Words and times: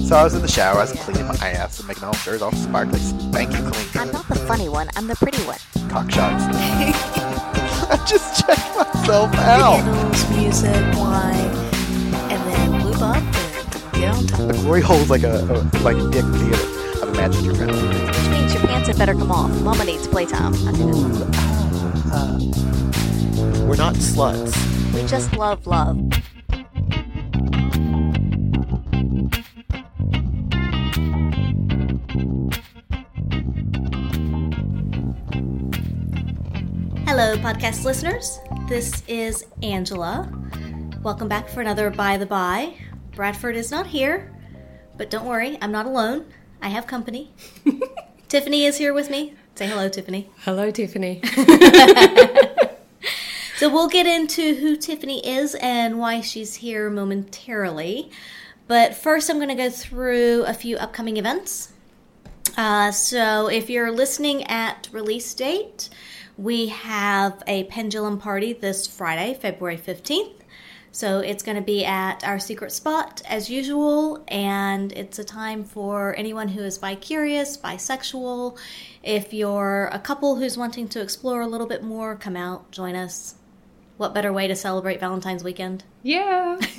So 0.00 0.16
I 0.16 0.24
was 0.24 0.34
in 0.34 0.42
the 0.42 0.48
shower, 0.48 0.78
I 0.78 0.82
was 0.82 0.92
cleaning 0.92 1.26
my 1.26 1.34
ass 1.50 1.78
and 1.78 1.88
making 1.88 2.04
all 2.04 2.12
sure 2.14 2.42
all 2.42 2.52
sparkly, 2.52 2.98
spanky 2.98 3.72
clean. 3.72 4.02
I'm 4.02 4.12
not 4.12 4.28
the 4.28 4.34
funny 4.34 4.68
one, 4.68 4.88
I'm 4.96 5.06
the 5.06 5.16
pretty 5.16 5.42
one. 5.42 5.58
Cock 5.88 6.10
shots. 6.10 6.44
I 7.90 7.96
just 8.06 8.44
checked 8.44 8.76
myself 8.76 9.34
out. 9.34 9.80
Candles, 9.82 10.30
music, 10.30 10.74
wine, 10.96 11.34
and 12.30 12.42
then 12.52 12.84
lube 12.84 13.02
up 13.02 13.16
and 13.16 13.92
get 13.94 14.14
on 14.14 14.26
top. 14.26 14.48
The 14.48 14.54
glory 14.62 14.80
hole's 14.80 15.10
like 15.10 15.22
a, 15.22 15.40
a 15.44 15.78
like 15.80 15.96
a 15.96 16.10
dick 16.10 16.24
theater. 16.24 17.02
I've 17.02 17.08
imagined 17.08 17.46
your 17.46 17.54
friend. 17.54 17.72
Which 17.72 18.28
means 18.30 18.52
your 18.54 18.62
pants 18.62 18.88
had 18.88 18.98
better 18.98 19.14
come 19.14 19.30
off. 19.32 19.50
Mama 19.62 19.84
needs 19.84 20.06
playtime. 20.06 20.54
Uh, 20.54 20.72
uh, 22.12 22.38
we're 23.66 23.76
not 23.76 23.94
sluts. 23.94 24.54
We 24.94 25.06
just 25.06 25.32
love 25.34 25.66
love. 25.66 25.98
Hello, 37.06 37.36
podcast 37.36 37.84
listeners. 37.84 38.38
This 38.68 39.02
is 39.06 39.44
Angela. 39.62 40.32
Welcome 41.02 41.28
back 41.28 41.48
for 41.48 41.60
another 41.60 41.90
By 41.90 42.16
the 42.16 42.26
By. 42.26 42.74
Bradford 43.14 43.56
is 43.56 43.70
not 43.70 43.86
here, 43.86 44.32
but 44.96 45.10
don't 45.10 45.26
worry, 45.26 45.58
I'm 45.62 45.72
not 45.72 45.86
alone. 45.86 46.26
I 46.60 46.68
have 46.68 46.86
company. 46.86 47.32
Tiffany 48.28 48.64
is 48.64 48.78
here 48.78 48.92
with 48.92 49.10
me. 49.10 49.34
Say 49.54 49.66
hello, 49.66 49.88
Tiffany. 49.88 50.30
Hello, 50.44 50.70
Tiffany. 50.70 51.22
So 53.56 53.70
we'll 53.70 53.88
get 53.88 54.06
into 54.06 54.56
who 54.56 54.76
Tiffany 54.76 55.24
is 55.24 55.54
and 55.54 55.98
why 55.98 56.20
she's 56.20 56.56
here 56.56 56.90
momentarily. 56.90 58.10
But 58.66 58.94
first, 58.94 59.30
I'm 59.30 59.36
going 59.36 59.48
to 59.48 59.54
go 59.54 59.70
through 59.70 60.44
a 60.44 60.52
few 60.52 60.76
upcoming 60.76 61.18
events. 61.18 61.72
Uh, 62.56 62.90
so 62.90 63.46
if 63.46 63.70
you're 63.70 63.92
listening 63.92 64.42
at 64.44 64.88
release 64.90 65.32
date, 65.34 65.88
we 66.36 66.68
have 66.68 67.42
a 67.46 67.64
pendulum 67.64 68.18
party 68.18 68.52
this 68.52 68.86
Friday, 68.86 69.34
February 69.34 69.76
15th. 69.76 70.32
So 70.90 71.18
it's 71.18 71.42
going 71.42 71.56
to 71.56 71.62
be 71.62 71.84
at 71.84 72.22
our 72.22 72.38
secret 72.38 72.70
spot 72.70 73.20
as 73.28 73.50
usual, 73.50 74.24
and 74.28 74.92
it's 74.92 75.18
a 75.18 75.24
time 75.24 75.64
for 75.64 76.14
anyone 76.16 76.46
who 76.46 76.62
is 76.62 76.78
bi 76.78 76.94
curious, 76.94 77.56
bisexual. 77.56 78.56
If 79.02 79.34
you're 79.34 79.88
a 79.92 79.98
couple 79.98 80.36
who's 80.36 80.56
wanting 80.56 80.86
to 80.90 81.00
explore 81.00 81.40
a 81.40 81.48
little 81.48 81.66
bit 81.66 81.82
more, 81.82 82.14
come 82.14 82.36
out, 82.36 82.70
join 82.70 82.94
us. 82.94 83.34
What 83.96 84.14
better 84.14 84.32
way 84.32 84.46
to 84.46 84.54
celebrate 84.54 85.00
Valentine's 85.00 85.42
weekend? 85.42 85.82
Yeah. 86.02 86.60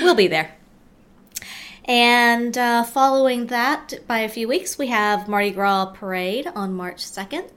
We'll 0.00 0.14
be 0.14 0.28
there. 0.28 0.54
And 1.84 2.56
uh, 2.56 2.84
following 2.84 3.46
that, 3.46 3.94
by 4.06 4.20
a 4.20 4.28
few 4.28 4.48
weeks, 4.48 4.78
we 4.78 4.88
have 4.88 5.28
Mardi 5.28 5.50
Gras 5.50 5.86
Parade 5.86 6.48
on 6.54 6.74
March 6.74 6.98
2nd. 6.98 7.50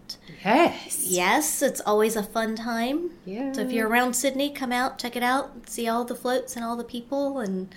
Yes. 0.44 1.05
Yes, 1.07 1.61
it's 1.61 1.81
always 1.81 2.16
a 2.16 2.23
fun 2.23 2.55
time. 2.55 3.11
Yeah. 3.25 3.51
So 3.51 3.61
if 3.61 3.72
you're 3.72 3.88
around 3.88 4.16
Sydney, 4.16 4.51
come 4.51 4.72
out, 4.72 4.97
check 4.97 5.16
it 5.16 5.23
out, 5.23 5.69
see 5.69 5.88
all 5.88 6.05
the 6.05 6.16
floats 6.16 6.55
and 6.55 6.63
all 6.63 6.77
the 6.77 6.83
people 6.83 7.39
and 7.39 7.73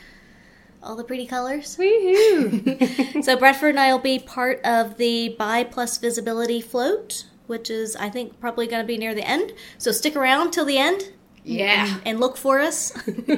all 0.83 0.97
the 0.97 1.05
pretty 1.05 1.27
colors. 1.27 1.77
Woohoo. 1.77 3.23
so 3.25 3.37
Bradford 3.37 3.71
and 3.71 3.81
I 3.81 3.93
will 3.93 4.01
be 4.01 4.19
part 4.19 4.61
of 4.65 4.97
the 4.97 5.35
Bi 5.39 5.65
Plus 5.65 5.99
Visibility 5.99 6.61
float, 6.61 7.27
which 7.47 7.71
is 7.71 7.97
I 7.97 8.11
think 8.11 8.41
probably 8.41 8.67
going 8.67 8.83
to 8.83 8.87
be 8.87 8.99
near 8.99 9.15
the 9.15 9.27
end. 9.27 9.53
So 9.79 9.93
stick 9.93 10.17
around 10.17 10.53
till 10.53 10.65
the 10.65 10.79
end 10.79 11.13
yeah. 11.45 11.99
and 12.05 12.21
look 12.21 12.37
for 12.37 12.61
us. 12.61 12.93
it's 13.07 13.31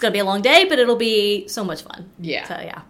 to 0.00 0.10
be 0.10 0.18
a 0.18 0.24
long 0.24 0.42
day, 0.42 0.66
but 0.68 0.78
it'll 0.78 0.96
be 0.96 1.48
so 1.48 1.64
much 1.64 1.82
fun. 1.82 2.10
Yeah. 2.18 2.46
So 2.46 2.54
yeah. 2.54 2.82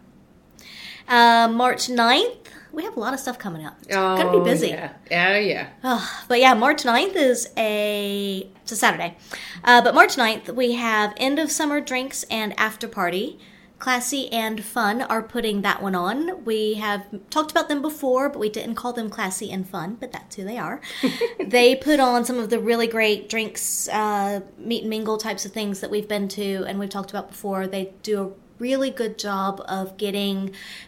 Uh, 1.08 1.48
March 1.48 1.88
9th, 1.88 2.41
we 2.72 2.84
have 2.84 2.96
a 2.96 3.00
lot 3.00 3.14
of 3.14 3.20
stuff 3.20 3.38
coming 3.38 3.64
up. 3.66 3.76
It's 3.82 3.94
Oh, 3.96 4.16
to 4.16 4.38
be 4.38 4.44
busy. 4.44 4.68
Yeah. 4.68 4.92
Oh, 5.10 5.38
yeah. 5.38 5.68
Oh, 5.84 6.22
but 6.28 6.40
yeah, 6.40 6.54
March 6.54 6.82
9th 6.82 7.16
is 7.16 7.50
a 7.56 8.48
it's 8.62 8.72
a 8.72 8.76
Saturday. 8.76 9.16
Uh, 9.64 9.82
but 9.82 9.94
March 9.94 10.16
9th, 10.16 10.54
we 10.54 10.72
have 10.72 11.12
end 11.16 11.38
of 11.38 11.50
summer 11.50 11.80
drinks 11.80 12.24
and 12.24 12.58
after 12.58 12.88
party. 12.88 13.38
Classy 13.78 14.32
and 14.32 14.62
Fun 14.64 15.02
are 15.02 15.24
putting 15.24 15.62
that 15.62 15.82
one 15.82 15.96
on. 15.96 16.44
We 16.44 16.74
have 16.74 17.04
talked 17.30 17.50
about 17.50 17.68
them 17.68 17.82
before, 17.82 18.28
but 18.28 18.38
we 18.38 18.48
didn't 18.48 18.76
call 18.76 18.92
them 18.92 19.10
Classy 19.10 19.50
and 19.50 19.68
Fun, 19.68 19.96
but 19.98 20.12
that's 20.12 20.36
who 20.36 20.44
they 20.44 20.56
are. 20.56 20.80
they 21.44 21.74
put 21.74 21.98
on 21.98 22.24
some 22.24 22.38
of 22.38 22.48
the 22.48 22.60
really 22.60 22.86
great 22.86 23.28
drinks, 23.28 23.88
uh, 23.88 24.42
meet 24.56 24.82
and 24.82 24.90
mingle 24.90 25.18
types 25.18 25.44
of 25.44 25.50
things 25.50 25.80
that 25.80 25.90
we've 25.90 26.06
been 26.06 26.28
to 26.28 26.64
and 26.68 26.78
we've 26.78 26.90
talked 26.90 27.10
about 27.10 27.26
before. 27.26 27.66
They 27.66 27.92
do 28.04 28.22
a 28.22 28.30
really 28.66 28.90
good 28.90 29.14
job 29.18 29.52
of 29.78 29.84
getting 30.04 30.36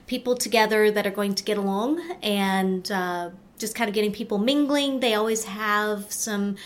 people 0.07 0.35
together 0.47 0.81
that 0.97 1.05
are 1.09 1.17
going 1.21 1.35
to 1.35 1.45
get 1.51 1.59
along 1.59 1.91
and 2.23 2.83
uh, 2.93 3.31
just 3.59 3.75
kind 3.75 3.89
of 3.89 3.95
getting 3.95 4.13
people 4.13 4.39
mingling. 4.39 5.01
They 5.01 5.15
always 5.15 5.45
have 5.45 6.11
some 6.13 6.57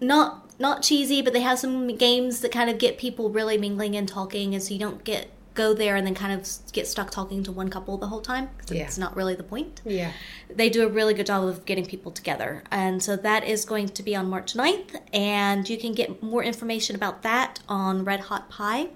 not 0.00 0.44
not 0.60 0.82
cheesy, 0.82 1.22
but 1.22 1.32
they 1.32 1.40
have 1.40 1.58
some 1.58 1.96
games 1.96 2.40
that 2.40 2.50
kind 2.52 2.68
of 2.68 2.78
get 2.78 2.98
people 2.98 3.30
really 3.30 3.56
mingling 3.58 3.94
and 3.96 4.08
talking, 4.08 4.54
and 4.54 4.62
so 4.62 4.74
you 4.74 4.80
don't 4.80 5.04
get 5.04 5.30
go 5.54 5.74
there 5.74 5.96
and 5.96 6.06
then 6.06 6.14
kind 6.14 6.32
of 6.32 6.46
get 6.72 6.86
stuck 6.86 7.10
talking 7.10 7.42
to 7.42 7.50
one 7.50 7.68
couple 7.68 7.96
the 7.98 8.06
whole 8.06 8.20
time. 8.20 8.48
'cause 8.58 8.70
Yeah. 8.76 8.84
It's 8.84 8.96
not 8.98 9.16
really 9.16 9.34
the 9.34 9.42
point. 9.42 9.80
Yeah. 9.84 10.12
They 10.48 10.68
do 10.70 10.84
a 10.86 10.88
really 10.88 11.14
good 11.14 11.26
job 11.26 11.42
of 11.44 11.64
getting 11.64 11.84
people 11.84 12.12
together. 12.12 12.62
And 12.70 13.02
so 13.02 13.16
that 13.16 13.42
is 13.44 13.64
going 13.64 13.88
to 13.88 14.02
be 14.04 14.14
on 14.14 14.30
March 14.30 14.54
9th. 14.54 14.92
And 15.12 15.68
you 15.68 15.76
can 15.76 15.94
get 15.94 16.22
more 16.22 16.44
information 16.44 16.94
about 16.94 17.22
that 17.22 17.58
on 17.68 18.04
Red 18.04 18.20
Hot 18.30 18.48
Pie 18.48 18.90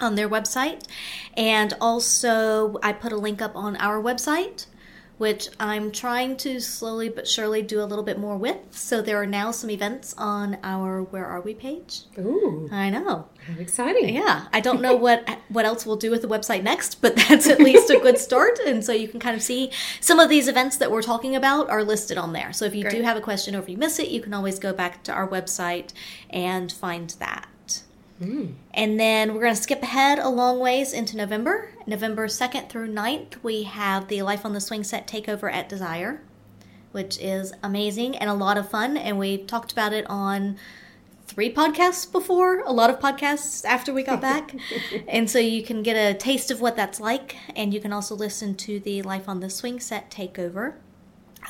on 0.00 0.14
their 0.14 0.28
website. 0.28 0.84
And 1.36 1.74
also, 1.80 2.78
I 2.82 2.92
put 2.92 3.12
a 3.12 3.16
link 3.16 3.40
up 3.42 3.56
on 3.56 3.76
our 3.76 4.02
website, 4.02 4.66
which 5.18 5.48
I'm 5.58 5.92
trying 5.92 6.36
to 6.38 6.60
slowly 6.60 7.08
but 7.08 7.26
surely 7.26 7.62
do 7.62 7.80
a 7.82 7.86
little 7.86 8.04
bit 8.04 8.18
more 8.18 8.36
with. 8.36 8.58
So 8.70 9.00
there 9.00 9.20
are 9.20 9.26
now 9.26 9.50
some 9.50 9.70
events 9.70 10.14
on 10.18 10.58
our 10.62 11.02
Where 11.02 11.24
Are 11.24 11.40
We 11.40 11.54
page. 11.54 12.02
Ooh. 12.18 12.68
I 12.70 12.90
know. 12.90 13.28
How 13.46 13.58
exciting. 13.58 14.14
Yeah, 14.14 14.46
I 14.52 14.60
don't 14.60 14.82
know 14.82 14.94
what 14.94 15.26
what 15.48 15.64
else 15.64 15.86
we'll 15.86 15.96
do 15.96 16.10
with 16.10 16.22
the 16.22 16.28
website 16.28 16.62
next, 16.62 17.00
but 17.00 17.16
that's 17.16 17.46
at 17.46 17.60
least 17.60 17.88
a 17.90 17.98
good 17.98 18.18
start. 18.18 18.58
And 18.66 18.84
so 18.84 18.92
you 18.92 19.08
can 19.08 19.20
kind 19.20 19.36
of 19.36 19.42
see 19.42 19.70
some 20.00 20.18
of 20.18 20.28
these 20.28 20.48
events 20.48 20.76
that 20.78 20.90
we're 20.90 21.02
talking 21.02 21.34
about 21.34 21.70
are 21.70 21.82
listed 21.82 22.18
on 22.18 22.32
there. 22.32 22.52
So 22.52 22.64
if 22.66 22.74
you 22.74 22.88
do 22.88 23.02
have 23.02 23.16
a 23.16 23.22
question 23.22 23.56
or 23.56 23.60
if 23.60 23.68
you 23.68 23.78
miss 23.78 23.98
it, 23.98 24.08
you 24.08 24.20
can 24.20 24.34
always 24.34 24.58
go 24.58 24.72
back 24.72 25.02
to 25.04 25.12
our 25.12 25.26
website 25.26 25.92
and 26.28 26.70
find 26.70 27.10
that. 27.20 27.48
And 28.74 28.98
then 28.98 29.34
we're 29.34 29.42
going 29.42 29.54
to 29.54 29.62
skip 29.62 29.82
ahead 29.82 30.18
a 30.18 30.28
long 30.28 30.58
ways 30.58 30.92
into 30.92 31.16
November. 31.16 31.70
November 31.86 32.26
2nd 32.26 32.68
through 32.68 32.92
9th, 32.92 33.42
we 33.42 33.64
have 33.64 34.08
the 34.08 34.22
Life 34.22 34.44
on 34.44 34.52
the 34.52 34.60
Swing 34.60 34.84
Set 34.84 35.06
Takeover 35.06 35.52
at 35.52 35.68
Desire, 35.68 36.22
which 36.92 37.18
is 37.20 37.52
amazing 37.62 38.16
and 38.16 38.30
a 38.30 38.34
lot 38.34 38.56
of 38.56 38.70
fun. 38.70 38.96
And 38.96 39.18
we 39.18 39.38
talked 39.38 39.72
about 39.72 39.92
it 39.92 40.06
on 40.08 40.56
three 41.26 41.52
podcasts 41.52 42.10
before, 42.10 42.60
a 42.60 42.72
lot 42.72 42.88
of 42.88 43.00
podcasts 43.00 43.64
after 43.64 43.92
we 43.92 44.02
got 44.02 44.20
back. 44.20 44.54
and 45.08 45.28
so 45.28 45.38
you 45.38 45.62
can 45.62 45.82
get 45.82 45.94
a 45.94 46.16
taste 46.16 46.50
of 46.50 46.60
what 46.60 46.76
that's 46.76 47.00
like. 47.00 47.36
And 47.54 47.74
you 47.74 47.80
can 47.80 47.92
also 47.92 48.14
listen 48.14 48.54
to 48.56 48.80
the 48.80 49.02
Life 49.02 49.28
on 49.28 49.40
the 49.40 49.50
Swing 49.50 49.80
Set 49.80 50.10
Takeover 50.10 50.74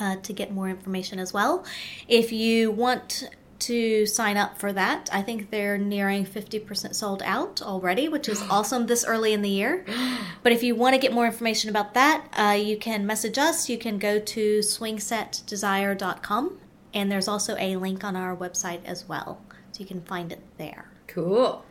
uh, 0.00 0.16
to 0.16 0.32
get 0.32 0.52
more 0.52 0.68
information 0.68 1.18
as 1.18 1.32
well. 1.32 1.64
If 2.08 2.32
you 2.32 2.70
want 2.70 3.28
to 3.60 4.06
sign 4.06 4.36
up 4.36 4.58
for 4.58 4.72
that, 4.72 5.08
I 5.12 5.22
think 5.22 5.50
they're 5.50 5.78
nearing 5.78 6.24
50% 6.26 6.94
sold 6.94 7.22
out 7.24 7.62
already, 7.62 8.08
which 8.08 8.28
is 8.28 8.42
awesome 8.50 8.86
this 8.86 9.04
early 9.04 9.32
in 9.32 9.42
the 9.42 9.50
year. 9.50 9.84
But 10.42 10.52
if 10.52 10.62
you 10.62 10.76
want 10.76 10.94
to 10.94 11.00
get 11.00 11.12
more 11.12 11.26
information 11.26 11.70
about 11.70 11.94
that, 11.94 12.28
uh, 12.38 12.52
you 12.52 12.76
can 12.76 13.04
message 13.04 13.36
us. 13.36 13.68
You 13.68 13.78
can 13.78 13.98
go 13.98 14.20
to 14.20 14.58
swingsetdesire.com, 14.60 16.58
and 16.94 17.10
there's 17.10 17.26
also 17.26 17.56
a 17.58 17.74
link 17.76 18.04
on 18.04 18.14
our 18.14 18.36
website 18.36 18.84
as 18.84 19.08
well. 19.08 19.40
So 19.72 19.80
you 19.80 19.86
can 19.86 20.02
find 20.02 20.30
it 20.30 20.40
there. 20.56 20.88
Cool. 21.08 21.64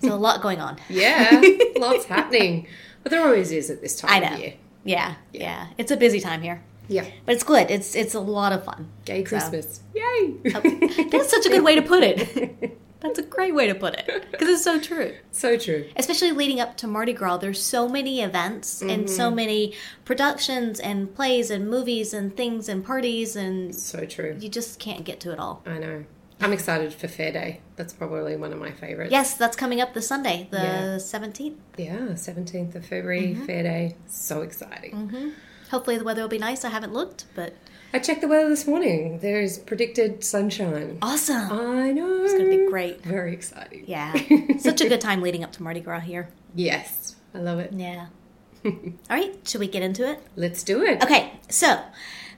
So 0.00 0.14
a 0.14 0.16
lot 0.16 0.42
going 0.42 0.60
on. 0.60 0.78
Yeah. 0.88 1.42
Lots 1.76 2.04
happening. 2.16 2.68
But 3.02 3.10
there 3.10 3.22
always 3.24 3.50
is 3.50 3.68
at 3.68 3.80
this 3.80 3.96
time 3.96 4.10
I 4.10 4.16
of 4.18 4.30
know. 4.30 4.36
year. 4.38 4.54
Yeah, 4.84 5.14
yeah. 5.32 5.68
It's 5.78 5.90
a 5.90 5.96
busy 5.96 6.20
time 6.20 6.42
here. 6.42 6.62
Yeah. 6.88 7.06
But 7.24 7.34
it's 7.34 7.44
good. 7.44 7.70
It's 7.70 7.94
it's 7.94 8.14
a 8.14 8.20
lot 8.20 8.52
of 8.52 8.64
fun. 8.64 8.88
Gay 9.04 9.24
So- 9.24 9.28
Christmas. 9.28 9.80
Yay! 9.94 10.34
That's 11.10 11.30
such 11.30 11.46
a 11.46 11.48
good 11.50 11.62
way 11.64 11.74
to 11.76 11.82
put 11.82 12.02
it. 12.02 12.78
That's 13.00 13.18
a 13.18 13.22
great 13.22 13.52
way 13.52 13.66
to 13.66 13.74
put 13.74 13.94
it 13.94 14.26
because 14.30 14.48
it's 14.48 14.62
so 14.62 14.78
true. 14.80 15.14
so 15.32 15.56
true. 15.56 15.86
Especially 15.96 16.30
leading 16.30 16.60
up 16.60 16.76
to 16.76 16.86
Mardi 16.86 17.12
Gras, 17.12 17.38
there's 17.38 17.60
so 17.60 17.88
many 17.88 18.20
events 18.20 18.80
and 18.80 19.10
so 19.10 19.26
Mm-hmm. 19.26 19.36
many 19.36 19.74
productions 20.04 20.78
and 20.78 21.12
plays 21.12 21.50
and 21.50 21.68
movies 21.68 22.14
and 22.14 22.36
things 22.36 22.68
and 22.68 22.84
parties, 22.84 23.34
and 23.34 23.74
So 23.74 24.04
true. 24.04 24.36
you 24.38 24.48
just 24.48 24.78
can't 24.78 25.04
get 25.04 25.18
to 25.20 25.32
it 25.32 25.40
all. 25.40 25.62
I 25.66 25.78
know. 25.78 26.04
I'm 26.40 26.52
excited 26.52 26.92
for 26.92 27.08
Fair 27.08 27.32
Day. 27.32 27.60
That's 27.76 27.92
probably 27.92 28.36
one 28.36 28.52
of 28.52 28.60
my 28.60 28.70
favorites. 28.70 29.10
Yes, 29.10 29.34
that's 29.34 29.56
coming 29.56 29.80
up 29.80 29.94
this 29.94 30.06
Sunday, 30.06 30.46
the 30.52 30.58
Yeah. 30.58 30.96
17th. 30.98 31.56
Yeah, 31.76 31.98
17th 32.14 32.74
of 32.76 32.86
February, 32.86 33.34
Mm-hmm. 33.34 33.46
Fair 33.46 33.62
Day. 33.64 33.96
So 34.06 34.42
exciting. 34.42 35.32
Hopefully 35.72 35.96
the 35.96 36.04
weather 36.04 36.20
will 36.20 36.28
be 36.28 36.38
nice. 36.38 36.66
I 36.66 36.68
haven't 36.68 36.92
looked, 36.92 37.24
but 37.34 37.54
I 37.94 37.98
checked 37.98 38.20
the 38.20 38.28
weather 38.28 38.50
this 38.50 38.66
morning. 38.66 39.20
There 39.20 39.40
is 39.40 39.58
predicted 39.58 40.22
sunshine. 40.22 40.98
awesome. 41.00 41.50
I 41.50 41.92
know. 41.92 42.24
It's 42.24 42.34
gonna 42.34 42.50
be 42.50 42.68
great. 42.68 43.02
Very 43.02 43.32
exciting. 43.32 43.84
Yeah, 43.86 44.12
such 44.58 44.82
a 44.82 44.88
good 44.88 45.00
time 45.00 45.22
leading 45.22 45.42
up 45.42 45.50
to 45.52 45.62
Mardi 45.62 45.80
Gras 45.80 46.00
here. 46.00 46.28
Yes. 46.54 47.16
I 47.34 47.38
love 47.38 47.58
it. 47.58 47.72
Yeah. 47.72 48.08
all 48.66 48.72
right, 49.08 49.34
should 49.48 49.60
we 49.60 49.66
get 49.66 49.82
into 49.82 50.06
it? 50.06 50.20
Let's 50.36 50.62
do 50.62 50.82
it. 50.82 51.02
Okay, 51.02 51.32
so 51.48 51.80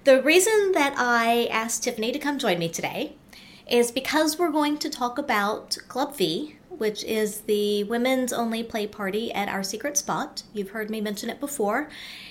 the 0.05 0.23
reason 0.23 0.71
that 0.71 0.95
I 0.97 1.47
asked 1.47 1.83
Tiffany 1.83 2.13
to 2.13 2.21
come 2.21 2.39
join 2.39 2.61
me 2.61 2.69
today 2.69 3.17
is 3.69 3.91
because 3.91 4.39
we're 4.39 4.53
going 4.53 4.79
to 4.79 4.89
talk 4.89 5.19
about 5.19 5.77
Club 5.89 6.17
V, 6.17 6.55
which 6.79 7.05
is 7.05 7.43
the 7.43 7.85
women's 7.85 8.33
only 8.33 8.63
play 8.63 8.87
party 8.87 9.33
at 9.33 9.49
our 9.49 9.63
secret 9.63 9.97
spot. 9.97 10.43
You've 10.53 10.71
heard 10.71 10.91
me 10.91 11.01
mention 11.01 11.31
it 11.31 11.41
before. 11.41 11.89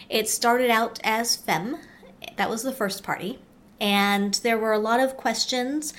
It 0.10 0.30
started 0.30 0.70
out 0.70 1.00
as 1.04 1.36
Femme, 1.36 1.78
that 2.38 2.50
was 2.50 2.64
the 2.64 2.72
first 2.72 3.04
party, 3.04 3.40
and 3.80 4.34
there 4.36 4.58
were 4.58 4.74
a 4.74 4.80
lot 4.80 5.00
of 5.00 5.18
questions 5.18 5.94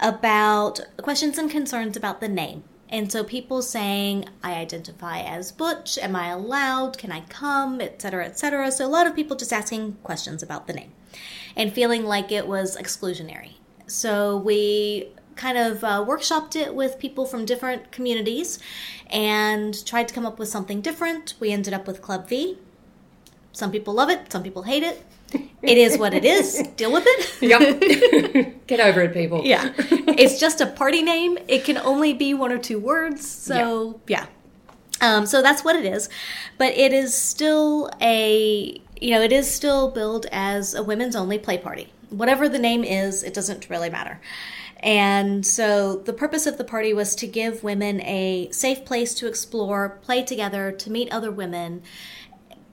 about 0.00 0.80
questions 0.98 1.38
and 1.38 1.50
concerns 1.50 1.96
about 1.96 2.20
the 2.20 2.28
name. 2.28 2.64
And 2.88 3.10
so 3.10 3.24
people 3.24 3.62
saying, 3.62 4.26
I 4.42 4.54
identify 4.54 5.20
as 5.20 5.50
Butch, 5.50 5.98
am 5.98 6.14
I 6.14 6.28
allowed? 6.28 6.98
Can 6.98 7.10
I 7.10 7.22
come? 7.22 7.80
Etc. 7.80 8.24
etc. 8.24 8.70
So 8.70 8.86
a 8.86 8.88
lot 8.88 9.06
of 9.06 9.16
people 9.16 9.36
just 9.36 9.52
asking 9.52 9.96
questions 10.04 10.42
about 10.42 10.66
the 10.66 10.74
name 10.74 10.92
and 11.56 11.72
feeling 11.72 12.04
like 12.04 12.30
it 12.30 12.46
was 12.46 12.76
exclusionary. 12.76 13.54
So 13.86 14.36
we 14.36 15.08
kind 15.36 15.58
of 15.58 15.84
uh, 15.84 16.04
workshopped 16.06 16.56
it 16.56 16.74
with 16.74 16.98
people 16.98 17.26
from 17.26 17.44
different 17.44 17.92
communities 17.92 18.58
and 19.10 19.84
tried 19.86 20.08
to 20.08 20.14
come 20.14 20.26
up 20.26 20.38
with 20.38 20.48
something 20.48 20.80
different. 20.80 21.34
We 21.40 21.52
ended 21.52 21.74
up 21.74 21.86
with 21.86 22.02
Club 22.02 22.28
V. 22.28 22.58
Some 23.52 23.70
people 23.70 23.94
love 23.94 24.10
it, 24.10 24.32
some 24.32 24.42
people 24.42 24.62
hate 24.62 24.82
it. 24.82 25.04
It 25.62 25.78
is 25.78 25.96
what 25.96 26.12
it 26.12 26.26
is. 26.26 26.62
Deal 26.76 26.92
with 26.92 27.04
it. 27.06 27.40
Yep. 27.40 28.56
Get 28.66 28.80
over 28.80 29.00
it, 29.00 29.14
people. 29.14 29.40
Yeah. 29.46 29.72
it's 29.78 30.38
just 30.38 30.60
a 30.60 30.66
party 30.66 31.00
name. 31.00 31.38
It 31.48 31.64
can 31.64 31.78
only 31.78 32.12
be 32.12 32.34
one 32.34 32.52
or 32.52 32.58
two 32.58 32.78
words. 32.78 33.26
So, 33.26 33.98
yeah. 34.06 34.26
Um, 35.00 35.24
so 35.24 35.40
that's 35.40 35.64
what 35.64 35.74
it 35.74 35.86
is. 35.86 36.10
But 36.58 36.74
it 36.76 36.92
is 36.92 37.14
still 37.14 37.90
a, 38.02 38.78
you 39.00 39.10
know, 39.12 39.22
it 39.22 39.32
is 39.32 39.50
still 39.50 39.90
billed 39.90 40.26
as 40.32 40.74
a 40.74 40.82
women's 40.82 41.16
only 41.16 41.38
play 41.38 41.56
party. 41.56 41.90
Whatever 42.10 42.46
the 42.48 42.58
name 42.58 42.84
is, 42.84 43.22
it 43.22 43.34
doesn't 43.34 43.70
really 43.70 43.88
matter. 43.90 44.20
And 44.84 45.46
so 45.46 45.96
the 45.96 46.12
purpose 46.12 46.46
of 46.46 46.58
the 46.58 46.64
party 46.64 46.92
was 46.92 47.16
to 47.16 47.26
give 47.26 47.64
women 47.64 48.02
a 48.02 48.50
safe 48.52 48.84
place 48.84 49.14
to 49.14 49.26
explore, 49.26 49.98
play 50.02 50.22
together, 50.22 50.70
to 50.72 50.90
meet 50.90 51.10
other 51.10 51.30
women. 51.30 51.82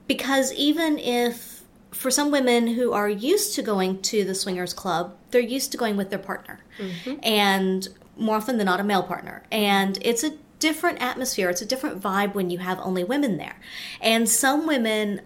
Because 0.06 0.52
even 0.52 0.98
if 0.98 1.62
for 1.90 2.10
some 2.10 2.30
women 2.30 2.66
who 2.66 2.92
are 2.92 3.08
used 3.08 3.54
to 3.54 3.62
going 3.62 4.02
to 4.02 4.24
the 4.24 4.34
swingers 4.34 4.74
club, 4.74 5.16
they're 5.30 5.40
used 5.40 5.72
to 5.72 5.78
going 5.78 5.96
with 5.96 6.10
their 6.10 6.18
partner, 6.18 6.60
mm-hmm. 6.78 7.14
and 7.22 7.88
more 8.18 8.36
often 8.36 8.58
than 8.58 8.66
not, 8.66 8.78
a 8.78 8.84
male 8.84 9.02
partner. 9.02 9.42
And 9.50 9.98
it's 10.02 10.22
a 10.22 10.36
different 10.58 11.00
atmosphere, 11.00 11.48
it's 11.48 11.62
a 11.62 11.66
different 11.66 12.00
vibe 12.00 12.34
when 12.34 12.50
you 12.50 12.58
have 12.58 12.78
only 12.80 13.04
women 13.04 13.38
there. 13.38 13.58
And 14.02 14.28
some 14.28 14.66
women 14.66 15.22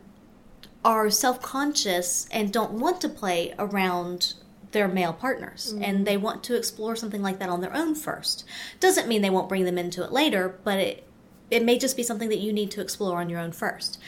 are 0.84 1.10
self 1.10 1.42
conscious 1.42 2.28
and 2.30 2.52
don't 2.52 2.72
want 2.72 3.00
to 3.00 3.08
play 3.08 3.54
around 3.58 4.34
their 4.76 4.86
male 4.86 5.14
partners 5.14 5.72
and 5.72 5.82
mm-hmm. 5.82 6.04
they 6.04 6.18
want 6.18 6.44
to 6.44 6.54
explore 6.54 6.94
something 6.94 7.22
like 7.22 7.38
that 7.38 7.48
on 7.48 7.62
their 7.62 7.74
own 7.74 7.94
first. 7.94 8.44
Doesn't 8.78 9.08
mean 9.08 9.22
they 9.22 9.30
won't 9.30 9.48
bring 9.48 9.64
them 9.64 9.78
into 9.78 10.04
it 10.04 10.12
later, 10.12 10.58
but 10.64 10.78
it 10.78 11.02
it 11.48 11.64
may 11.64 11.78
just 11.78 11.96
be 11.96 12.02
something 12.02 12.28
that 12.28 12.40
you 12.40 12.52
need 12.52 12.72
to 12.72 12.80
explore 12.80 13.20
on 13.20 13.30
your 13.30 13.38
own 13.38 13.52
first. 13.52 13.98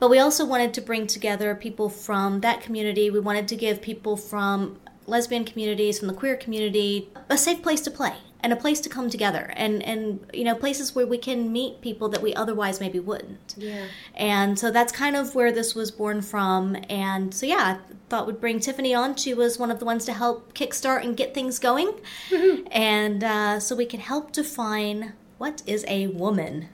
But 0.00 0.10
we 0.10 0.18
also 0.18 0.44
wanted 0.44 0.74
to 0.74 0.80
bring 0.80 1.06
together 1.06 1.54
people 1.54 1.88
from 1.88 2.40
that 2.40 2.60
community. 2.60 3.08
We 3.08 3.20
wanted 3.20 3.46
to 3.48 3.56
give 3.56 3.80
people 3.80 4.16
from 4.16 4.80
lesbian 5.06 5.44
communities, 5.44 6.00
from 6.00 6.08
the 6.08 6.14
queer 6.14 6.36
community, 6.36 7.08
a 7.30 7.38
safe 7.38 7.62
place 7.62 7.80
to 7.82 7.90
play 7.92 8.16
and 8.40 8.52
a 8.52 8.56
place 8.56 8.80
to 8.80 8.88
come 8.88 9.10
together 9.10 9.52
and 9.56 9.82
and 9.82 10.24
you 10.32 10.44
know 10.44 10.54
places 10.54 10.94
where 10.94 11.06
we 11.06 11.18
can 11.18 11.52
meet 11.52 11.80
people 11.80 12.08
that 12.08 12.22
we 12.22 12.34
otherwise 12.34 12.80
maybe 12.80 13.00
wouldn't. 13.00 13.54
Yeah. 13.56 13.86
And 14.14 14.58
so 14.58 14.70
that's 14.70 14.92
kind 14.92 15.16
of 15.16 15.34
where 15.34 15.52
this 15.52 15.74
was 15.74 15.90
born 15.90 16.22
from. 16.22 16.76
And 16.88 17.34
so, 17.34 17.46
yeah, 17.46 17.78
I 17.78 17.94
thought 18.08 18.26
we'd 18.26 18.40
bring 18.40 18.60
Tiffany 18.60 18.94
on. 18.94 19.16
She 19.16 19.34
was 19.34 19.58
one 19.58 19.70
of 19.70 19.78
the 19.78 19.84
ones 19.84 20.04
to 20.06 20.12
help 20.12 20.54
kickstart 20.54 21.04
and 21.04 21.16
get 21.16 21.34
things 21.34 21.58
going. 21.58 21.92
And 22.70 23.24
uh, 23.24 23.60
so 23.60 23.74
we 23.74 23.86
can 23.86 24.00
help 24.00 24.32
define 24.32 25.14
what 25.38 25.62
is 25.66 25.84
a 25.88 26.08
woman 26.08 26.68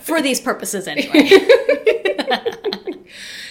for 0.00 0.22
these 0.22 0.40
purposes, 0.40 0.86
anyway. 0.86 1.30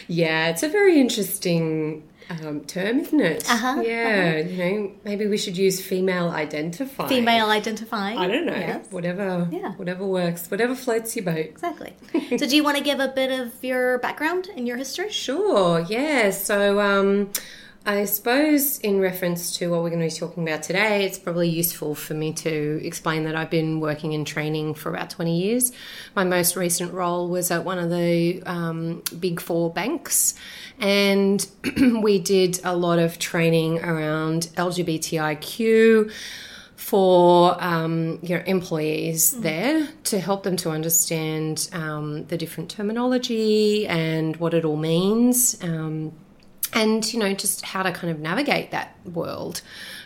Yeah, 0.07 0.49
it's 0.49 0.63
a 0.63 0.69
very 0.69 0.99
interesting 0.99 2.03
um, 2.29 2.61
term, 2.61 2.99
isn't 2.99 3.19
it? 3.19 3.49
Uh-huh, 3.49 3.81
Yeah, 3.85 4.37
you 4.37 4.57
know, 4.57 4.91
maybe 5.03 5.27
we 5.27 5.37
should 5.37 5.57
use 5.57 5.79
female 5.81 6.29
identifying. 6.29 7.09
Female 7.09 7.49
identifying. 7.49 8.17
I 8.17 8.27
don't 8.27 8.45
know. 8.45 8.53
Yes, 8.55 8.87
Whatever. 8.91 9.47
Yeah. 9.51 9.73
Whatever 9.73 10.05
works. 10.05 10.49
Whatever 10.49 10.75
floats 10.75 11.15
your 11.15 11.25
boat. 11.25 11.37
exactly. 11.37 11.93
so, 12.37 12.47
do 12.47 12.55
you 12.55 12.63
want 12.63 12.77
to 12.77 12.83
give 12.83 12.99
a 12.99 13.07
bit 13.09 13.31
of 13.39 13.63
your 13.63 13.99
background 13.99 14.49
and 14.55 14.67
your 14.67 14.77
history? 14.77 15.09
Sure, 15.25 15.79
yeah. 15.89 16.29
So, 16.31 16.79
um, 16.79 17.31
I 17.87 18.05
suppose 18.05 18.79
in 18.79 18.99
reference 18.99 19.55
to 19.57 19.69
what 19.69 19.83
we're 19.83 19.91
going 19.91 20.01
to 20.01 20.13
be 20.13 20.19
talking 20.19 20.41
about 20.41 20.63
today, 20.63 21.05
it's 21.05 21.19
probably 21.19 21.49
useful 21.49 21.93
for 21.93 22.15
me 22.15 22.33
to 22.33 22.83
explain 22.83 23.25
that 23.25 23.35
I've 23.35 23.51
been 23.51 23.79
working 23.79 24.13
in 24.13 24.25
training 24.25 24.73
for 24.73 24.89
about 24.89 25.11
20 25.11 25.39
years. 25.39 25.71
My 26.15 26.23
most 26.23 26.55
recent 26.55 26.93
role 26.93 27.29
was 27.29 27.51
at 27.51 27.63
one 27.63 27.77
of 27.77 27.91
the 27.91 28.41
um, 28.47 29.03
big 29.19 29.39
four 29.39 29.71
banks, 29.71 30.33
and 30.79 31.45
we 32.01 32.17
did 32.17 32.59
a 32.63 32.75
lot 32.75 32.97
of 32.97 33.19
training 33.19 33.83
around 33.83 34.49
LGBTIQ 34.57 36.11
for 36.75 37.63
um, 37.63 38.17
you 38.23 38.35
know 38.35 38.43
employees 38.45 39.39
there 39.41 39.87
to 40.05 40.19
help 40.19 40.41
them 40.41 40.57
to 40.57 40.71
understand 40.71 41.69
um, 41.71 42.25
the 42.25 42.37
different 42.37 42.71
terminology 42.71 43.87
and 43.87 44.37
what 44.37 44.55
it 44.55 44.65
all 44.65 44.75
means, 44.75 45.55
um, 45.63 46.11
and 46.75 47.11
you 47.11 47.19
know 47.19 47.33
just 47.33 47.65
how 47.65 47.81
to 47.81 47.91
kind 47.91 48.11
of 48.11 48.19
navigate 48.19 48.71
that 48.71 48.95
world. 49.05 49.61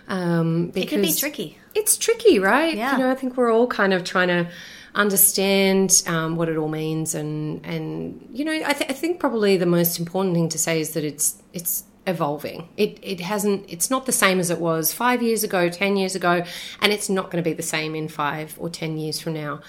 Um, 0.08 0.72
It 0.76 0.88
can 0.88 1.02
be 1.02 1.14
tricky. 1.14 1.58
It's 1.76 1.98
tricky, 1.98 2.40
right? 2.40 2.76
Yeah. 2.76 2.94
You 2.94 3.00
know, 3.00 3.12
I 3.12 3.16
think 3.16 3.38
we're 3.38 3.52
all 3.52 3.68
kind 3.68 3.94
of 3.94 4.04
trying 4.04 4.30
to 4.30 4.50
understand 4.96 6.02
um, 6.08 6.36
what 6.36 6.50
it 6.50 6.58
all 6.58 6.68
means, 6.70 7.14
and 7.16 7.66
and 7.66 8.28
you 8.32 8.46
know, 8.46 8.52
I, 8.54 8.74
th- 8.74 8.90
I 8.90 8.94
think 8.94 9.20
probably 9.20 9.58
the 9.58 9.66
most 9.66 10.00
important 10.00 10.36
thing 10.36 10.50
to 10.50 10.58
say 10.58 10.80
is 10.80 10.92
that 10.92 11.04
it's 11.04 11.42
it's 11.54 11.84
evolving. 12.08 12.68
It 12.78 13.00
it 13.04 13.20
hasn't. 13.20 13.66
It's 13.68 13.90
not 13.90 14.06
the 14.06 14.12
same 14.12 14.40
as 14.40 14.50
it 14.50 14.60
was 14.60 14.94
five 14.94 15.22
years 15.22 15.44
ago, 15.44 15.70
ten 15.70 15.96
years 15.98 16.16
ago, 16.16 16.44
and 16.82 16.92
it's 16.94 17.10
not 17.10 17.26
going 17.26 17.44
to 17.44 17.48
be 17.50 17.54
the 17.54 17.64
same 17.64 17.96
in 17.96 18.08
five 18.08 18.56
or 18.58 18.70
ten 18.70 18.98
years 18.98 19.20
from 19.20 19.34
now. 19.34 19.62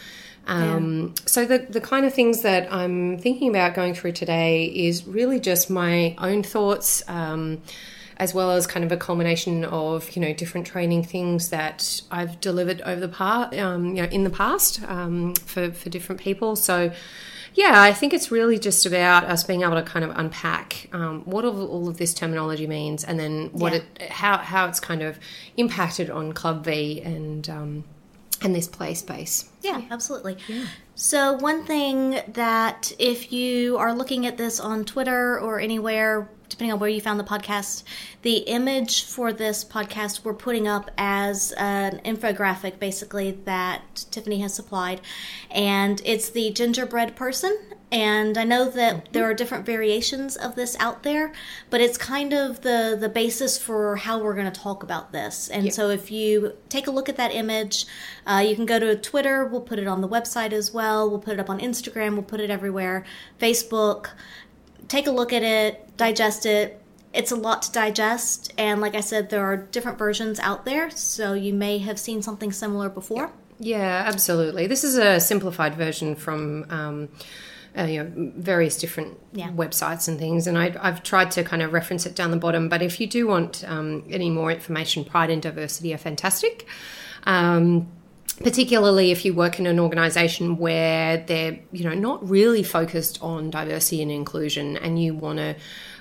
Um, 0.47 1.14
So 1.26 1.44
the 1.44 1.59
the 1.59 1.80
kind 1.80 2.04
of 2.06 2.12
things 2.14 2.42
that 2.42 2.73
I'm 2.73 3.18
thinking 3.18 3.49
about 3.49 3.75
going 3.75 3.94
through 3.94 4.12
today 4.12 4.64
is 4.64 5.06
really 5.06 5.38
just 5.40 5.70
my 5.70 6.14
own 6.18 6.42
thoughts. 6.42 7.02
Um, 7.09 7.62
as 8.16 8.35
well 8.35 8.50
as 8.50 8.66
kind 8.66 8.85
of 8.85 8.92
a 8.92 8.99
culmination 8.99 9.64
of 9.64 10.14
you 10.14 10.20
know 10.20 10.35
different 10.35 10.66
training 10.66 11.02
things 11.02 11.49
that 11.49 12.02
I've 12.11 12.38
delivered 12.42 12.82
over 12.82 13.00
the 13.00 13.09
past, 13.09 13.54
um, 13.56 13.97
you 13.97 14.02
know, 14.02 14.09
in 14.11 14.25
the 14.25 14.30
past 14.30 14.82
um, 14.87 15.35
for 15.47 15.70
for 15.73 15.88
different 15.88 16.20
people. 16.20 16.54
So, 16.54 16.92
yeah, 17.54 17.80
I 17.80 17.94
think 17.94 18.12
it's 18.12 18.30
really 18.30 18.59
just 18.59 18.85
about 18.85 19.25
us 19.25 19.42
being 19.44 19.62
able 19.62 19.76
to 19.76 19.82
kind 19.82 20.04
of 20.04 20.11
unpack 20.18 20.90
um, 20.92 21.23
what 21.25 21.47
all, 21.47 21.66
all 21.66 21.88
of 21.88 21.97
this 21.97 22.12
terminology 22.12 22.66
means, 22.66 23.04
and 23.04 23.18
then 23.18 23.49
what 23.52 23.73
Yeah. 23.73 23.78
it 24.00 24.11
how 24.11 24.37
how 24.37 24.66
it's 24.66 24.80
kind 24.80 25.00
of 25.00 25.18
impacted 25.56 26.11
on 26.11 26.32
Club 26.35 26.62
V 26.62 27.00
and 27.00 27.49
um, 27.49 27.85
and 28.42 28.54
this 28.54 28.68
play 28.68 28.94
space. 28.94 29.50
Yeah, 29.62 29.82
absolutely. 29.90 30.38
Yeah. 30.49 30.66
So, 30.94 31.35
one 31.35 31.64
thing 31.64 32.20
that 32.28 32.92
if 32.99 33.32
you 33.32 33.78
are 33.78 33.94
looking 33.94 34.26
at 34.26 34.37
this 34.37 34.61
on 34.61 34.85
Twitter 34.85 35.38
or 35.40 35.61
anywhere, 35.61 36.30
depending 36.49 36.73
on 36.73 36.78
where 36.78 36.90
you 36.90 37.00
found 37.00 37.18
the 37.18 37.25
podcast, 37.25 37.85
the 38.23 38.38
image 38.38 39.04
for 39.04 39.32
this 39.32 39.64
podcast 39.64 40.25
we're 40.25 40.35
putting 40.35 40.68
up 40.68 40.90
as 40.99 41.52
an 41.52 42.00
infographic 42.04 42.78
basically 42.78 43.30
that 43.44 44.04
Tiffany 44.11 44.40
has 44.40 44.52
supplied. 44.52 45.00
And 45.50 46.02
it's 46.04 46.28
the 46.30 46.50
gingerbread 46.50 47.16
person. 47.16 47.59
And 47.92 48.38
I 48.38 48.44
know 48.44 48.70
that 48.70 49.12
there 49.12 49.25
are 49.25 49.35
different 49.35 49.66
variations 49.66 50.37
of 50.37 50.54
this 50.54 50.76
out 50.78 51.02
there, 51.02 51.32
but 51.70 51.80
it's 51.80 51.99
kind 51.99 52.32
of 52.32 52.61
the 52.61 52.97
the 52.99 53.09
basis 53.09 53.59
for 53.59 53.97
how 53.97 54.23
we're 54.23 54.35
going 54.35 54.50
to 54.50 54.61
talk 54.61 54.85
about 54.85 55.11
this. 55.11 55.49
And 55.49 55.75
so, 55.75 55.90
if 55.90 56.11
you 56.11 56.56
take 56.68 56.87
a 56.87 56.92
look 56.92 57.09
at 57.09 57.16
that 57.16 57.35
image, 57.35 57.87
uh, 58.26 58.44
you 58.47 58.54
can 58.54 58.64
go 58.64 58.78
to 58.78 58.94
Twitter. 58.94 59.44
We'll 59.44 59.61
put 59.61 59.80
it 59.80 59.88
on 59.88 60.02
the 60.02 60.09
website 60.09 60.52
as 60.52 60.73
well. 60.73 61.11
We'll 61.11 61.18
put 61.18 61.35
it 61.35 61.40
up 61.40 61.50
on 61.50 61.59
Instagram. 61.59 62.12
We'll 62.12 62.23
put 62.23 62.40
it 62.40 62.50
everywhere. 62.50 63.04
Facebook. 63.40 64.11
Take 64.87 65.06
a 65.06 65.12
look 65.12 65.32
at 65.32 65.42
it, 65.42 65.97
digest 65.97 66.47
it. 66.47 66.80
It's 67.12 67.32
a 67.32 67.37
lot 67.37 67.62
to 67.62 67.73
digest, 67.73 68.52
and 68.56 68.80
like 68.80 68.94
I 68.94 69.00
said, 69.00 69.30
there 69.30 69.44
are 69.44 69.56
different 69.56 69.99
versions 69.99 70.38
out 70.38 70.64
there. 70.64 70.90
So 70.90 71.32
you 71.32 71.52
may 71.52 71.78
have 71.78 71.99
seen 71.99 72.23
something 72.23 72.52
similar 72.52 72.88
before. 72.88 73.32
Yeah, 73.59 74.04
absolutely. 74.06 74.66
This 74.68 74.85
is 74.85 74.97
a 74.97 75.20
simplified 75.20 75.75
version 75.75 76.14
from 76.14 76.66
um, 76.70 77.09
uh, 77.79 77.83
you 77.85 78.03
know 78.03 78.33
various 78.37 78.77
different 78.77 79.19
Yeah. 79.33 79.50
websites 79.50 80.09
and 80.09 80.19
things, 80.19 80.47
and 80.47 80.59
I, 80.59 80.75
I've 80.81 81.03
tried 81.03 81.31
to 81.33 81.45
kind 81.45 81.62
of 81.62 81.73
reference 81.73 82.07
it 82.07 82.15
down 82.15 82.31
the 82.31 82.37
bottom. 82.37 82.69
But 82.69 82.83
if 82.83 83.00
you 83.00 83.07
do 83.07 83.27
want 83.27 83.65
um, 83.67 84.05
any 84.11 84.31
more 84.31 84.50
information, 84.50 85.05
Pride 85.05 85.31
and 85.31 85.41
Diversity 85.43 85.95
are 85.95 85.99
fantastic. 85.99 86.67
Um, 87.25 87.89
particularly 88.43 89.11
if 89.11 89.25
you 89.25 89.35
work 89.35 89.59
in 89.59 89.67
an 89.67 89.79
organization 89.79 90.57
where 90.57 91.19
they're 91.19 91.59
you 91.73 91.85
know 91.85 91.95
not 91.95 92.27
really 92.29 92.62
focused 92.62 93.19
on 93.23 93.50
diversity 93.50 94.00
and 94.03 94.11
inclusion 94.11 94.77
and 94.79 95.03
you 95.03 95.15
want 95.15 95.39
to 95.39 95.55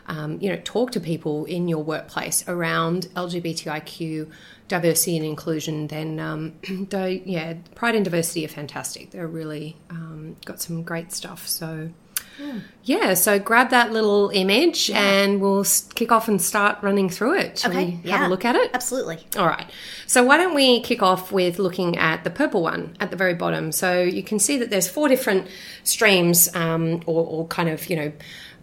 um, 0.08 0.40
you 0.40 0.50
know 0.50 0.60
talk 0.64 0.92
to 0.92 1.00
people 1.00 1.44
in 1.46 1.68
your 1.68 1.84
workplace 1.84 2.48
around 2.48 3.08
lgbtiq 3.16 4.32
diversity 4.70 5.18
and 5.18 5.26
inclusion 5.26 5.88
then 5.88 6.20
um, 6.20 6.54
yeah 6.92 7.56
pride 7.76 7.96
and 7.96 8.06
diversity 8.06 8.46
are 8.46 8.50
fantastic 8.50 9.12
they're 9.12 9.28
really 9.28 9.76
um, 9.90 10.38
got 10.46 10.62
some 10.62 10.84
great 10.84 11.12
stuff 11.12 11.48
so 11.48 11.90
yeah, 12.84 13.14
so 13.14 13.38
grab 13.38 13.70
that 13.70 13.92
little 13.92 14.30
image 14.30 14.90
and 14.90 15.42
we'll 15.42 15.66
kick 15.94 16.12
off 16.12 16.28
and 16.28 16.42
start 16.42 16.78
running 16.82 17.10
through 17.10 17.38
it. 17.38 17.60
Shall 17.60 17.72
we 17.72 17.92
have 18.10 18.26
a 18.26 18.28
look 18.30 18.46
at 18.46 18.56
it? 18.56 18.72
Absolutely. 18.74 19.20
All 19.38 19.46
right. 19.46 19.70
So 20.08 20.24
why 20.24 20.38
don't 20.38 20.56
we 20.56 20.82
kick 20.82 21.04
off 21.04 21.32
with 21.32 21.60
looking 21.60 21.98
at 21.98 22.24
the 22.24 22.30
purple 22.30 22.64
one 22.64 22.96
at 23.00 23.12
the 23.12 23.18
very 23.18 23.34
bottom? 23.34 23.72
So 23.72 24.02
you 24.02 24.24
can 24.24 24.40
see 24.40 24.58
that 24.58 24.70
there's 24.70 24.88
four 24.88 25.10
different 25.10 25.48
streams 25.84 26.54
um, 26.56 27.04
or, 27.06 27.26
or 27.26 27.48
kind 27.48 27.70
of, 27.70 27.88
you 27.90 27.96
know, 27.96 28.12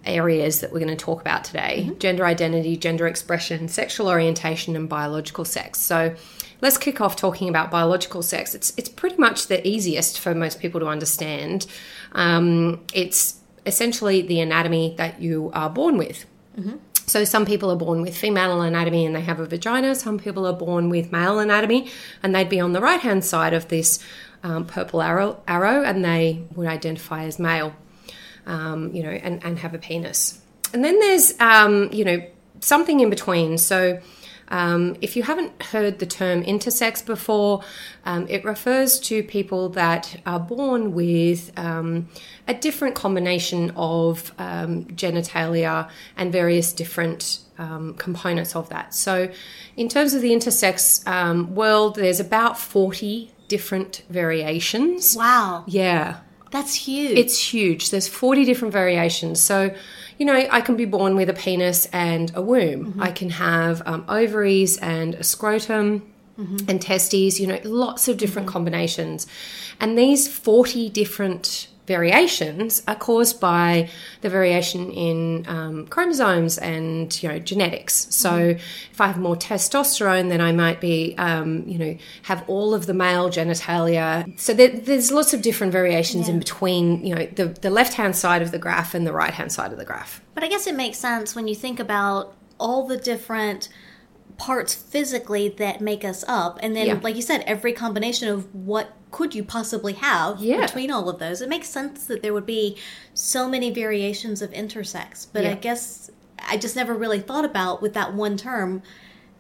areas 0.07 0.61
that 0.61 0.73
we're 0.73 0.81
going 0.81 0.97
to 0.97 0.97
talk 0.97 1.21
about 1.21 1.45
today 1.45 1.91
gender 1.99 2.25
identity, 2.25 2.77
gender 2.77 3.07
expression, 3.07 3.69
sexual 3.69 4.09
orientation, 4.09 4.77
and 4.77 4.89
biological 4.89 5.45
sex. 5.45 5.81
So 5.81 6.15
let's 6.61 6.79
kick 6.79 7.01
off 7.01 7.17
talking 7.17 7.49
about 7.49 7.71
biological 7.71 8.23
sex. 8.23 8.55
It's, 8.55 8.73
it's 8.77 8.89
pretty 8.89 9.17
much 9.17 9.49
the 9.49 9.67
easiest 9.67 10.19
for 10.19 10.35
most 10.35 10.61
people 10.61 10.81
to 10.81 10.87
understand. 10.87 11.67
Um, 12.13 12.85
it's 12.95 13.41
essentially 13.67 14.23
the 14.23 14.41
anatomy 14.41 14.95
that 14.97 15.21
you 15.21 15.51
are 15.53 15.69
born 15.69 15.99
with. 15.99 16.25
So 17.07 17.25
some 17.25 17.47
people 17.47 17.71
are 17.71 17.77
born 17.77 18.03
with 18.03 18.17
female 18.17 18.61
anatomy 18.63 19.07
and 19.07 19.15
they 19.15 19.21
have 19.21 19.39
a 19.39 19.47
vagina. 19.47 19.95
Some 19.95 20.19
people 20.19 20.45
are 20.47 20.53
born 20.53 20.89
with 20.91 21.13
male 21.13 21.39
anatomy 21.39 21.89
and 22.23 22.35
they'd 22.35 22.49
be 22.49 22.61
on 22.61 22.73
the 22.73 22.81
right 22.81 23.01
hand 23.01 23.25
side 23.25 23.55
of 23.55 23.69
this 23.69 24.01
um, 24.43 24.67
purple 24.67 25.01
arrow, 25.01 25.41
arrow 25.47 25.85
and 25.85 26.05
they 26.05 26.43
would 26.55 26.67
identify 26.67 27.25
as 27.25 27.39
male, 27.39 27.75
um, 28.47 28.95
you 28.95 29.03
know, 29.03 29.11
and, 29.11 29.45
and 29.45 29.59
have 29.59 29.75
a 29.75 29.79
penis. 29.79 30.41
And 30.73 30.85
then 30.85 30.99
there's, 30.99 31.39
um, 31.41 31.91
you 31.93 32.05
know, 32.05 32.23
something 32.61 33.01
in 33.01 33.11
between. 33.11 33.59
So 33.59 34.01
um, 34.49 34.97
if 35.01 35.17
you 35.17 35.23
haven't 35.23 35.61
heard 35.63 35.99
the 35.99 36.07
term 36.07 36.43
intersex 36.45 37.05
before, 37.05 37.63
um, 38.05 38.27
it 38.29 38.45
refers 38.45 39.01
to 39.01 39.23
people 39.23 39.71
that 39.71 40.21
are 40.25 40.41
born 40.41 40.93
with 40.93 41.53
um, 41.59 42.09
a 42.47 42.55
different 42.55 42.95
combination 42.95 43.73
of 43.77 44.33
um, 44.39 44.85
genitalia 44.87 45.91
and 46.17 46.33
various 46.33 46.73
different 46.73 47.41
um, 47.59 47.95
components 47.95 48.55
of 48.55 48.69
that. 48.69 48.95
So, 48.95 49.31
in 49.77 49.89
terms 49.89 50.15
of 50.15 50.23
the 50.23 50.31
intersex 50.31 51.07
um, 51.09 51.55
world, 51.55 51.97
there's 51.97 52.21
about 52.21 52.59
40 52.59 53.31
different 53.49 54.03
variations. 54.11 55.17
Wow. 55.17 55.65
Yeah. 55.67 56.19
That's 56.51 56.75
huge. 56.75 57.19
It's 57.19 57.39
huge. 57.39 57.91
There's 57.91 58.09
40 58.09 58.45
different 58.45 58.73
variations. 58.73 59.43
So, 59.43 59.75
you 60.19 60.27
know, 60.27 60.35
I 60.35 60.61
can 60.61 60.77
be 60.77 60.85
born 60.85 61.17
with 61.17 61.29
a 61.29 61.35
penis 61.35 61.87
and 61.93 62.33
a 62.35 62.43
womb. 62.43 62.87
Mm-hmm. 62.87 63.03
I 63.03 63.11
can 63.11 63.31
have 63.31 63.83
um, 63.87 64.05
ovaries 64.09 64.77
and 64.79 65.15
a 65.17 65.25
scrotum 65.25 66.03
mm-hmm. 66.39 66.69
and 66.69 66.81
testes, 66.81 67.41
you 67.41 67.47
know, 67.47 67.59
lots 67.65 68.09
of 68.09 68.17
different 68.17 68.47
mm-hmm. 68.47 68.53
combinations. 68.53 69.27
And 69.81 69.99
these 69.99 70.29
40 70.29 70.89
different 70.91 71.69
variations 71.87 72.83
are 72.89 72.97
caused 72.97 73.41
by 73.41 73.89
the 74.21 74.29
variation 74.29 74.91
in 74.91 75.45
um, 75.49 75.87
chromosomes 75.87 76.59
and 76.59 77.23
you 77.23 77.29
know 77.29 77.39
genetics. 77.39 78.07
So 78.15 78.57
if 78.93 79.01
I 79.01 79.07
have 79.07 79.19
more 79.19 79.37
testosterone, 79.37 80.29
then 80.29 80.41
I 80.41 80.53
might 80.53 80.81
be 80.81 81.15
um, 81.19 81.65
you 81.67 81.79
know 81.79 81.97
have 82.23 82.45
all 82.49 82.75
of 82.75 82.87
the 82.87 82.95
male 82.95 83.31
genitalia. 83.31 84.39
So 84.39 84.53
there, 84.53 84.69
there's 84.69 85.13
lots 85.13 85.33
of 85.33 85.43
different 85.43 85.73
variations 85.73 86.29
in 86.29 86.39
between 86.39 87.05
you 87.05 87.15
know 87.15 87.27
the 87.27 87.47
the 87.47 87.71
left 87.71 87.95
hand 87.95 88.17
side 88.17 88.43
of 88.43 88.51
the 88.51 88.59
graph 88.59 88.95
and 88.95 89.07
the 89.07 89.13
right 89.13 89.33
hand 89.33 89.53
side 89.53 89.73
of 89.73 89.79
the 89.79 89.85
graph. 89.85 90.21
But 90.35 90.45
I 90.45 90.49
guess 90.49 90.67
it 90.67 90.75
makes 90.75 90.99
sense 90.99 91.35
when 91.35 91.49
you 91.49 91.55
think 91.55 91.81
about 91.81 92.35
all 92.59 92.87
the 92.87 92.97
different 92.97 93.69
parts 94.39 94.75
physically 94.75 95.49
that 95.49 95.81
make 95.81 96.05
us 96.05 96.25
up. 96.29 96.59
And 96.63 96.77
then, 96.77 96.87
Yeah. 96.87 96.99
like 97.03 97.17
you 97.17 97.23
said, 97.23 97.43
every 97.47 97.73
combination 97.73 98.29
of 98.29 98.55
what 98.55 98.93
could 99.11 99.35
you 99.35 99.43
possibly 99.43 99.95
have 99.95 100.41
Yeah. 100.41 100.61
between 100.61 100.91
all 100.91 101.09
of 101.09 101.19
those. 101.19 101.41
It 101.41 101.49
makes 101.49 101.69
sense 101.69 102.05
that 102.07 102.23
there 102.23 102.35
would 102.35 102.47
be 102.47 102.77
so 103.15 103.49
many 103.49 103.71
variations 103.71 104.43
of 104.43 104.51
intersex. 104.53 105.27
But 105.33 105.47
I 105.47 105.55
guess 105.55 106.11
I 106.47 106.57
just 106.57 106.77
never 106.77 106.95
really 106.95 107.21
thought 107.21 107.45
about 107.45 107.81
with 107.81 107.95
that 107.95 108.15
one 108.15 108.37
term 108.37 108.83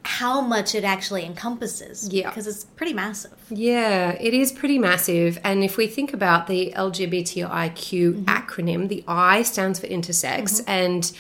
how 0.07 0.41
much 0.41 0.75
it 0.75 0.85
actually 0.85 1.25
encompasses. 1.25 2.09
Yeah. 2.11 2.29
Because 2.31 2.47
it's 2.47 2.65
pretty 2.65 2.93
massive. 2.93 3.33
Yeah, 3.51 4.13
it 4.13 4.33
is 4.33 4.53
pretty 4.53 4.79
massive. 4.79 5.39
And 5.43 5.65
if 5.65 5.77
we 5.77 5.89
think 5.89 6.13
about 6.15 6.47
the 6.47 6.73
LGBTIQ 6.77 7.45
mm-hmm. 7.45 8.25
acronym, 8.25 8.89
the 8.89 9.03
I 9.09 9.43
stands 9.43 9.81
for 9.81 9.89
intersex. 9.89 10.61
Mm-hmm. 10.61 10.71
And 10.71 11.13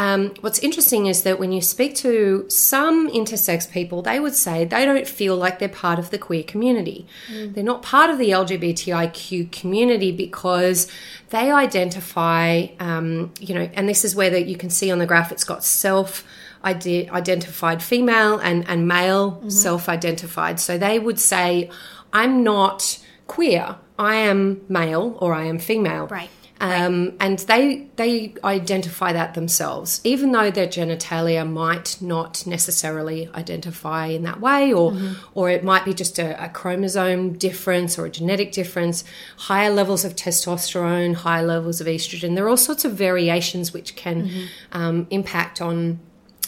um, 0.00 0.32
what's 0.40 0.58
interesting 0.60 1.04
is 1.04 1.24
that 1.24 1.38
when 1.38 1.52
you 1.52 1.60
speak 1.60 1.94
to 1.96 2.46
some 2.48 3.10
intersex 3.10 3.70
people, 3.70 4.00
they 4.00 4.18
would 4.18 4.34
say 4.34 4.64
they 4.64 4.86
don't 4.86 5.06
feel 5.06 5.36
like 5.36 5.58
they're 5.58 5.68
part 5.68 5.98
of 5.98 6.08
the 6.08 6.16
queer 6.16 6.42
community. 6.42 7.06
They're 7.52 7.62
not 7.62 7.82
part 7.82 8.08
of 8.08 8.16
the 8.16 8.30
LGBTIQ 8.30 9.52
community 9.52 10.10
because 10.10 10.90
they 11.28 11.50
identify, 11.50 12.68
um, 12.78 13.34
you 13.40 13.54
know, 13.54 13.68
and 13.74 13.86
this 13.86 14.02
is 14.02 14.14
where 14.16 14.30
that 14.30 14.46
you 14.46 14.56
can 14.56 14.70
see 14.70 14.90
on 14.90 15.00
the 15.00 15.06
graph 15.06 15.30
it's 15.32 15.44
got 15.44 15.62
self 15.62 16.24
ide- 16.64 17.10
identified 17.10 17.82
female 17.82 18.38
and, 18.38 18.66
and 18.70 18.88
male 18.88 19.42
self 19.50 19.86
identified. 19.86 20.58
So 20.60 20.78
they 20.78 20.98
would 20.98 21.20
say, 21.20 21.68
I'm 22.10 22.42
not 22.42 22.98
queer, 23.26 23.76
I 23.98 24.14
am 24.14 24.62
male 24.66 25.18
or 25.20 25.34
I 25.34 25.44
am 25.44 25.58
female. 25.58 26.06
Right. 26.06 26.30
Um, 26.60 27.14
and 27.20 27.38
they 27.40 27.86
they 27.96 28.34
identify 28.44 29.14
that 29.14 29.32
themselves, 29.32 30.00
even 30.04 30.32
though 30.32 30.50
their 30.50 30.66
genitalia 30.66 31.50
might 31.50 31.96
not 32.02 32.46
necessarily 32.46 33.30
identify 33.34 34.06
in 34.08 34.24
that 34.24 34.40
way, 34.40 34.70
or 34.72 34.94
or 35.34 35.48
it 35.48 35.64
might 35.64 35.86
be 35.86 35.94
just 35.94 36.18
a, 36.18 36.44
a 36.44 36.48
chromosome 36.50 37.32
difference 37.38 37.98
or 37.98 38.04
a 38.04 38.10
genetic 38.10 38.52
difference. 38.52 39.04
Higher 39.38 39.70
levels 39.70 40.04
of 40.04 40.16
testosterone, 40.16 41.14
higher 41.14 41.46
levels 41.46 41.80
of 41.80 41.86
estrogen. 41.86 42.34
There 42.34 42.44
are 42.44 42.50
all 42.50 42.56
sorts 42.58 42.84
of 42.84 42.92
variations 42.92 43.72
which 43.72 43.96
can 43.96 44.30
um, 44.72 45.06
impact 45.10 45.62
on 45.62 45.98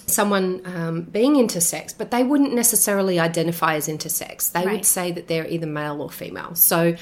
someone 0.06 0.60
um, 0.66 1.02
being 1.02 1.36
intersex, 1.36 1.96
but 1.96 2.10
they 2.10 2.22
wouldn't 2.22 2.52
necessarily 2.52 3.18
identify 3.18 3.76
as 3.76 3.88
intersex. 3.88 4.52
They 4.52 4.66
Right. 4.66 4.72
would 4.74 4.84
say 4.84 5.10
that 5.12 5.26
they're 5.28 5.46
either 5.48 5.66
male 5.66 6.02
or 6.02 6.10
female. 6.10 6.54
So 6.54 6.96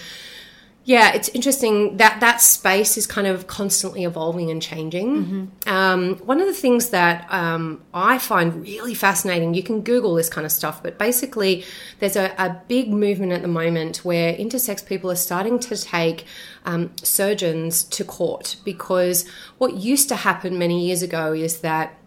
yeah, 0.90 1.12
it's 1.12 1.28
interesting 1.28 1.98
that 1.98 2.18
that 2.18 2.40
space 2.40 2.96
is 2.96 3.06
kind 3.06 3.28
of 3.28 3.46
constantly 3.46 4.02
evolving 4.02 4.50
and 4.50 4.60
changing. 4.60 5.52
Um, 5.68 6.16
one 6.16 6.40
of 6.40 6.48
the 6.48 6.52
things 6.52 6.90
that 6.90 7.32
um, 7.32 7.80
I 7.94 8.18
find 8.18 8.62
really 8.62 8.94
fascinating, 8.94 9.54
you 9.54 9.62
can 9.62 9.82
Google 9.82 10.16
this 10.16 10.28
kind 10.28 10.44
of 10.44 10.50
stuff, 10.50 10.82
but 10.82 10.98
basically, 10.98 11.64
there's 12.00 12.16
a, 12.16 12.34
a 12.38 12.60
big 12.66 12.92
movement 12.92 13.30
at 13.30 13.42
the 13.42 13.46
moment 13.46 13.98
where 13.98 14.34
intersex 14.34 14.84
people 14.84 15.12
are 15.12 15.22
starting 15.30 15.60
to 15.60 15.76
take 15.76 16.24
um, 16.64 16.90
surgeons 17.04 17.84
to 17.84 18.02
court 18.02 18.56
because 18.64 19.28
what 19.58 19.74
used 19.76 20.08
to 20.08 20.16
happen 20.16 20.58
many 20.58 20.84
years 20.84 21.04
ago 21.04 21.32
is 21.32 21.60
that 21.60 21.99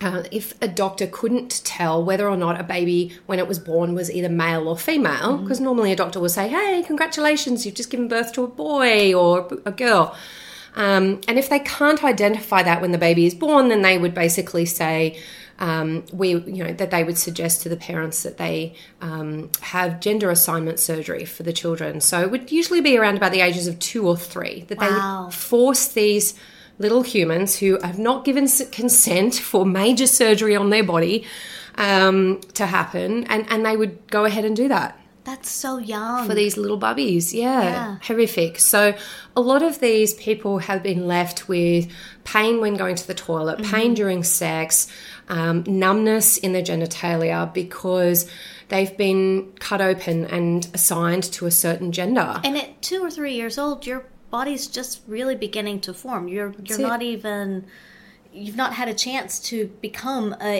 uh, 0.00 0.24
if 0.30 0.54
a 0.62 0.68
doctor 0.68 1.06
couldn't 1.06 1.64
tell 1.64 2.04
whether 2.04 2.28
or 2.28 2.36
not 2.36 2.60
a 2.60 2.64
baby 2.64 3.12
when 3.26 3.38
it 3.38 3.48
was 3.48 3.58
born 3.58 3.94
was 3.94 4.10
either 4.10 4.28
male 4.28 4.68
or 4.68 4.76
female, 4.76 5.38
because 5.38 5.60
normally 5.60 5.92
a 5.92 5.96
doctor 5.96 6.20
will 6.20 6.28
say, 6.28 6.48
"Hey, 6.48 6.82
congratulations, 6.86 7.64
you've 7.64 7.74
just 7.74 7.90
given 7.90 8.08
birth 8.08 8.32
to 8.34 8.44
a 8.44 8.48
boy 8.48 9.14
or 9.14 9.48
a 9.64 9.72
girl," 9.72 10.14
um, 10.74 11.20
and 11.26 11.38
if 11.38 11.48
they 11.48 11.60
can't 11.60 12.04
identify 12.04 12.62
that 12.62 12.80
when 12.82 12.92
the 12.92 12.98
baby 12.98 13.24
is 13.24 13.34
born, 13.34 13.68
then 13.68 13.82
they 13.82 13.96
would 13.96 14.14
basically 14.14 14.66
say, 14.66 15.18
um, 15.58 16.04
we, 16.12 16.30
you 16.30 16.64
know, 16.64 16.72
that 16.74 16.90
they 16.90 17.02
would 17.02 17.16
suggest 17.16 17.62
to 17.62 17.68
the 17.68 17.76
parents 17.76 18.22
that 18.22 18.36
they 18.36 18.74
um, 19.00 19.50
have 19.60 20.00
gender 20.00 20.30
assignment 20.30 20.78
surgery 20.78 21.24
for 21.24 21.42
the 21.42 21.52
children. 21.52 22.00
So 22.00 22.20
it 22.20 22.30
would 22.30 22.52
usually 22.52 22.82
be 22.82 22.98
around 22.98 23.16
about 23.16 23.32
the 23.32 23.40
ages 23.40 23.66
of 23.66 23.78
two 23.78 24.06
or 24.06 24.16
three 24.16 24.64
that 24.68 24.78
they 24.78 24.88
would 24.88 25.32
force 25.32 25.88
these 25.88 26.34
little 26.78 27.02
humans 27.02 27.56
who 27.58 27.78
have 27.80 27.98
not 27.98 28.24
given 28.24 28.46
consent 28.72 29.34
for 29.36 29.64
major 29.64 30.06
surgery 30.06 30.54
on 30.56 30.70
their 30.70 30.84
body 30.84 31.24
um, 31.76 32.40
to 32.54 32.66
happen, 32.66 33.24
and, 33.24 33.46
and 33.50 33.64
they 33.64 33.76
would 33.76 34.06
go 34.10 34.24
ahead 34.24 34.44
and 34.44 34.56
do 34.56 34.68
that 34.68 34.98
That's 35.24 35.50
so 35.50 35.78
young. 35.78 36.26
for 36.26 36.34
these 36.34 36.56
little 36.56 36.78
bubbies. 36.78 37.32
Yeah, 37.34 37.62
Yeah. 37.62 37.96
horrific. 38.02 38.58
So 38.58 38.94
a 39.36 39.40
lot 39.40 39.62
of 39.62 39.80
these 39.80 40.14
people 40.14 40.58
have 40.58 40.82
been 40.82 41.06
left 41.06 41.48
with 41.48 41.88
pain 42.24 42.60
when 42.60 42.74
going 42.76 42.96
to 42.96 43.06
the 43.06 43.14
toilet, 43.14 43.58
Mm-hmm. 43.58 43.74
pain 43.74 43.94
during 43.94 44.22
sex, 44.22 44.88
um, 45.28 45.64
numbness 45.66 46.38
in 46.38 46.52
their 46.52 46.62
genitalia 46.62 47.52
because 47.52 48.30
they've 48.68 48.96
been 48.96 49.52
cut 49.60 49.80
open 49.80 50.24
and 50.26 50.66
assigned 50.74 51.24
to 51.24 51.46
a 51.46 51.50
certain 51.50 51.92
gender. 51.92 52.40
and 52.44 52.56
at 52.56 52.80
two 52.82 53.02
or 53.04 53.10
three 53.10 53.34
years 53.34 53.58
old, 53.58 53.86
your 53.86 54.04
body's 54.38 54.66
just 54.78 54.92
really 55.16 55.36
beginning 55.46 55.78
to 55.86 55.92
form. 56.02 56.22
You're 56.34 56.52
you're 56.68 56.86
not 56.92 57.02
even 57.14 57.64
you've 58.44 58.60
not 58.64 58.72
had 58.80 58.88
a 58.88 58.94
chance 59.06 59.30
to 59.50 59.56
become 59.80 60.24
a 60.42 60.54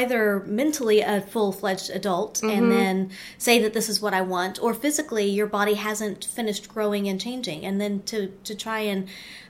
either 0.00 0.20
mentally 0.60 1.00
a 1.00 1.20
full 1.32 1.52
fledged 1.60 1.88
adult 2.00 2.34
Mm-hmm. 2.40 2.56
and 2.56 2.64
then 2.76 2.96
say 3.38 3.56
that 3.62 3.72
this 3.76 3.88
is 3.92 4.00
what 4.04 4.14
I 4.20 4.22
want, 4.34 4.54
or 4.64 4.72
physically 4.74 5.26
your 5.38 5.46
body 5.58 5.74
hasn't 5.88 6.20
finished 6.38 6.64
growing 6.74 7.04
and 7.10 7.18
changing, 7.26 7.60
and 7.68 7.74
then 7.82 7.94
to 8.10 8.18
to 8.48 8.52
try 8.66 8.80
and 8.92 9.00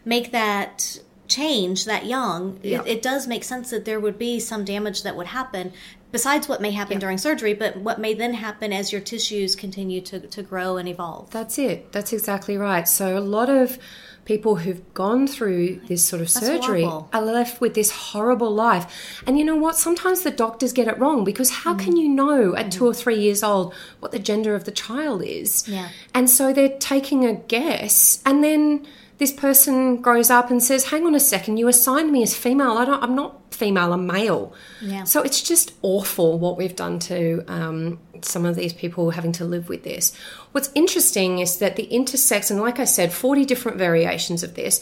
make 0.04 0.26
that 0.40 1.00
change 1.40 1.78
that 1.92 2.04
young, 2.16 2.40
Yeah. 2.62 2.80
it, 2.82 2.86
it 2.94 3.00
does 3.10 3.22
make 3.34 3.44
sense 3.44 3.66
that 3.74 3.84
there 3.88 4.00
would 4.04 4.18
be 4.18 4.32
some 4.40 4.62
damage 4.74 4.98
that 5.04 5.14
would 5.18 5.28
happen. 5.40 5.72
Besides 6.12 6.48
what 6.48 6.60
may 6.60 6.70
happen 6.70 6.98
during 6.98 7.18
surgery, 7.18 7.54
but 7.54 7.76
what 7.76 8.00
may 8.00 8.14
then 8.14 8.34
happen 8.34 8.72
as 8.72 8.92
your 8.92 9.00
tissues 9.00 9.54
continue 9.54 10.00
to, 10.02 10.20
to 10.20 10.42
grow 10.42 10.76
and 10.76 10.88
evolve. 10.88 11.30
That's 11.30 11.58
it. 11.58 11.92
That's 11.92 12.12
exactly 12.12 12.56
right. 12.56 12.88
So 12.88 13.16
a 13.16 13.20
lot 13.20 13.48
of 13.48 13.78
people 14.24 14.56
who've 14.56 14.94
gone 14.94 15.26
through 15.26 15.80
this 15.88 16.04
sort 16.04 16.22
of 16.22 16.30
surgery 16.30 16.84
horrible. 16.84 17.08
are 17.12 17.22
left 17.22 17.60
with 17.60 17.74
this 17.74 17.90
horrible 17.90 18.50
life. 18.50 19.22
And 19.26 19.38
you 19.38 19.44
know 19.44 19.56
what? 19.56 19.76
Sometimes 19.76 20.22
the 20.22 20.30
doctors 20.30 20.72
get 20.72 20.88
it 20.88 20.98
wrong 20.98 21.24
because 21.24 21.50
how 21.50 21.74
can 21.74 21.94
mm. 21.94 22.02
you 22.02 22.08
know 22.08 22.54
at 22.54 22.66
mm. 22.66 22.72
two 22.72 22.86
or 22.86 22.94
three 22.94 23.18
years 23.18 23.42
old 23.42 23.74
what 23.98 24.12
the 24.12 24.18
gender 24.18 24.54
of 24.54 24.64
the 24.64 24.70
child 24.70 25.22
is? 25.24 25.66
Yeah. 25.66 25.88
And 26.14 26.28
so 26.30 26.52
they're 26.52 26.78
taking 26.78 27.24
a 27.24 27.34
guess 27.34 28.22
and 28.24 28.44
then 28.44 28.86
this 29.20 29.30
person 29.30 29.98
grows 29.98 30.30
up 30.30 30.50
and 30.50 30.62
says, 30.62 30.84
"Hang 30.86 31.06
on 31.06 31.14
a 31.14 31.20
second, 31.20 31.58
you 31.58 31.68
assigned 31.68 32.10
me 32.10 32.22
as 32.22 32.34
female. 32.34 32.72
I 32.72 32.86
don't. 32.86 33.02
I'm 33.02 33.14
not 33.14 33.54
female. 33.54 33.92
I'm 33.92 34.06
male." 34.06 34.54
Yeah. 34.80 35.04
So 35.04 35.20
it's 35.20 35.42
just 35.42 35.74
awful 35.82 36.38
what 36.38 36.56
we've 36.56 36.74
done 36.74 36.98
to 37.00 37.44
um, 37.46 38.00
some 38.22 38.46
of 38.46 38.56
these 38.56 38.72
people 38.72 39.10
having 39.10 39.32
to 39.32 39.44
live 39.44 39.68
with 39.68 39.84
this. 39.84 40.16
What's 40.52 40.70
interesting 40.74 41.38
is 41.38 41.58
that 41.58 41.76
the 41.76 41.86
intersex, 41.92 42.50
and 42.50 42.60
like 42.60 42.80
I 42.80 42.84
said, 42.86 43.12
40 43.12 43.44
different 43.44 43.76
variations 43.76 44.42
of 44.42 44.54
this. 44.54 44.80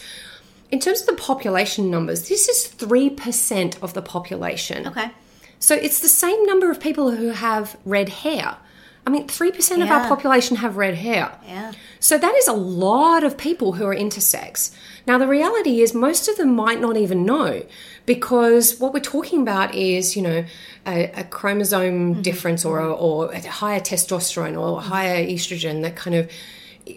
In 0.71 0.79
terms 0.79 1.01
of 1.01 1.07
the 1.09 1.15
population 1.15 1.91
numbers, 1.91 2.29
this 2.29 2.47
is 2.47 2.71
3% 2.77 3.83
of 3.83 3.95
the 3.95 4.03
population. 4.03 4.87
Okay. 4.87 5.11
So 5.59 5.75
it's 5.75 6.01
the 6.01 6.09
same 6.09 6.45
number 6.45 6.71
of 6.71 6.79
people 6.79 7.11
who 7.11 7.31
have 7.31 7.77
red 7.85 8.09
hair. 8.09 8.57
I 9.09 9.11
mean, 9.11 9.27
3% 9.27 9.83
of 9.83 9.91
our 9.91 10.07
population 10.07 10.59
have 10.59 10.77
red 10.77 10.95
hair. 10.95 11.33
Yeah. 11.47 11.73
So 11.99 12.19
that 12.19 12.35
is 12.35 12.47
a 12.47 12.53
lot 12.53 13.25
of 13.25 13.39
people 13.39 13.73
who 13.73 13.87
are 13.87 13.95
intersex. 13.95 14.71
Now, 15.07 15.17
the 15.17 15.27
reality 15.27 15.81
is, 15.81 15.95
most 15.95 16.29
of 16.29 16.37
them 16.37 16.55
might 16.55 16.79
not 16.79 16.99
even 16.99 17.25
know 17.25 17.63
because 18.05 18.79
what 18.79 18.93
we're 18.93 19.01
talking 19.01 19.41
about 19.41 19.75
is, 19.75 20.15
you 20.15 20.21
know, 20.21 20.45
a, 20.87 21.05
a 21.17 21.25
chromosome 21.25 22.13
mm-hmm. 22.13 22.21
difference 22.21 22.67
or, 22.67 22.81
a, 22.81 22.93
or 22.93 23.33
a 23.33 23.41
higher 23.49 23.81
testosterone 23.81 24.61
or 24.61 24.83
higher 24.83 25.25
mm-hmm. 25.25 25.35
estrogen 25.35 25.81
that 25.85 25.97
kind 25.97 26.15
of 26.15 26.31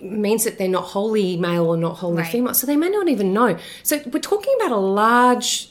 means 0.03 0.43
that 0.43 0.57
they're 0.57 0.67
not 0.67 0.83
wholly 0.83 1.37
male 1.37 1.65
or 1.65 1.77
not 1.77 1.95
wholly 1.95 2.17
Right. 2.17 2.31
female. 2.31 2.53
So 2.53 2.67
they 2.67 2.75
may 2.75 2.89
not 2.89 3.07
even 3.07 3.31
know. 3.31 3.57
So 3.83 4.01
we're 4.11 4.19
talking 4.19 4.53
about 4.59 4.73
a 4.73 4.81
large, 4.81 5.70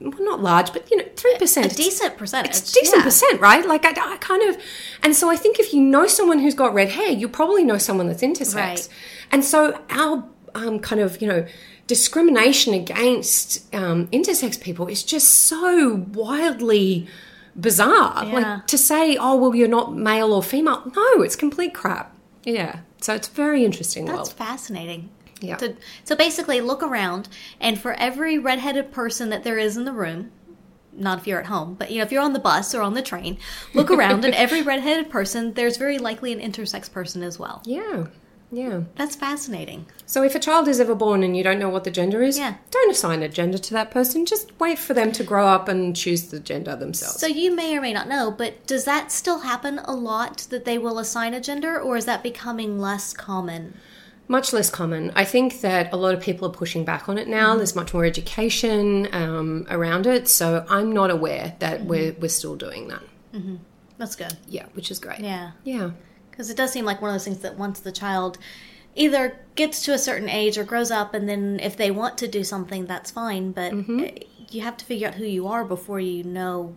well, 0.00 0.12
not 0.20 0.42
large, 0.42 0.72
but, 0.72 0.90
you 0.90 0.96
know, 0.98 1.04
3%. 1.04 1.64
A 1.64 1.74
decent 1.74 2.16
percentage. 2.18 2.50
It's 2.50 2.72
decent 2.72 2.98
yeah. 2.98 3.04
percent, 3.04 3.40
right? 3.40 3.66
Like 3.66 3.84
I, 3.84 4.14
I 4.14 4.16
kind 4.18 4.42
of, 4.42 4.60
and 5.02 5.14
so 5.16 5.30
I 5.30 5.36
think 5.36 5.58
if 5.58 5.72
you 5.72 5.80
know 5.80 6.06
someone 6.06 6.38
who's 6.38 6.54
got 6.54 6.74
red 6.74 6.90
hair, 6.90 7.08
you 7.10 7.28
probably 7.28 7.64
know 7.64 7.78
someone 7.78 8.06
that's 8.08 8.22
intersex, 8.22 8.54
Right. 8.54 8.88
and 9.32 9.44
so 9.44 9.80
our 9.90 10.24
um, 10.54 10.80
kind 10.80 11.00
of 11.00 11.20
you 11.20 11.28
know 11.28 11.46
discrimination 11.86 12.74
against 12.74 13.72
um, 13.74 14.08
intersex 14.08 14.60
people 14.60 14.86
is 14.88 15.02
just 15.02 15.28
so 15.28 16.04
wildly 16.12 17.06
bizarre. 17.58 18.24
Yeah. 18.24 18.32
Like 18.34 18.66
to 18.66 18.78
say, 18.78 19.16
oh 19.16 19.36
well, 19.36 19.54
you're 19.54 19.68
not 19.68 19.94
male 19.94 20.32
or 20.32 20.42
female. 20.42 20.82
No, 20.94 21.22
it's 21.22 21.36
complete 21.36 21.74
crap. 21.74 22.14
Yeah, 22.44 22.80
so 23.00 23.14
it's 23.14 23.28
very 23.28 23.64
interesting 23.64 24.04
That's 24.04 24.16
world. 24.16 24.32
fascinating. 24.34 25.08
Yeah. 25.40 25.56
So, 25.58 25.74
so 26.04 26.16
basically, 26.16 26.60
look 26.60 26.82
around, 26.82 27.28
and 27.60 27.78
for 27.80 27.92
every 27.94 28.38
redheaded 28.38 28.90
person 28.92 29.28
that 29.30 29.44
there 29.44 29.58
is 29.58 29.76
in 29.76 29.84
the 29.84 29.92
room, 29.92 30.30
not 30.92 31.18
if 31.18 31.26
you're 31.26 31.40
at 31.40 31.46
home, 31.46 31.74
but 31.74 31.90
you 31.90 31.98
know, 31.98 32.04
if 32.04 32.12
you're 32.12 32.22
on 32.22 32.32
the 32.32 32.38
bus 32.38 32.74
or 32.74 32.80
on 32.82 32.94
the 32.94 33.02
train, 33.02 33.38
look 33.74 33.90
around, 33.90 34.24
and 34.24 34.34
every 34.34 34.62
redheaded 34.72 35.10
person, 35.10 35.52
there's 35.54 35.76
very 35.76 35.98
likely 35.98 36.32
an 36.32 36.40
intersex 36.40 36.90
person 36.90 37.22
as 37.22 37.38
well. 37.38 37.60
Yeah, 37.66 38.06
yeah. 38.50 38.82
That's 38.94 39.14
fascinating. 39.14 39.84
So 40.06 40.22
if 40.22 40.34
a 40.34 40.38
child 40.38 40.68
is 40.68 40.80
ever 40.80 40.94
born 40.94 41.22
and 41.22 41.36
you 41.36 41.42
don't 41.44 41.58
know 41.58 41.68
what 41.68 41.84
the 41.84 41.90
gender 41.90 42.22
is, 42.22 42.38
Yeah. 42.38 42.54
don't 42.70 42.90
assign 42.90 43.22
a 43.22 43.28
gender 43.28 43.58
to 43.58 43.74
that 43.74 43.90
person. 43.90 44.24
Just 44.24 44.58
wait 44.58 44.78
for 44.78 44.94
them 44.94 45.12
to 45.12 45.24
grow 45.24 45.46
up 45.48 45.68
and 45.68 45.94
choose 45.94 46.28
the 46.28 46.40
gender 46.40 46.76
themselves. 46.76 47.20
So 47.20 47.26
you 47.26 47.54
may 47.54 47.76
or 47.76 47.80
may 47.82 47.92
not 47.92 48.08
know, 48.08 48.30
but 48.30 48.66
does 48.66 48.84
that 48.86 49.12
still 49.12 49.40
happen 49.40 49.80
a 49.80 49.92
lot 49.94 50.46
that 50.50 50.64
they 50.64 50.78
will 50.78 50.98
assign 50.98 51.34
a 51.34 51.40
gender, 51.40 51.78
or 51.78 51.96
is 51.98 52.06
that 52.06 52.22
becoming 52.22 52.78
less 52.78 53.12
common? 53.12 53.74
Much 54.28 54.52
less 54.52 54.70
common. 54.70 55.12
I 55.14 55.24
think 55.24 55.60
that 55.60 55.92
a 55.92 55.96
lot 55.96 56.14
of 56.14 56.20
people 56.20 56.48
are 56.48 56.52
pushing 56.52 56.84
back 56.84 57.08
on 57.08 57.16
it 57.18 57.28
now. 57.28 57.48
Mm-hmm. 57.50 57.58
There's 57.58 57.76
much 57.76 57.94
more 57.94 58.04
education 58.04 59.08
um, 59.12 59.66
around 59.70 60.06
it. 60.06 60.28
So 60.28 60.64
I'm 60.68 60.92
not 60.92 61.10
aware 61.10 61.54
that 61.60 61.80
Mm-hmm. 61.80 61.88
we're, 61.88 62.12
we're 62.20 62.28
still 62.28 62.56
doing 62.56 62.88
that. 62.88 63.02
That's 63.98 64.16
good. 64.16 64.36
Yeah, 64.48 64.66
which 64.74 64.90
is 64.90 64.98
great. 64.98 65.20
Yeah. 65.20 65.52
Yeah. 65.64 65.90
Because 66.30 66.50
it 66.50 66.56
does 66.56 66.72
seem 66.72 66.84
like 66.84 67.00
one 67.00 67.10
of 67.10 67.14
those 67.14 67.24
things 67.24 67.38
that 67.40 67.56
once 67.56 67.80
the 67.80 67.92
child 67.92 68.36
either 68.94 69.38
gets 69.54 69.82
to 69.84 69.92
a 69.94 69.98
certain 69.98 70.28
age 70.28 70.56
or 70.58 70.64
grows 70.64 70.90
up, 70.90 71.14
and 71.14 71.28
then 71.28 71.60
if 71.62 71.76
they 71.76 71.90
want 71.90 72.18
to 72.18 72.28
do 72.28 72.42
something, 72.44 72.86
that's 72.86 73.10
fine. 73.10 73.52
But 73.52 73.72
uh, 73.72 74.08
you 74.50 74.62
have 74.62 74.76
to 74.78 74.84
figure 74.84 75.08
out 75.08 75.14
who 75.14 75.24
you 75.24 75.46
are 75.48 75.64
before 75.64 76.00
you 76.00 76.24
know 76.24 76.74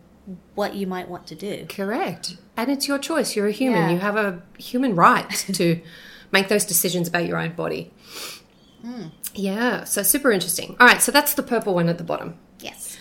what 0.55 0.75
you 0.75 0.85
might 0.85 1.09
want 1.09 1.27
to 1.27 1.35
do. 1.35 1.65
Correct. 1.69 2.37
And 2.55 2.69
it's 2.69 2.87
your 2.87 2.99
choice. 2.99 3.35
You're 3.35 3.47
a 3.47 3.51
human. 3.51 3.83
Yeah. 3.83 3.91
You 3.91 3.97
have 3.99 4.15
a 4.15 4.41
human 4.57 4.95
right 4.95 5.29
to 5.53 5.81
make 6.31 6.47
those 6.47 6.65
decisions 6.65 7.07
about 7.07 7.25
your 7.25 7.37
own 7.37 7.53
body. 7.53 7.91
Hmm. 8.81 9.07
Yeah, 9.33 9.83
so 9.83 10.03
super 10.03 10.31
interesting. 10.31 10.75
All 10.79 10.87
right, 10.87 11.01
so 11.01 11.11
that's 11.11 11.33
the 11.33 11.43
purple 11.43 11.75
one 11.75 11.89
at 11.89 11.97
the 11.97 12.03
bottom. 12.03 12.37
Yes. 12.59 12.97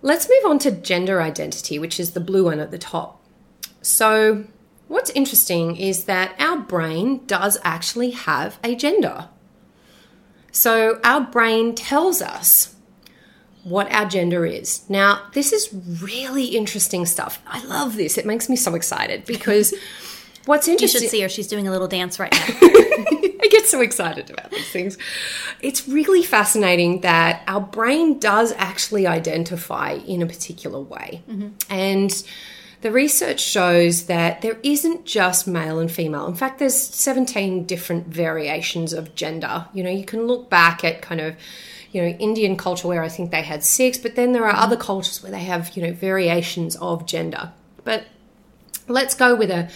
Let's 0.00 0.28
move 0.28 0.50
on 0.50 0.58
to 0.60 0.70
gender 0.70 1.20
identity, 1.20 1.78
which 1.78 1.98
is 1.98 2.12
the 2.12 2.20
blue 2.20 2.44
one 2.44 2.60
at 2.60 2.70
the 2.70 2.78
top. 2.78 3.22
So, 3.82 4.44
what's 4.86 5.10
interesting 5.10 5.76
is 5.76 6.04
that 6.04 6.34
our 6.38 6.58
brain 6.58 7.24
does 7.26 7.58
actually 7.64 8.10
have 8.10 8.58
a 8.62 8.74
gender. 8.74 9.28
So, 10.52 11.00
our 11.02 11.20
brain 11.20 11.74
tells 11.74 12.22
us 12.22 12.76
what 13.64 13.90
our 13.92 14.06
gender 14.06 14.46
is. 14.46 14.88
Now, 14.88 15.26
this 15.34 15.52
is 15.52 15.68
really 16.02 16.46
interesting 16.46 17.04
stuff. 17.06 17.42
I 17.46 17.64
love 17.64 17.96
this. 17.96 18.16
It 18.16 18.26
makes 18.26 18.48
me 18.48 18.56
so 18.56 18.74
excited 18.74 19.24
because 19.24 19.74
what's 20.48 20.66
You 20.66 20.72
interesting 20.72 21.02
should 21.02 21.10
see 21.10 21.20
her. 21.20 21.28
She's 21.28 21.46
doing 21.46 21.68
a 21.68 21.70
little 21.70 21.88
dance 21.88 22.18
right 22.18 22.32
now. 22.32 22.46
I 22.60 23.48
get 23.50 23.66
so 23.66 23.80
excited 23.80 24.30
about 24.30 24.50
these 24.50 24.70
things. 24.70 24.98
It's 25.60 25.86
really 25.86 26.22
fascinating 26.22 27.02
that 27.02 27.42
our 27.46 27.60
brain 27.60 28.18
does 28.18 28.52
actually 28.52 29.06
identify 29.06 29.92
in 29.92 30.22
a 30.22 30.26
particular 30.26 30.80
way. 30.80 31.22
Mm-hmm. 31.28 31.48
And 31.70 32.24
the 32.80 32.90
research 32.90 33.40
shows 33.40 34.06
that 34.06 34.40
there 34.40 34.58
isn't 34.62 35.04
just 35.04 35.46
male 35.46 35.78
and 35.78 35.90
female. 35.90 36.26
In 36.26 36.34
fact, 36.34 36.58
there's 36.58 36.76
17 36.76 37.64
different 37.66 38.06
variations 38.06 38.92
of 38.92 39.14
gender. 39.14 39.66
You 39.74 39.84
know, 39.84 39.90
you 39.90 40.04
can 40.04 40.26
look 40.26 40.48
back 40.48 40.82
at 40.82 41.02
kind 41.02 41.20
of 41.20 41.36
you 41.90 42.02
know 42.02 42.08
Indian 42.08 42.56
culture 42.56 42.86
where 42.88 43.02
I 43.02 43.08
think 43.08 43.30
they 43.30 43.42
had 43.42 43.64
six, 43.64 43.98
but 43.98 44.14
then 44.14 44.32
there 44.32 44.44
are 44.44 44.52
mm-hmm. 44.52 44.62
other 44.62 44.76
cultures 44.76 45.22
where 45.22 45.32
they 45.32 45.44
have 45.44 45.76
you 45.76 45.82
know 45.82 45.92
variations 45.92 46.76
of 46.76 47.06
gender. 47.06 47.52
But 47.84 48.06
let's 48.86 49.14
go 49.14 49.34
with 49.34 49.50
a 49.50 49.70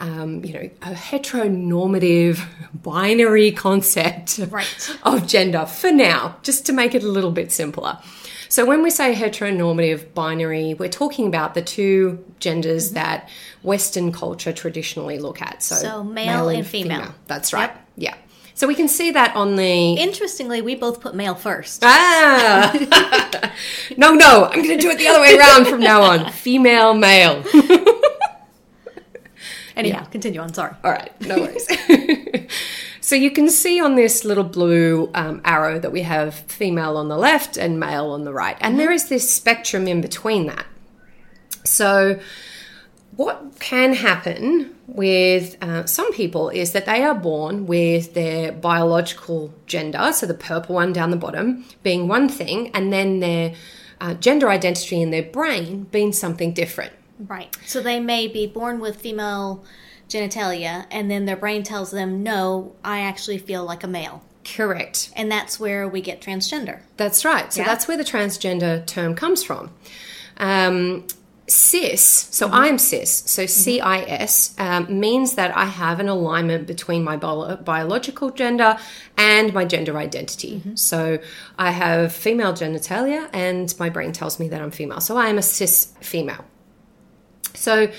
um, 0.00 0.44
you 0.44 0.52
know 0.52 0.70
a 0.82 0.92
heteronormative 0.94 2.40
binary 2.82 3.52
concept 3.52 4.38
Right. 4.50 4.96
of 5.02 5.26
gender 5.26 5.66
for 5.66 5.90
now, 5.92 6.36
just 6.42 6.66
to 6.66 6.72
make 6.72 6.94
it 6.94 7.02
a 7.02 7.08
little 7.08 7.30
bit 7.32 7.52
simpler. 7.52 7.98
So 8.48 8.64
when 8.64 8.82
we 8.82 8.90
say 8.90 9.14
heteronormative 9.14 10.14
binary, 10.14 10.74
we're 10.74 10.88
talking 10.88 11.26
about 11.26 11.54
the 11.54 11.62
two 11.62 12.24
genders 12.38 12.90
that 12.92 13.28
Western 13.62 14.12
culture 14.12 14.52
traditionally 14.52 15.18
look 15.18 15.42
at. 15.42 15.62
So, 15.62 15.74
So 15.76 16.04
male 16.04 16.48
and 16.48 16.66
female. 16.66 17.14
That's 17.26 17.52
right. 17.52 17.70
Yep. 17.96 18.14
Yeah. 18.14 18.20
So 18.56 18.68
we 18.68 18.76
can 18.76 18.86
see 18.86 19.10
that 19.10 19.34
on 19.34 19.56
the. 19.56 19.94
Interestingly, 19.94 20.62
we 20.62 20.76
both 20.76 21.00
put 21.00 21.16
male 21.16 21.34
first. 21.34 21.82
Ah! 21.84 22.70
no, 23.96 24.14
no, 24.14 24.44
I'm 24.44 24.62
going 24.62 24.78
to 24.78 24.80
do 24.80 24.90
it 24.90 24.98
the 24.98 25.08
other 25.08 25.20
way 25.20 25.36
around 25.36 25.66
from 25.66 25.80
now 25.80 26.02
on. 26.02 26.30
Female, 26.46 26.94
male. 26.94 27.42
Anyhow, 29.76 30.04
continue 30.04 30.40
on. 30.40 30.54
Sorry. 30.54 30.72
All 30.84 30.92
right, 30.92 31.10
no 31.20 31.38
worries. 31.38 31.68
so 33.00 33.16
you 33.16 33.30
can 33.30 33.50
see 33.50 33.80
on 33.80 33.96
this 33.96 34.24
little 34.24 34.44
blue 34.44 35.10
um, 35.14 35.40
arrow 35.44 35.78
that 35.78 35.90
we 35.90 36.02
have 36.02 36.34
female 36.34 36.96
on 36.96 37.08
the 37.08 37.16
left 37.16 37.56
and 37.56 37.80
male 37.80 38.10
on 38.10 38.24
the 38.24 38.32
right. 38.32 38.56
And 38.60 38.78
there 38.78 38.92
is 38.92 39.08
this 39.08 39.28
spectrum 39.32 39.88
in 39.88 40.00
between 40.00 40.46
that. 40.46 40.66
So, 41.64 42.20
what 43.16 43.58
can 43.60 43.94
happen 43.94 44.74
with 44.86 45.56
uh, 45.62 45.86
some 45.86 46.12
people 46.12 46.50
is 46.50 46.72
that 46.72 46.84
they 46.84 47.02
are 47.02 47.14
born 47.14 47.66
with 47.66 48.14
their 48.14 48.52
biological 48.52 49.54
gender, 49.66 50.12
so 50.12 50.26
the 50.26 50.34
purple 50.34 50.74
one 50.74 50.92
down 50.92 51.10
the 51.10 51.16
bottom, 51.16 51.64
being 51.82 52.08
one 52.08 52.28
thing, 52.28 52.70
and 52.74 52.92
then 52.92 53.20
their 53.20 53.54
uh, 54.00 54.14
gender 54.14 54.50
identity 54.50 55.00
in 55.00 55.10
their 55.10 55.22
brain 55.22 55.84
being 55.84 56.12
something 56.12 56.52
different. 56.52 56.92
Right. 57.18 57.56
So 57.66 57.80
they 57.80 58.00
may 58.00 58.26
be 58.28 58.46
born 58.46 58.80
with 58.80 59.00
female 59.00 59.64
genitalia, 60.08 60.86
and 60.90 61.10
then 61.10 61.24
their 61.24 61.36
brain 61.36 61.62
tells 61.62 61.90
them, 61.90 62.22
no, 62.22 62.74
I 62.84 63.00
actually 63.00 63.38
feel 63.38 63.64
like 63.64 63.82
a 63.82 63.88
male. 63.88 64.22
Correct. 64.44 65.10
And 65.16 65.30
that's 65.30 65.58
where 65.58 65.88
we 65.88 66.00
get 66.02 66.20
transgender. 66.20 66.80
That's 66.96 67.24
right. 67.24 67.52
So 67.52 67.60
Yeah. 67.60 67.66
that's 67.66 67.88
where 67.88 67.96
the 67.96 68.04
transgender 68.04 68.84
term 68.86 69.14
comes 69.14 69.42
from. 69.42 69.70
Um, 70.36 71.06
cis, 71.46 72.02
so 72.30 72.48
I'm 72.50 72.78
cis, 72.78 73.22
so 73.26 73.44
CIS 73.46 74.54
um, 74.58 74.98
means 75.00 75.34
that 75.34 75.56
I 75.56 75.66
have 75.66 76.00
an 76.00 76.08
alignment 76.08 76.66
between 76.66 77.04
my 77.04 77.16
bio- 77.16 77.56
biological 77.56 78.30
gender 78.30 78.76
and 79.16 79.52
my 79.52 79.64
gender 79.64 79.96
identity. 79.98 80.62
So 80.74 81.18
I 81.58 81.70
have 81.70 82.12
female 82.12 82.52
genitalia, 82.52 83.28
and 83.32 83.74
my 83.78 83.88
brain 83.90 84.12
tells 84.12 84.40
me 84.40 84.48
that 84.48 84.60
I'm 84.60 84.70
female. 84.70 85.00
So 85.00 85.16
I 85.16 85.28
am 85.28 85.38
a 85.38 85.42
cis 85.42 85.92
female. 86.00 86.44
So, 87.54 87.90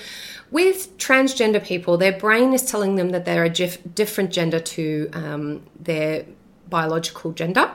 with 0.50 0.96
transgender 0.98 1.62
people, 1.64 1.96
their 1.96 2.12
brain 2.12 2.52
is 2.52 2.62
telling 2.62 2.94
them 2.94 3.10
that 3.10 3.24
they're 3.24 3.44
a 3.44 3.48
gif- 3.50 3.82
different 3.94 4.30
gender 4.30 4.60
to 4.60 5.10
um, 5.12 5.62
their 5.78 6.24
biological 6.68 7.32
gender. 7.32 7.70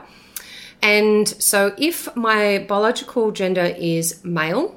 And 0.80 1.28
so, 1.28 1.74
if 1.78 2.14
my 2.16 2.64
biological 2.68 3.30
gender 3.30 3.74
is 3.78 4.24
male 4.24 4.74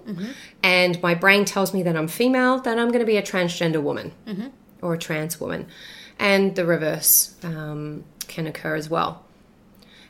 and 0.62 1.02
my 1.02 1.16
brain 1.16 1.46
tells 1.46 1.74
me 1.74 1.84
that 1.84 1.96
I'm 1.96 2.08
female, 2.08 2.60
then 2.60 2.80
I'm 2.80 2.90
going 2.90 3.00
to 3.00 3.06
be 3.06 3.18
a 3.18 3.24
transgender 3.24 3.82
woman 3.82 4.12
or 4.82 4.94
a 4.94 4.98
trans 4.98 5.40
woman. 5.40 5.68
And 6.20 6.56
the 6.56 6.66
reverse 6.66 7.36
um, 7.44 8.04
can 8.28 8.48
occur 8.48 8.76
as 8.76 8.90
well. 8.90 9.25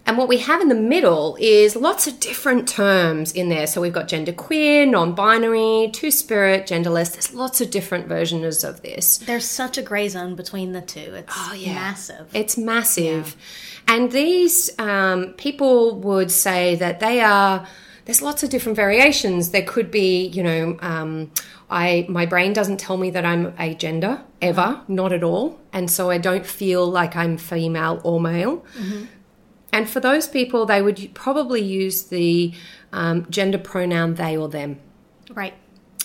And 0.08 0.20
what 0.20 0.28
we 0.28 0.38
have 0.38 0.62
in 0.62 0.70
the 0.70 0.76
middle 0.76 1.36
is 1.40 1.76
lots 1.76 2.06
of 2.06 2.20
different 2.20 2.68
terms 2.68 3.32
in 3.32 3.50
there. 3.50 3.66
So 3.66 3.82
we've 3.82 3.92
got 3.92 4.08
genderqueer, 4.08 4.88
non-binary, 4.88 5.90
two-spirit, 5.94 6.68
genderless. 6.68 7.14
There's 7.14 7.34
lots 7.34 7.60
of 7.60 7.72
different 7.72 8.08
versions 8.08 8.64
of 8.64 8.84
this. 8.84 9.18
There's 9.18 9.46
such 9.46 9.80
a 9.80 9.82
gray 9.82 10.08
zone 10.08 10.36
between 10.36 10.74
the 10.74 10.82
two. 10.82 11.16
It's 11.16 11.36
massive. 11.66 12.30
It's 12.36 12.58
massive. 12.58 13.36
And 13.88 14.12
these 14.12 14.70
um, 14.80 15.34
people 15.34 16.00
would 16.02 16.30
say 16.30 16.76
that 16.76 17.00
they 17.00 17.22
are. 17.22 17.66
There's 18.06 18.22
lots 18.22 18.44
of 18.44 18.52
different 18.52 18.76
variations. 18.76 19.50
There 19.50 19.64
could 19.64 19.90
be, 19.90 20.28
you 20.28 20.44
know, 20.44 20.78
um, 20.82 21.32
I 21.70 22.06
my 22.08 22.28
brain 22.28 22.54
doesn't 22.54 22.80
tell 22.80 22.98
me 22.98 23.10
that 23.10 23.26
I'm 23.26 23.56
a 23.58 23.74
gender 23.74 24.22
ever, 24.42 24.82
not 24.88 25.12
at 25.12 25.24
all, 25.24 25.60
and 25.74 25.90
so 25.90 26.12
I 26.12 26.20
don't 26.20 26.46
feel 26.46 26.86
like 26.86 27.16
I'm 27.16 27.38
female 27.38 28.02
or 28.04 28.22
male. 28.22 28.64
And 29.76 29.90
for 29.90 30.00
those 30.00 30.26
people, 30.26 30.66
they 30.66 30.82
would 30.82 31.14
probably 31.14 31.62
use 31.62 32.04
the 32.04 32.54
um, 32.94 33.30
gender 33.30 33.58
pronoun 33.58 34.16
they 34.16 34.38
or 34.38 34.48
them. 34.48 34.80
right. 35.30 35.54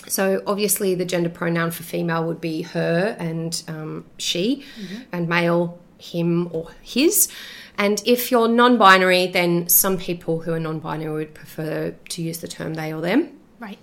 So 0.07 0.43
obviously, 0.45 0.93
the 0.95 1.05
gender 1.05 1.29
pronoun 1.29 1.71
for 1.71 1.83
female 1.83 2.25
would 2.25 2.41
be 2.41 2.63
her 2.63 3.15
and 3.17 3.63
um, 3.69 4.05
she, 4.17 4.65
and 5.13 5.29
male 5.29 5.79
him 5.99 6.49
or 6.51 6.71
his. 6.81 7.29
And 7.77 8.03
if 8.05 8.29
you're 8.29 8.49
non-binary, 8.49 9.27
then 9.27 9.69
some 9.69 9.97
people 9.97 10.41
who 10.41 10.51
are 10.51 10.59
non-binary 10.59 11.13
would 11.13 11.33
prefer 11.33 11.95
to 12.09 12.21
use 12.21 12.39
the 12.39 12.49
term 12.49 12.73
they 12.73 12.91
or 12.91 12.99
them. 12.99 13.39
Right. 13.57 13.79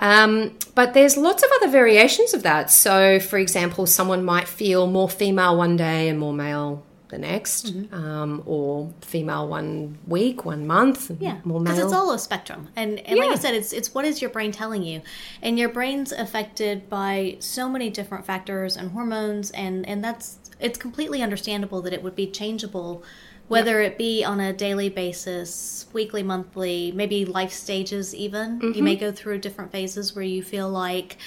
Um, 0.00 0.58
but 0.74 0.94
there's 0.94 1.16
lots 1.16 1.44
of 1.44 1.50
other 1.56 1.70
variations 1.70 2.34
of 2.34 2.42
that. 2.42 2.72
So, 2.72 3.20
for 3.20 3.38
example, 3.38 3.86
someone 3.86 4.24
might 4.24 4.48
feel 4.48 4.88
more 4.88 5.08
female 5.08 5.56
one 5.56 5.76
day 5.76 6.08
and 6.08 6.18
more 6.18 6.32
male 6.32 6.85
the 7.08 7.18
next, 7.18 7.72
um, 7.92 8.42
or 8.46 8.92
female 9.00 9.46
one 9.48 9.96
week, 10.08 10.44
one 10.44 10.66
month, 10.66 11.10
Yeah, 11.20 11.38
more 11.44 11.60
male. 11.60 11.72
because 11.74 11.84
it's 11.84 11.92
all 11.92 12.10
a 12.12 12.18
spectrum, 12.18 12.68
and 12.74 12.98
and 13.00 13.18
like 13.18 13.28
Yeah. 13.28 13.34
I 13.34 13.36
said, 13.36 13.54
it's 13.54 13.72
it's 13.72 13.94
what 13.94 14.04
is 14.04 14.20
your 14.20 14.30
brain 14.30 14.50
telling 14.52 14.82
you, 14.82 15.02
and 15.42 15.58
your 15.58 15.68
brain's 15.68 16.10
affected 16.12 16.88
by 16.90 17.36
so 17.38 17.68
many 17.68 17.90
different 17.90 18.26
factors 18.26 18.76
and 18.76 18.90
hormones, 18.90 19.50
and 19.52 19.86
and 19.88 20.02
that's 20.02 20.38
it's 20.58 20.78
completely 20.78 21.22
understandable 21.22 21.80
that 21.82 21.92
it 21.92 22.02
would 22.02 22.16
be 22.16 22.26
changeable, 22.26 23.04
whether 23.48 23.80
it 23.82 23.96
be 23.98 24.24
on 24.24 24.40
a 24.40 24.52
daily 24.52 24.88
basis, 24.88 25.86
weekly, 25.92 26.22
monthly, 26.24 26.90
maybe 26.92 27.24
life 27.24 27.52
stages. 27.52 28.14
Even 28.14 28.72
you 28.74 28.82
may 28.82 28.96
go 28.96 29.12
through 29.12 29.38
different 29.38 29.70
phases 29.70 30.14
where 30.16 30.24
you 30.24 30.42
feel 30.42 30.68
like 30.68 31.18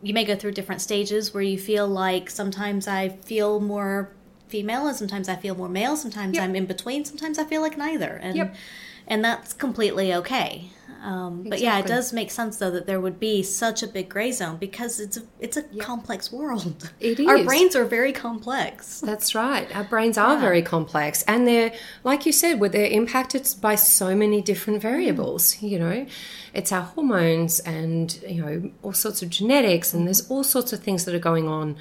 you 0.00 0.14
may 0.14 0.24
go 0.24 0.36
through 0.36 0.52
different 0.52 0.80
stages 0.80 1.34
where 1.34 1.42
you 1.42 1.58
feel 1.58 1.88
like 1.88 2.30
sometimes 2.30 2.86
I 2.86 3.08
feel 3.08 3.58
more 3.58 4.12
female 4.48 4.86
and 4.86 4.96
sometimes 4.96 5.28
I 5.28 5.36
feel 5.36 5.54
more 5.54 5.68
male, 5.68 5.96
sometimes 5.96 6.34
Yep. 6.36 6.44
I'm 6.44 6.56
in 6.56 6.66
between, 6.66 7.04
sometimes 7.04 7.38
I 7.38 7.44
feel 7.44 7.60
like 7.62 7.76
neither. 7.78 8.18
And 8.22 8.36
Yep. 8.36 8.54
and 9.06 9.24
that's 9.24 9.52
completely 9.52 10.12
okay. 10.14 10.70
Um, 11.02 11.44
But 11.48 11.60
yeah, 11.60 11.78
it 11.78 11.86
does 11.86 12.12
make 12.12 12.30
sense 12.30 12.56
though 12.56 12.72
that 12.72 12.86
there 12.86 13.00
would 13.00 13.20
be 13.20 13.42
such 13.42 13.82
a 13.82 13.86
big 13.86 14.08
gray 14.08 14.32
zone 14.32 14.56
because 14.56 14.98
it's 14.98 15.16
a 15.16 15.22
it's 15.38 15.56
a 15.56 15.62
complex 15.62 16.32
world. 16.32 16.90
It 17.00 17.20
Our 17.20 17.44
brains 17.44 17.76
are 17.76 17.84
very 17.84 18.12
complex. 18.12 19.00
That's 19.00 19.34
right. 19.34 19.68
Our 19.76 19.84
brains 19.84 20.18
are 20.18 20.38
very 20.40 20.62
complex, 20.62 21.22
and 21.28 21.46
they're, 21.46 21.72
like 22.02 22.26
you 22.26 22.32
said, 22.32 22.58
where 22.58 22.68
they're 22.68 22.90
impacted 22.90 23.46
by 23.60 23.76
so 23.76 24.16
many 24.16 24.40
different 24.42 24.82
variables. 24.82 25.62
You 25.62 25.78
know, 25.78 26.06
it's 26.52 26.72
our 26.72 26.82
hormones, 26.82 27.60
and 27.60 28.18
you 28.26 28.42
know, 28.44 28.70
all 28.82 28.92
sorts 28.92 29.22
of 29.22 29.30
genetics, 29.30 29.94
and 29.94 30.04
there's 30.06 30.28
all 30.28 30.42
sorts 30.42 30.72
of 30.72 30.80
things 30.80 31.04
that 31.04 31.14
are 31.14 31.20
going 31.30 31.46
on. 31.46 31.76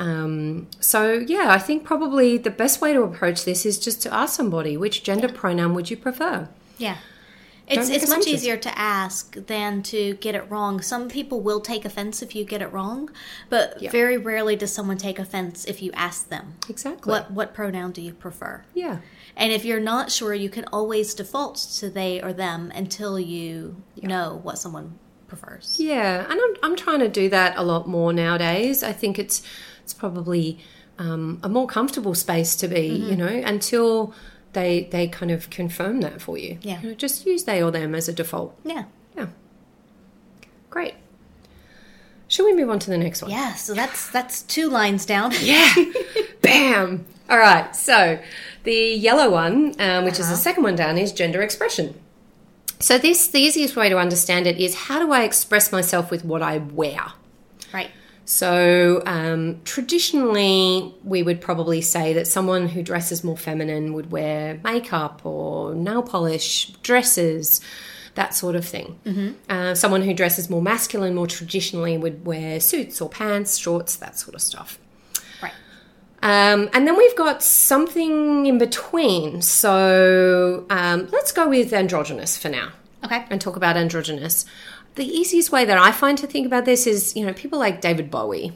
Um, 0.00 0.66
so, 0.80 1.12
yeah, 1.12 1.46
I 1.50 1.58
think 1.58 1.84
probably 1.84 2.38
the 2.38 2.50
best 2.50 2.80
way 2.80 2.92
to 2.92 3.02
approach 3.02 3.44
this 3.44 3.66
is 3.66 3.78
just 3.78 4.00
to 4.02 4.12
ask 4.14 4.34
somebody 4.34 4.76
which 4.76 5.02
gender 5.02 5.28
pronoun 5.28 5.74
would 5.74 5.90
you 5.90 5.96
prefer. 5.96 6.48
Yeah. 6.78 6.96
It's, 7.68 7.88
it's 7.88 8.08
much 8.08 8.26
easier 8.26 8.56
to 8.56 8.78
ask 8.78 9.34
than 9.46 9.84
to 9.84 10.14
get 10.14 10.34
it 10.34 10.50
wrong. 10.50 10.82
Some 10.82 11.08
people 11.08 11.40
will 11.40 11.60
take 11.60 11.84
offense 11.84 12.20
if 12.20 12.34
you 12.34 12.44
get 12.44 12.62
it 12.62 12.72
wrong, 12.72 13.10
but 13.48 13.80
Yeah. 13.80 13.90
very 13.92 14.16
rarely 14.16 14.56
does 14.56 14.72
someone 14.72 14.96
take 14.98 15.20
offense 15.20 15.64
if 15.66 15.80
you 15.80 15.92
ask 15.92 16.28
them. 16.30 16.54
Exactly. 16.68 17.08
What 17.12 17.30
what 17.30 17.54
pronoun 17.54 17.92
do 17.92 18.00
you 18.02 18.12
prefer? 18.12 18.64
Yeah. 18.74 18.96
And 19.36 19.52
if 19.52 19.64
you're 19.64 19.78
not 19.78 20.10
sure, 20.10 20.34
you 20.34 20.50
can 20.50 20.64
always 20.72 21.14
default 21.14 21.56
to 21.78 21.88
they 21.88 22.20
or 22.20 22.32
them 22.32 22.72
until 22.74 23.20
you 23.20 23.76
know 24.02 24.40
what 24.42 24.58
someone 24.58 24.98
prefers. 25.28 25.76
Yeah, 25.78 26.26
and 26.28 26.40
I'm 26.44 26.54
I'm 26.64 26.76
trying 26.76 26.98
to 27.00 27.08
do 27.08 27.28
that 27.28 27.56
a 27.56 27.62
lot 27.62 27.86
more 27.86 28.12
nowadays. 28.12 28.82
I 28.82 28.92
think 28.92 29.16
it's 29.16 29.42
it's 29.90 29.98
probably 29.98 30.58
um, 31.00 31.40
a 31.42 31.48
more 31.48 31.66
comfortable 31.66 32.14
space 32.14 32.54
to 32.56 32.68
be, 32.68 32.90
Mm-hmm. 32.90 33.10
you 33.10 33.16
know, 33.16 33.42
until 33.44 34.14
they 34.52 34.84
they 34.92 35.08
kind 35.08 35.32
of 35.32 35.50
confirm 35.50 36.00
that 36.02 36.22
for 36.22 36.38
you. 36.38 36.58
Yeah. 36.62 36.80
You 36.80 36.90
know, 36.90 36.94
just 36.94 37.26
use 37.26 37.42
they 37.44 37.60
or 37.62 37.72
them 37.72 37.94
as 37.96 38.08
a 38.08 38.12
default. 38.12 38.56
Yeah. 38.64 38.84
Yeah, 39.16 39.26
great. 40.70 40.94
Should 42.28 42.44
we 42.44 42.54
move 42.54 42.70
on 42.70 42.78
to 42.78 42.90
the 42.90 42.98
next 42.98 43.22
one? 43.22 43.32
Yeah, 43.32 43.54
so 43.54 43.74
that's 43.74 44.08
that's 44.10 44.42
two 44.42 44.68
lines 44.68 45.04
down. 45.04 45.32
Yeah. 45.40 45.74
Bam. 46.42 47.04
All 47.28 47.38
right. 47.38 47.74
So 47.74 48.18
the 48.62 48.72
yellow 48.94 49.30
one, 49.30 49.74
um, 49.80 50.04
which 50.04 50.14
is 50.14 50.20
Uh-huh. 50.26 50.30
the 50.32 50.36
second 50.36 50.62
one 50.62 50.76
down, 50.76 50.96
is 50.98 51.12
gender 51.12 51.42
expression. 51.42 51.94
So 52.78 52.96
this 52.98 53.26
the 53.28 53.40
easiest 53.40 53.74
way 53.76 53.88
to 53.88 53.98
understand 53.98 54.46
it 54.46 54.58
is 54.58 54.74
how 54.86 55.00
do 55.00 55.10
I 55.12 55.22
express 55.24 55.72
myself 55.72 56.10
with 56.12 56.24
what 56.24 56.42
I 56.42 56.58
wear? 56.58 57.00
Right. 57.74 57.90
So, 58.30 59.02
um, 59.06 59.60
traditionally, 59.64 60.94
we 61.02 61.24
would 61.24 61.40
probably 61.40 61.80
say 61.80 62.12
that 62.12 62.28
someone 62.28 62.68
who 62.68 62.80
dresses 62.80 63.24
more 63.24 63.36
feminine 63.36 63.92
would 63.92 64.12
wear 64.12 64.60
makeup 64.62 65.26
or 65.26 65.74
nail 65.74 66.00
polish, 66.00 66.70
dresses, 66.84 67.60
that 68.14 68.32
sort 68.32 68.54
of 68.54 68.64
thing. 68.64 69.00
Mm-hmm. 69.04 69.30
Uh, 69.48 69.74
someone 69.74 70.02
who 70.02 70.14
dresses 70.14 70.48
more 70.48 70.62
masculine, 70.62 71.16
more 71.16 71.26
traditionally, 71.26 71.98
would 71.98 72.24
wear 72.24 72.60
suits 72.60 73.00
or 73.00 73.08
pants, 73.08 73.56
shorts, 73.56 73.96
that 73.96 74.16
sort 74.16 74.36
of 74.36 74.42
stuff. 74.42 74.78
Right. 75.42 75.52
Um, 76.22 76.70
and 76.72 76.86
then 76.86 76.96
we've 76.96 77.16
got 77.16 77.42
something 77.42 78.46
in 78.46 78.58
between. 78.58 79.42
So, 79.42 80.66
um, 80.70 81.08
let's 81.10 81.32
go 81.32 81.48
with 81.48 81.72
androgynous 81.72 82.38
for 82.38 82.48
now 82.48 82.70
Okay. 83.04 83.24
and 83.28 83.40
talk 83.40 83.56
about 83.56 83.76
androgynous. 83.76 84.44
The 85.00 85.06
easiest 85.20 85.50
way 85.50 85.64
that 85.64 85.78
I 85.78 85.92
find 85.92 86.18
to 86.18 86.26
think 86.26 86.46
about 86.46 86.64
this 86.66 86.86
is, 86.86 87.16
you 87.16 87.24
know, 87.26 87.32
people 87.32 87.58
like 87.58 87.80
David 87.80 88.10
Bowie, 88.10 88.52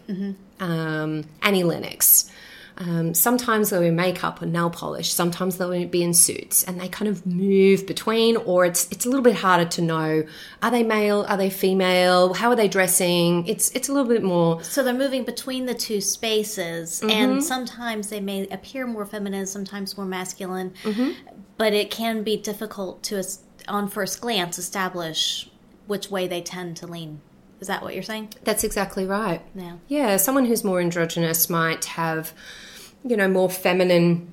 um, 0.60 1.24
Annie 1.40 1.64
Lennox, 1.64 2.30
Um, 2.76 3.14
sometimes 3.14 3.70
they'll 3.70 3.80
be 3.80 3.86
in 3.86 3.96
makeup 3.96 4.42
or 4.42 4.46
nail 4.46 4.68
polish. 4.68 5.08
Sometimes 5.12 5.56
they'll 5.56 5.86
be 5.86 6.02
in 6.02 6.12
suits, 6.12 6.64
and 6.64 6.80
they 6.80 6.88
kind 6.88 7.08
of 7.08 7.24
move 7.24 7.86
between. 7.86 8.36
Or 8.36 8.64
it's 8.64 8.82
it's 8.90 9.06
a 9.06 9.08
little 9.08 9.22
bit 9.30 9.36
harder 9.36 9.68
to 9.76 9.80
know: 9.92 10.24
are 10.60 10.70
they 10.76 10.82
male? 10.82 11.24
Are 11.28 11.36
they 11.36 11.50
female? 11.50 12.34
How 12.34 12.48
are 12.50 12.56
they 12.56 12.68
dressing? 12.68 13.46
It's 13.46 13.70
it's 13.76 13.88
a 13.88 13.92
little 13.92 14.08
bit 14.16 14.24
more. 14.24 14.50
So 14.64 14.82
they're 14.82 15.02
moving 15.04 15.24
between 15.24 15.66
the 15.66 15.74
two 15.86 16.00
spaces, 16.00 17.00
Mm-hmm. 17.00 17.10
and 17.10 17.44
sometimes 17.44 18.08
they 18.08 18.20
may 18.20 18.48
appear 18.58 18.86
more 18.86 19.06
feminine, 19.06 19.46
sometimes 19.46 19.96
more 19.96 20.08
masculine. 20.18 20.70
Mm-hmm. 20.82 21.10
But 21.56 21.72
it 21.72 21.88
can 22.00 22.24
be 22.24 22.36
difficult 22.36 22.94
to, 23.08 23.22
on 23.68 23.88
first 23.88 24.20
glance, 24.20 24.58
establish 24.58 25.48
which 25.86 26.10
way 26.10 26.26
they 26.26 26.40
tend 26.40 26.76
to 26.78 26.86
lean. 26.86 27.20
Is 27.60 27.68
that 27.68 27.82
what 27.82 27.94
you're 27.94 28.02
saying? 28.02 28.34
That's 28.44 28.64
exactly 28.64 29.06
right. 29.06 29.40
Yeah. 29.54 29.76
Yeah, 29.88 30.16
someone 30.16 30.44
who's 30.44 30.64
more 30.64 30.80
androgynous 30.80 31.48
might 31.48 31.84
have, 31.86 32.32
you 33.04 33.16
know, 33.16 33.28
more 33.28 33.48
feminine 33.48 34.30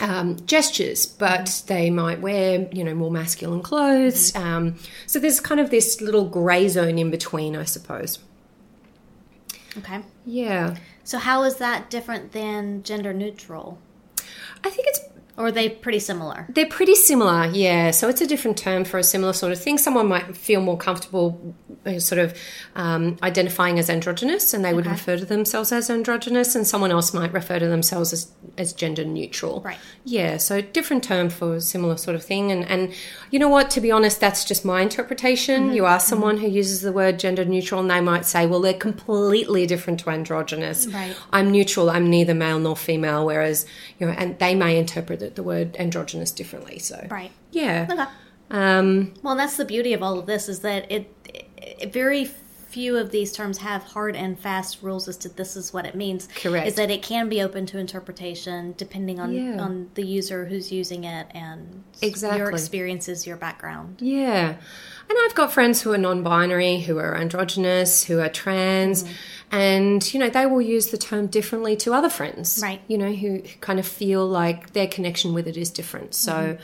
um, 0.00 0.38
gestures, 0.46 1.04
but 1.04 1.62
they 1.66 1.90
might 1.90 2.20
wear, 2.20 2.68
you 2.72 2.84
know, 2.84 2.94
more 2.94 3.10
masculine 3.10 3.62
clothes. 3.62 4.34
Um, 4.34 4.76
so 5.06 5.18
there's 5.18 5.40
kind 5.40 5.60
of 5.60 5.70
this 5.70 6.00
little 6.00 6.24
grey 6.28 6.68
zone 6.68 6.98
in 6.98 7.10
between, 7.10 7.56
I 7.56 7.64
suppose. 7.64 8.18
Okay. 9.76 10.00
Yeah. 10.24 10.76
So 11.04 11.18
how 11.18 11.42
is 11.44 11.56
that 11.56 11.90
different 11.90 12.32
than 12.32 12.82
gender 12.82 13.12
neutral? 13.12 13.78
I 14.64 14.70
think 14.70 14.86
it's 14.88 15.00
Or 15.38 15.46
are 15.46 15.52
they 15.52 15.70
pretty 15.70 15.98
similar? 15.98 16.46
They're 16.50 16.66
pretty 16.66 16.94
similar, 16.94 17.46
yeah. 17.46 17.90
So 17.90 18.10
it's 18.10 18.20
a 18.20 18.26
different 18.26 18.58
term 18.58 18.84
for 18.84 18.98
a 18.98 19.02
similar 19.02 19.32
sort 19.32 19.50
of 19.50 19.58
thing. 19.58 19.78
Someone 19.78 20.06
might 20.06 20.36
feel 20.36 20.60
more 20.60 20.76
comfortable 20.76 21.54
uh, 21.86 21.98
sort 21.98 22.18
of 22.18 22.38
um, 22.76 23.16
identifying 23.22 23.78
as 23.78 23.88
androgynous 23.88 24.52
and 24.52 24.62
they 24.62 24.74
would 24.74 24.86
refer 24.86 25.16
to 25.16 25.24
themselves 25.24 25.72
as 25.72 25.88
androgynous, 25.88 26.54
and 26.54 26.66
someone 26.66 26.90
else 26.90 27.14
might 27.14 27.32
refer 27.32 27.58
to 27.58 27.66
themselves 27.66 28.12
as, 28.12 28.30
as 28.58 28.74
gender 28.74 29.04
neutral. 29.04 29.62
Right. 29.62 29.78
Yeah, 30.04 30.36
so 30.36 30.60
different 30.60 31.02
term 31.02 31.30
for 31.30 31.54
a 31.54 31.60
similar 31.62 31.96
sort 31.96 32.14
of 32.14 32.22
thing. 32.22 32.52
And, 32.52 32.66
and 32.68 32.92
you 33.30 33.38
know 33.38 33.48
what, 33.48 33.70
to 33.70 33.80
be 33.80 33.90
honest, 33.90 34.20
that's 34.20 34.44
just 34.44 34.66
my 34.66 34.82
interpretation. 34.82 35.72
You 35.72 35.86
ask 35.86 36.08
someone 36.08 36.36
who 36.36 36.48
uses 36.48 36.82
the 36.82 36.92
word 36.92 37.18
gender 37.18 37.46
neutral, 37.46 37.80
and 37.80 37.90
they 37.90 38.02
might 38.02 38.26
say, 38.26 38.46
well, 38.46 38.60
they're 38.60 38.74
completely 38.74 39.66
different 39.66 40.00
to 40.00 40.10
androgynous. 40.10 40.86
Right. 40.88 41.16
I'm 41.32 41.50
neutral, 41.50 41.88
I'm 41.88 42.10
neither 42.10 42.34
male 42.34 42.58
nor 42.58 42.76
female, 42.76 43.24
whereas, 43.24 43.64
you 43.98 44.06
know, 44.06 44.12
and 44.12 44.38
they 44.38 44.54
may 44.54 44.76
interpret 44.76 45.21
the, 45.22 45.30
the 45.30 45.42
word 45.42 45.76
androgynous 45.78 46.30
differently. 46.30 46.78
So, 46.78 47.06
Right. 47.10 47.30
yeah. 47.52 47.86
Okay. 47.90 48.04
Um, 48.50 49.14
Well, 49.22 49.36
that's 49.36 49.56
the 49.56 49.64
beauty 49.64 49.92
of 49.92 50.02
all 50.02 50.18
of 50.18 50.26
this 50.26 50.48
is 50.48 50.60
that 50.60 50.90
it, 50.90 51.10
it 51.56 51.92
very 51.92 52.24
few 52.68 52.96
of 52.96 53.10
these 53.10 53.32
terms 53.32 53.58
have 53.58 53.82
hard 53.82 54.16
and 54.16 54.38
fast 54.38 54.82
rules 54.82 55.06
as 55.06 55.16
to 55.18 55.28
this 55.28 55.56
is 55.56 55.74
what 55.74 55.84
it 55.84 55.94
means. 55.94 56.26
Correct. 56.34 56.66
Is 56.66 56.74
that 56.76 56.90
it 56.90 57.02
can 57.02 57.28
be 57.28 57.42
open 57.42 57.66
to 57.66 57.78
interpretation 57.78 58.72
depending 58.78 59.20
on 59.20 59.32
Yeah. 59.34 59.60
on 59.62 59.90
the 59.94 60.02
user 60.04 60.46
who's 60.46 60.72
using 60.72 61.04
it 61.04 61.26
and 61.34 61.84
your 62.00 62.50
experiences, 62.50 63.26
your 63.26 63.36
background. 63.36 63.96
yeah. 64.00 64.54
And 65.08 65.18
I've 65.24 65.34
got 65.34 65.52
friends 65.52 65.82
who 65.82 65.92
are 65.92 65.98
non 65.98 66.22
binary, 66.22 66.80
who 66.80 66.98
are 66.98 67.16
androgynous, 67.16 68.04
who 68.04 68.20
are 68.20 68.28
trans, 68.28 69.04
Mm-hmm. 69.04 69.12
and, 69.56 70.14
you 70.14 70.18
know, 70.20 70.30
they 70.30 70.46
will 70.46 70.62
use 70.62 70.86
the 70.88 70.96
term 70.96 71.26
differently 71.26 71.76
to 71.76 71.92
other 71.92 72.08
friends. 72.08 72.60
Right. 72.62 72.80
You 72.88 72.96
know, 72.96 73.12
who 73.12 73.42
kind 73.60 73.78
of 73.78 73.86
feel 73.86 74.26
like 74.26 74.72
their 74.72 74.86
connection 74.86 75.34
with 75.34 75.46
it 75.46 75.56
is 75.58 75.68
different. 75.68 76.14
So, 76.14 76.56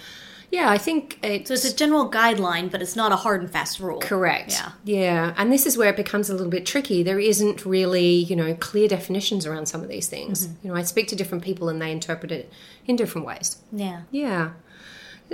yeah, 0.51 0.70
I 0.70 0.79
think 0.79 1.18
it's. 1.22 1.27
Mm-hmm. 1.27 1.46
So 1.46 1.55
it's 1.55 1.64
a 1.74 1.77
general 1.77 2.11
guideline, 2.11 2.70
but 2.70 2.81
it's 2.81 2.96
not 2.96 3.12
a 3.12 3.16
hard 3.16 3.42
and 3.42 3.51
fast 3.51 3.81
rule. 3.81 4.01
Correct. 4.01 4.53
Yeah. 4.53 4.72
Yeah. 4.85 5.35
And 5.37 5.53
this 5.53 5.66
is 5.66 5.77
where 5.77 5.90
it 5.90 5.96
becomes 5.96 6.31
a 6.31 6.33
little 6.33 6.51
bit 6.51 6.64
tricky. 6.64 7.03
There 7.03 7.20
isn't 7.20 7.66
really, 7.66 8.09
you 8.09 8.35
know, 8.35 8.55
clear 8.55 8.88
definitions 8.88 9.44
around 9.44 9.66
some 9.66 9.83
of 9.83 9.88
these 9.88 10.07
things. 10.07 10.46
Mm-hmm. 10.46 10.66
You 10.66 10.72
know, 10.72 10.79
I 10.79 10.83
speak 10.85 11.09
to 11.09 11.16
different 11.16 11.44
people 11.44 11.68
and 11.68 11.83
they 11.83 11.92
interpret 11.92 12.33
it 12.33 12.51
in 12.87 12.96
different 12.96 13.27
ways. 13.27 13.59
Yeah. 13.70 14.03
Yeah. 14.11 14.53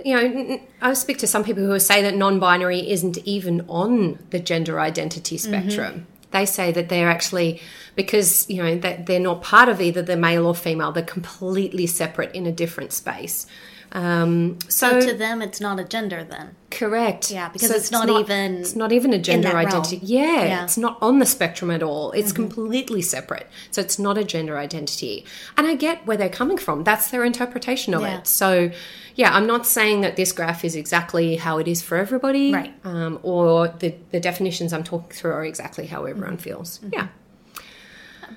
You 0.03 0.17
know, 0.17 0.61
I 0.81 0.95
speak 0.95 1.19
to 1.19 1.27
some 1.27 1.45
people 1.45 1.65
who 1.65 1.79
say 1.79 2.03
that 2.03 2.17
non 2.17 2.39
binary 2.41 2.91
isn't 2.91 3.19
even 3.19 3.65
on 3.69 4.19
the 4.31 4.41
gender 4.41 4.81
identity 4.81 5.37
mm-hmm. 5.37 5.53
spectrum. 5.53 6.07
They 6.31 6.47
say 6.47 6.73
that 6.73 6.89
they're 6.89 7.09
actually, 7.09 7.61
because, 7.95 8.49
you 8.51 8.61
know, 8.61 8.77
that 8.79 9.07
they're 9.07 9.21
not 9.21 9.43
part 9.43 9.69
of 9.69 9.81
either 9.81 10.03
the 10.03 10.17
male 10.17 10.47
or 10.47 10.55
female, 10.55 10.91
they're 10.91 11.05
completely 11.05 11.87
separate 11.87 12.35
in 12.35 12.47
a 12.47 12.53
different 12.53 12.93
space. 12.93 13.47
Um, 13.95 14.59
so, 14.69 15.01
So 15.01 15.07
to 15.09 15.15
them, 15.15 15.41
it's 15.41 15.61
not 15.61 15.79
a 15.79 15.85
gender 15.85 16.25
then. 16.25 16.57
correct. 16.73 17.31
Yeah, 17.31 17.49
because 17.49 17.71
it's 17.71 17.93
not 17.93 18.09
even 18.11 18.57
It's 18.57 18.75
not 18.75 18.91
even 18.91 19.13
a 19.13 19.19
gender 19.19 19.57
identity. 19.57 20.01
Yeah, 20.03 20.45
Yeah. 20.45 20.65
it's 20.65 20.77
not 20.77 20.99
on 21.01 21.21
the 21.21 21.27
spectrum 21.27 21.71
at 21.71 21.81
all. 21.83 22.11
It's 22.11 22.33
completely 22.33 23.01
separate. 23.03 23.47
So 23.71 23.81
it's 23.81 23.97
not 23.97 24.19
a 24.19 24.25
gender 24.25 24.59
identity. 24.59 25.25
And 25.57 25.69
I 25.69 25.77
get 25.77 26.05
where 26.07 26.17
they're 26.17 26.29
coming 26.29 26.59
from. 26.59 26.83
That's 26.83 27.11
their 27.11 27.25
interpretation 27.25 27.95
of 27.95 28.03
Yeah. 28.03 28.19
it. 28.19 28.27
So, 28.27 28.73
yeah, 29.15 29.33
I'm 29.33 29.47
not 29.47 29.65
saying 29.65 30.01
that 30.01 30.17
this 30.17 30.33
graph 30.33 30.65
is 30.65 30.75
exactly 30.75 31.37
how 31.37 31.59
it 31.59 31.69
is 31.69 31.81
for 31.81 31.97
everybody, 31.97 32.53
Right. 32.53 32.75
Um, 32.85 33.21
or 33.23 33.69
the 33.79 33.95
the 34.11 34.19
definitions 34.19 34.73
I'm 34.73 34.83
talking 34.83 35.11
through 35.11 35.31
are 35.33 35.45
exactly 35.45 35.87
how 35.87 36.01
Mm-hmm. 36.01 36.11
everyone 36.11 36.39
feels. 36.39 36.81
Yeah. 36.93 37.07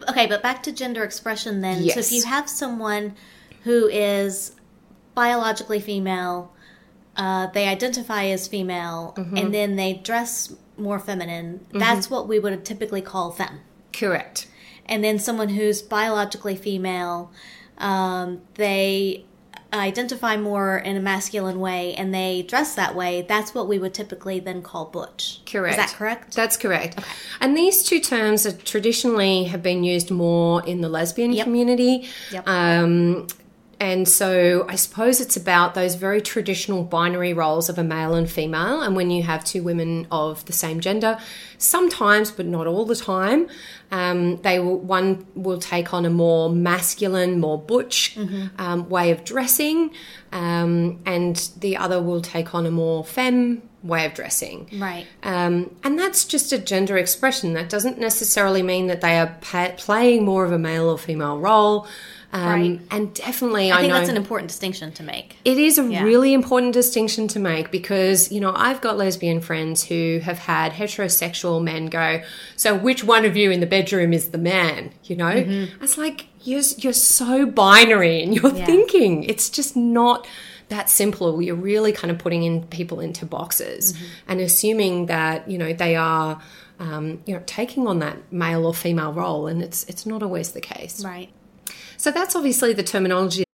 Okay, 0.10 0.28
but 0.28 0.44
back 0.44 0.62
to 0.64 0.72
gender 0.72 1.04
expression 1.04 1.62
then. 1.62 1.78
So 1.90 2.00
if 2.00 2.12
you 2.12 2.24
have 2.26 2.48
someone 2.48 3.16
who 3.64 3.88
is 3.88 4.52
biologically 5.18 5.80
female, 5.80 6.54
uh, 7.16 7.48
they 7.48 7.68
identify 7.68 8.26
as 8.26 8.48
female, 8.48 9.16
Mm-hmm. 9.18 9.38
and 9.38 9.48
then 9.54 9.76
they 9.76 9.94
dress 9.96 10.54
more 10.78 11.00
feminine, 11.00 11.66
that's 11.74 12.08
what 12.12 12.28
we 12.28 12.38
would 12.40 12.64
typically 12.64 13.02
call 13.02 13.32
femme. 13.32 13.60
Correct. 13.92 14.48
And 14.86 15.04
then 15.04 15.18
someone 15.18 15.50
who's 15.50 15.82
biologically 15.82 16.56
female, 16.56 17.32
um, 17.80 18.42
they 18.64 19.26
identify 19.74 20.38
more 20.38 20.78
in 20.78 20.96
a 20.96 21.00
masculine 21.00 21.60
way 21.60 21.94
and 21.96 22.14
they 22.14 22.44
dress 22.48 22.76
that 22.76 22.94
way, 22.96 23.26
that's 23.28 23.56
what 23.56 23.68
we 23.68 23.80
would 23.80 23.94
typically 23.96 24.40
then 24.40 24.62
call 24.62 24.86
butch. 24.86 25.42
Correct. 25.52 25.78
Is 25.80 25.84
that 25.86 25.98
correct? 25.98 26.36
That's 26.36 26.58
correct. 26.58 27.00
Okay. 27.00 27.08
And 27.42 27.58
these 27.58 27.84
two 27.84 28.00
terms 28.00 28.46
are 28.46 28.54
traditionally 28.74 29.46
have 29.46 29.64
been 29.64 29.84
used 29.84 30.10
more 30.12 30.64
in 30.66 30.82
the 30.82 30.90
lesbian 30.90 31.32
Yep. 31.34 31.44
community. 31.46 32.08
Yep. 32.32 32.48
Um, 32.48 33.28
and 33.80 34.08
so 34.08 34.66
I 34.68 34.76
suppose 34.76 35.22
it's 35.22 35.38
about 35.38 35.76
those 35.76 35.96
very 35.96 36.20
traditional 36.20 36.84
binary 36.84 37.34
roles 37.34 37.70
of 37.70 37.78
a 37.78 37.84
male 37.84 38.16
and 38.16 38.30
female. 38.30 38.82
And 38.82 38.96
when 38.96 39.12
you 39.12 39.22
have 39.24 39.44
two 39.44 39.62
women 39.62 40.08
of 40.12 40.44
the 40.46 40.54
same 40.54 40.80
gender, 40.80 41.20
sometimes, 41.60 42.32
but 42.32 42.48
not 42.48 42.66
all 42.66 42.86
the 42.86 42.96
time, 42.96 43.48
um, 43.92 44.38
they 44.42 44.60
will, 44.60 44.80
one 44.80 45.28
will 45.36 45.60
take 45.60 45.94
on 45.94 46.06
a 46.06 46.10
more 46.10 46.50
masculine, 46.50 47.40
more 47.40 47.62
butch 47.62 48.18
um, 48.58 48.90
way 48.90 49.12
of 49.12 49.24
dressing, 49.24 49.92
um, 50.32 51.00
and 51.06 51.50
the 51.60 51.78
other 51.78 52.02
will 52.02 52.22
take 52.22 52.56
on 52.56 52.66
a 52.66 52.72
more 52.72 53.04
femme 53.06 53.62
way 53.84 54.06
of 54.06 54.14
dressing. 54.14 54.68
Right. 54.80 55.06
Um, 55.24 55.74
and 55.84 55.98
that's 56.00 56.26
just 56.26 56.52
a 56.52 56.58
gender 56.58 56.98
expression. 56.98 57.54
That 57.54 57.70
doesn't 57.70 58.00
necessarily 58.00 58.64
mean 58.64 58.88
that 58.88 59.02
they 59.02 59.18
are 59.20 59.36
pa- 59.42 59.74
playing 59.78 60.26
more 60.26 60.44
of 60.46 60.52
a 60.52 60.58
male 60.60 60.90
or 60.90 60.98
female 60.98 61.40
role. 61.40 61.88
Um, 62.34 62.44
Right. 62.44 62.80
And 62.92 63.14
definitely, 63.14 63.72
I 63.72 63.78
I, 63.78 63.80
think 63.82 63.94
know 63.94 64.00
that's 64.00 64.10
an 64.10 64.18
important 64.18 64.50
distinction 64.50 64.92
to 64.94 65.04
make. 65.04 65.38
it 65.46 65.58
is 65.58 65.78
a 65.80 65.84
Yeah. 65.90 66.04
really 66.04 66.34
important 66.34 66.74
distinction 66.74 67.30
to 67.30 67.40
make 67.40 67.72
because, 67.72 68.32
you 68.34 68.42
know, 68.42 68.52
I've 68.54 68.82
got 68.82 68.98
lesbian 68.98 69.40
friends 69.40 69.82
who 69.84 70.20
have 70.24 70.38
had 70.40 70.74
heterosexual 70.74 71.64
men 71.64 71.86
go, 71.86 72.22
So 72.58 72.76
which 72.76 73.04
one 73.06 73.24
of 73.24 73.38
you 73.38 73.52
in 73.52 73.62
the 73.62 73.66
bedroom 73.66 74.12
is 74.12 74.30
the 74.32 74.38
man? 74.38 74.92
You 75.06 75.16
know? 75.16 75.68
It's 75.82 75.98
like, 75.98 76.26
you're, 76.44 76.64
you're 76.80 76.92
so 76.94 77.46
binary 77.46 78.22
in 78.22 78.34
your 78.34 78.54
Yeah. 78.54 78.66
thinking. 78.66 79.24
It's 79.24 79.50
just 79.50 79.78
not 79.78 80.28
that 80.70 80.90
simple. 80.90 81.42
You're 81.42 81.56
really 81.56 81.92
kind 81.92 82.12
of 82.12 82.18
putting 82.18 82.44
in 82.44 82.64
people 82.68 83.00
into 83.00 83.26
boxes 83.26 83.94
and 84.28 84.40
assuming 84.40 85.08
that, 85.08 85.50
you 85.50 85.58
know, 85.58 85.74
they 85.74 85.96
are. 85.96 86.42
Um, 86.80 87.24
you 87.26 87.34
know, 87.34 87.42
taking 87.48 87.88
on 87.88 87.98
that 88.00 88.32
male 88.32 88.64
or 88.64 88.72
female 88.72 89.12
role, 89.12 89.48
and 89.48 89.64
it's 89.64 89.84
it's 89.86 90.06
not 90.06 90.22
always 90.22 90.52
the 90.52 90.62
case. 90.62 91.04
Right. 91.04 91.32
So 91.98 92.12
that's 92.12 92.36
obviously 92.36 92.74
the 92.74 92.84
terminology 92.84 93.46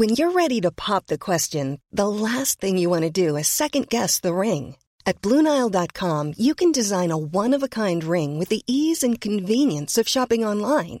When 0.00 0.10
you're 0.10 0.30
ready 0.30 0.62
to 0.62 0.70
pop 0.70 1.08
the 1.08 1.18
question, 1.18 1.80
the 1.92 2.08
last 2.08 2.58
thing 2.58 2.78
you 2.78 2.88
want 2.88 3.02
to 3.02 3.10
do 3.10 3.36
is 3.36 3.48
second 3.48 3.88
guess 3.88 4.18
the 4.18 4.32
ring. 4.32 4.76
At 5.04 5.20
Bluenile.com, 5.20 6.34
you 6.38 6.54
can 6.54 6.72
design 6.72 7.10
a 7.10 7.18
one 7.18 7.52
of 7.52 7.62
a 7.62 7.68
kind 7.68 8.02
ring 8.04 8.38
with 8.38 8.48
the 8.48 8.62
ease 8.66 9.02
and 9.02 9.20
convenience 9.20 9.98
of 9.98 10.08
shopping 10.08 10.42
online. 10.42 11.00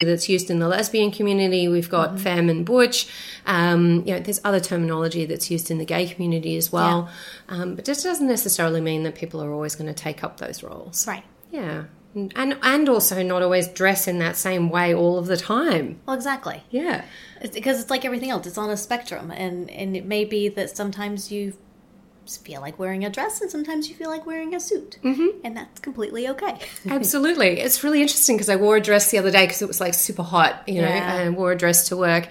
That's 0.00 0.28
used 0.28 0.50
in 0.50 0.58
the 0.58 0.68
lesbian 0.68 1.10
community. 1.10 1.68
We've 1.68 1.90
got 1.90 2.18
femme 2.18 2.48
and 2.48 2.64
butch. 2.64 3.06
Um, 3.46 4.02
you 4.06 4.14
know, 4.14 4.20
there's 4.20 4.40
other 4.44 4.60
terminology 4.60 5.26
that's 5.26 5.50
used 5.50 5.70
in 5.70 5.78
the 5.78 5.84
gay 5.84 6.06
community 6.06 6.56
as 6.56 6.72
well. 6.72 7.10
Um, 7.48 7.74
but 7.74 7.84
this 7.84 8.02
doesn't 8.02 8.26
necessarily 8.26 8.80
mean 8.80 9.02
that 9.02 9.14
people 9.14 9.42
are 9.42 9.52
always 9.52 9.74
going 9.74 9.92
to 9.92 9.94
take 9.94 10.24
up 10.24 10.38
those 10.38 10.62
roles. 10.62 11.06
Right. 11.06 11.24
Yeah. 11.50 11.84
And 12.14 12.56
and 12.62 12.88
also 12.88 13.22
not 13.22 13.42
always 13.42 13.68
dress 13.68 14.08
in 14.08 14.18
that 14.18 14.36
same 14.36 14.68
way 14.68 14.92
all 14.92 15.18
of 15.18 15.26
the 15.26 15.36
time. 15.36 16.00
Well, 16.06 16.16
exactly. 16.16 16.64
Yeah. 16.70 17.04
It's 17.40 17.54
because 17.54 17.80
it's 17.80 17.90
like 17.90 18.04
everything 18.04 18.30
else. 18.30 18.46
It's 18.46 18.58
on 18.58 18.68
a 18.68 18.76
spectrum, 18.76 19.30
and 19.30 19.70
and 19.70 19.96
it 19.96 20.04
may 20.04 20.24
be 20.24 20.48
that 20.48 20.76
sometimes 20.76 21.30
you 21.30 21.52
feel 22.26 22.60
like 22.60 22.78
wearing 22.78 23.04
a 23.04 23.10
dress, 23.10 23.40
and 23.40 23.50
sometimes 23.50 23.88
you 23.88 23.94
feel 23.94 24.08
like 24.10 24.26
wearing 24.26 24.54
a 24.54 24.60
suit, 24.60 24.98
mm-hmm. 25.02 25.38
and 25.44 25.56
that's 25.56 25.80
completely 25.80 26.28
okay. 26.28 26.58
Absolutely. 26.88 27.60
It's 27.60 27.82
really 27.82 28.00
interesting 28.02 28.36
because 28.36 28.48
I 28.48 28.56
wore 28.56 28.76
a 28.76 28.80
dress 28.80 29.10
the 29.10 29.18
other 29.18 29.30
day 29.30 29.46
because 29.46 29.62
it 29.62 29.68
was 29.68 29.80
like 29.80 29.94
super 29.94 30.22
hot, 30.22 30.62
you 30.68 30.80
know, 30.80 30.88
Yeah. 30.88 31.12
and 31.20 31.34
I 31.34 31.36
wore 31.36 31.52
a 31.52 31.56
dress 31.56 31.88
to 31.88 31.96
work. 31.96 32.28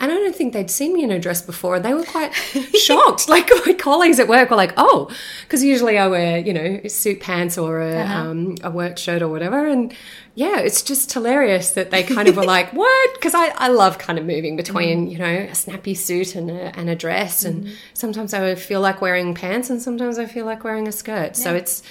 And 0.00 0.10
I 0.10 0.14
don't 0.14 0.34
think 0.34 0.52
they'd 0.52 0.70
seen 0.70 0.94
me 0.94 1.04
in 1.04 1.10
a 1.10 1.18
dress 1.18 1.42
before. 1.42 1.76
And 1.76 1.84
they 1.84 1.94
were 1.94 2.04
quite 2.04 2.32
shocked. 2.74 3.28
Like 3.28 3.50
my 3.66 3.74
colleagues 3.74 4.18
at 4.18 4.28
work 4.28 4.50
were 4.50 4.56
like, 4.56 4.72
oh, 4.76 5.10
because 5.42 5.62
usually 5.62 5.98
I 5.98 6.06
wear, 6.08 6.38
you 6.38 6.52
know, 6.52 6.80
suit 6.88 7.20
pants 7.20 7.58
or 7.58 7.80
a, 7.80 7.96
uh-huh. 7.98 8.14
um, 8.14 8.54
a 8.62 8.70
work 8.70 8.98
shirt 8.98 9.22
or 9.22 9.28
whatever. 9.28 9.66
And 9.66 9.94
yeah, 10.34 10.58
it's 10.58 10.82
just 10.82 11.12
hilarious 11.12 11.72
that 11.72 11.90
they 11.90 12.02
kind 12.02 12.28
of 12.28 12.36
were 12.36 12.44
like, 12.44 12.72
what? 12.72 13.14
Because 13.14 13.34
I, 13.34 13.48
I 13.56 13.68
love 13.68 13.98
kind 13.98 14.18
of 14.18 14.24
moving 14.24 14.56
between, 14.56 15.02
mm-hmm. 15.02 15.12
you 15.12 15.18
know, 15.18 15.50
a 15.50 15.54
snappy 15.54 15.94
suit 15.94 16.34
and 16.34 16.50
a, 16.50 16.76
and 16.76 16.88
a 16.88 16.96
dress. 16.96 17.44
And 17.44 17.64
mm-hmm. 17.64 17.74
sometimes 17.94 18.34
I 18.34 18.54
feel 18.54 18.80
like 18.80 19.00
wearing 19.00 19.34
pants 19.34 19.70
and 19.70 19.80
sometimes 19.80 20.18
I 20.18 20.26
feel 20.26 20.46
like 20.46 20.64
wearing 20.64 20.88
a 20.88 20.92
skirt. 20.92 21.36
So 21.36 21.54
it's, 21.54 21.82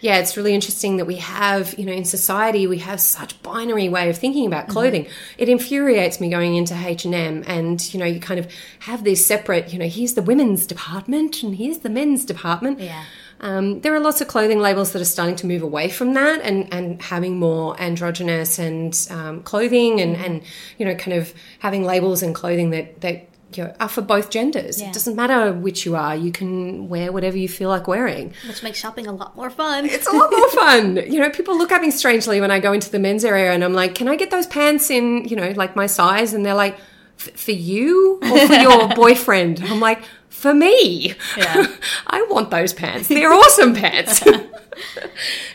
yeah, 0.00 0.18
it's 0.18 0.36
really 0.36 0.54
interesting 0.54 0.96
that 0.98 1.06
we 1.06 1.16
have, 1.16 1.76
you 1.78 1.84
know, 1.84 1.92
in 1.92 2.04
society 2.04 2.66
we 2.66 2.78
have 2.78 3.00
such 3.00 3.40
binary 3.42 3.88
way 3.88 4.08
of 4.08 4.16
thinking 4.16 4.46
about 4.46 4.68
clothing. 4.68 5.08
It 5.38 5.48
infuriates 5.48 6.20
me 6.20 6.30
going 6.30 6.54
into 6.54 6.74
H 6.74 7.04
and 7.04 7.14
M, 7.14 7.44
and 7.46 7.92
you 7.92 7.98
know, 7.98 8.06
you 8.06 8.20
kind 8.20 8.38
of 8.38 8.50
have 8.80 9.04
these 9.04 9.24
separate, 9.24 9.72
you 9.72 9.78
know, 9.78 9.88
here's 9.88 10.14
the 10.14 10.22
women's 10.22 10.66
department 10.66 11.42
and 11.42 11.56
here's 11.56 11.78
the 11.78 11.90
men's 11.90 12.24
department. 12.24 12.80
Yeah. 12.80 13.04
Um, 13.40 13.80
there 13.82 13.94
are 13.94 14.00
lots 14.00 14.20
of 14.20 14.28
clothing 14.28 14.58
labels 14.58 14.92
that 14.92 15.02
are 15.02 15.04
starting 15.04 15.36
to 15.36 15.46
move 15.46 15.62
away 15.62 15.88
from 15.88 16.14
that 16.14 16.40
and, 16.42 16.72
and 16.72 17.00
having 17.00 17.38
more 17.38 17.80
androgynous 17.80 18.58
and 18.58 19.08
um, 19.10 19.42
clothing 19.42 20.00
and, 20.00 20.16
and 20.16 20.42
you 20.76 20.84
know 20.84 20.96
kind 20.96 21.16
of 21.16 21.32
having 21.60 21.84
labels 21.84 22.22
and 22.22 22.34
clothing 22.34 22.70
that 22.70 23.00
that 23.00 23.28
you 23.54 23.64
know, 23.64 23.74
are 23.80 23.88
for 23.88 24.02
both 24.02 24.30
genders. 24.30 24.80
Yeah. 24.80 24.88
It 24.88 24.94
doesn't 24.94 25.16
matter 25.16 25.52
which 25.52 25.86
you 25.86 25.96
are. 25.96 26.14
You 26.14 26.32
can 26.32 26.88
wear 26.88 27.12
whatever 27.12 27.36
you 27.36 27.48
feel 27.48 27.70
like 27.70 27.88
wearing. 27.88 28.34
Which 28.46 28.62
makes 28.62 28.78
shopping 28.78 29.06
a 29.06 29.12
lot 29.12 29.36
more 29.36 29.48
fun. 29.50 29.86
It's 29.86 30.06
a 30.06 30.12
lot 30.12 30.30
more 30.30 30.50
fun. 30.52 30.96
You 30.96 31.20
know, 31.20 31.30
people 31.30 31.56
look 31.56 31.72
at 31.72 31.80
me 31.80 31.90
strangely 31.90 32.40
when 32.40 32.50
I 32.50 32.60
go 32.60 32.72
into 32.72 32.90
the 32.90 32.98
men's 32.98 33.24
area 33.24 33.52
and 33.52 33.64
I'm 33.64 33.72
like, 33.72 33.94
can 33.94 34.06
I 34.08 34.16
get 34.16 34.30
those 34.30 34.46
pants 34.46 34.90
in, 34.90 35.24
you 35.24 35.36
know, 35.36 35.50
like 35.52 35.76
my 35.76 35.86
size? 35.86 36.34
And 36.34 36.44
they're 36.44 36.54
like, 36.54 36.78
for 37.16 37.52
you 37.52 38.20
or 38.22 38.46
for 38.46 38.54
your 38.54 38.88
boyfriend? 38.94 39.62
I'm 39.64 39.80
like, 39.80 40.02
for 40.28 40.52
me. 40.52 41.14
Yeah. 41.36 41.66
I 42.06 42.22
want 42.30 42.50
those 42.50 42.72
pants. 42.72 43.08
They're 43.08 43.32
awesome 43.32 43.74
pants. 43.74 44.22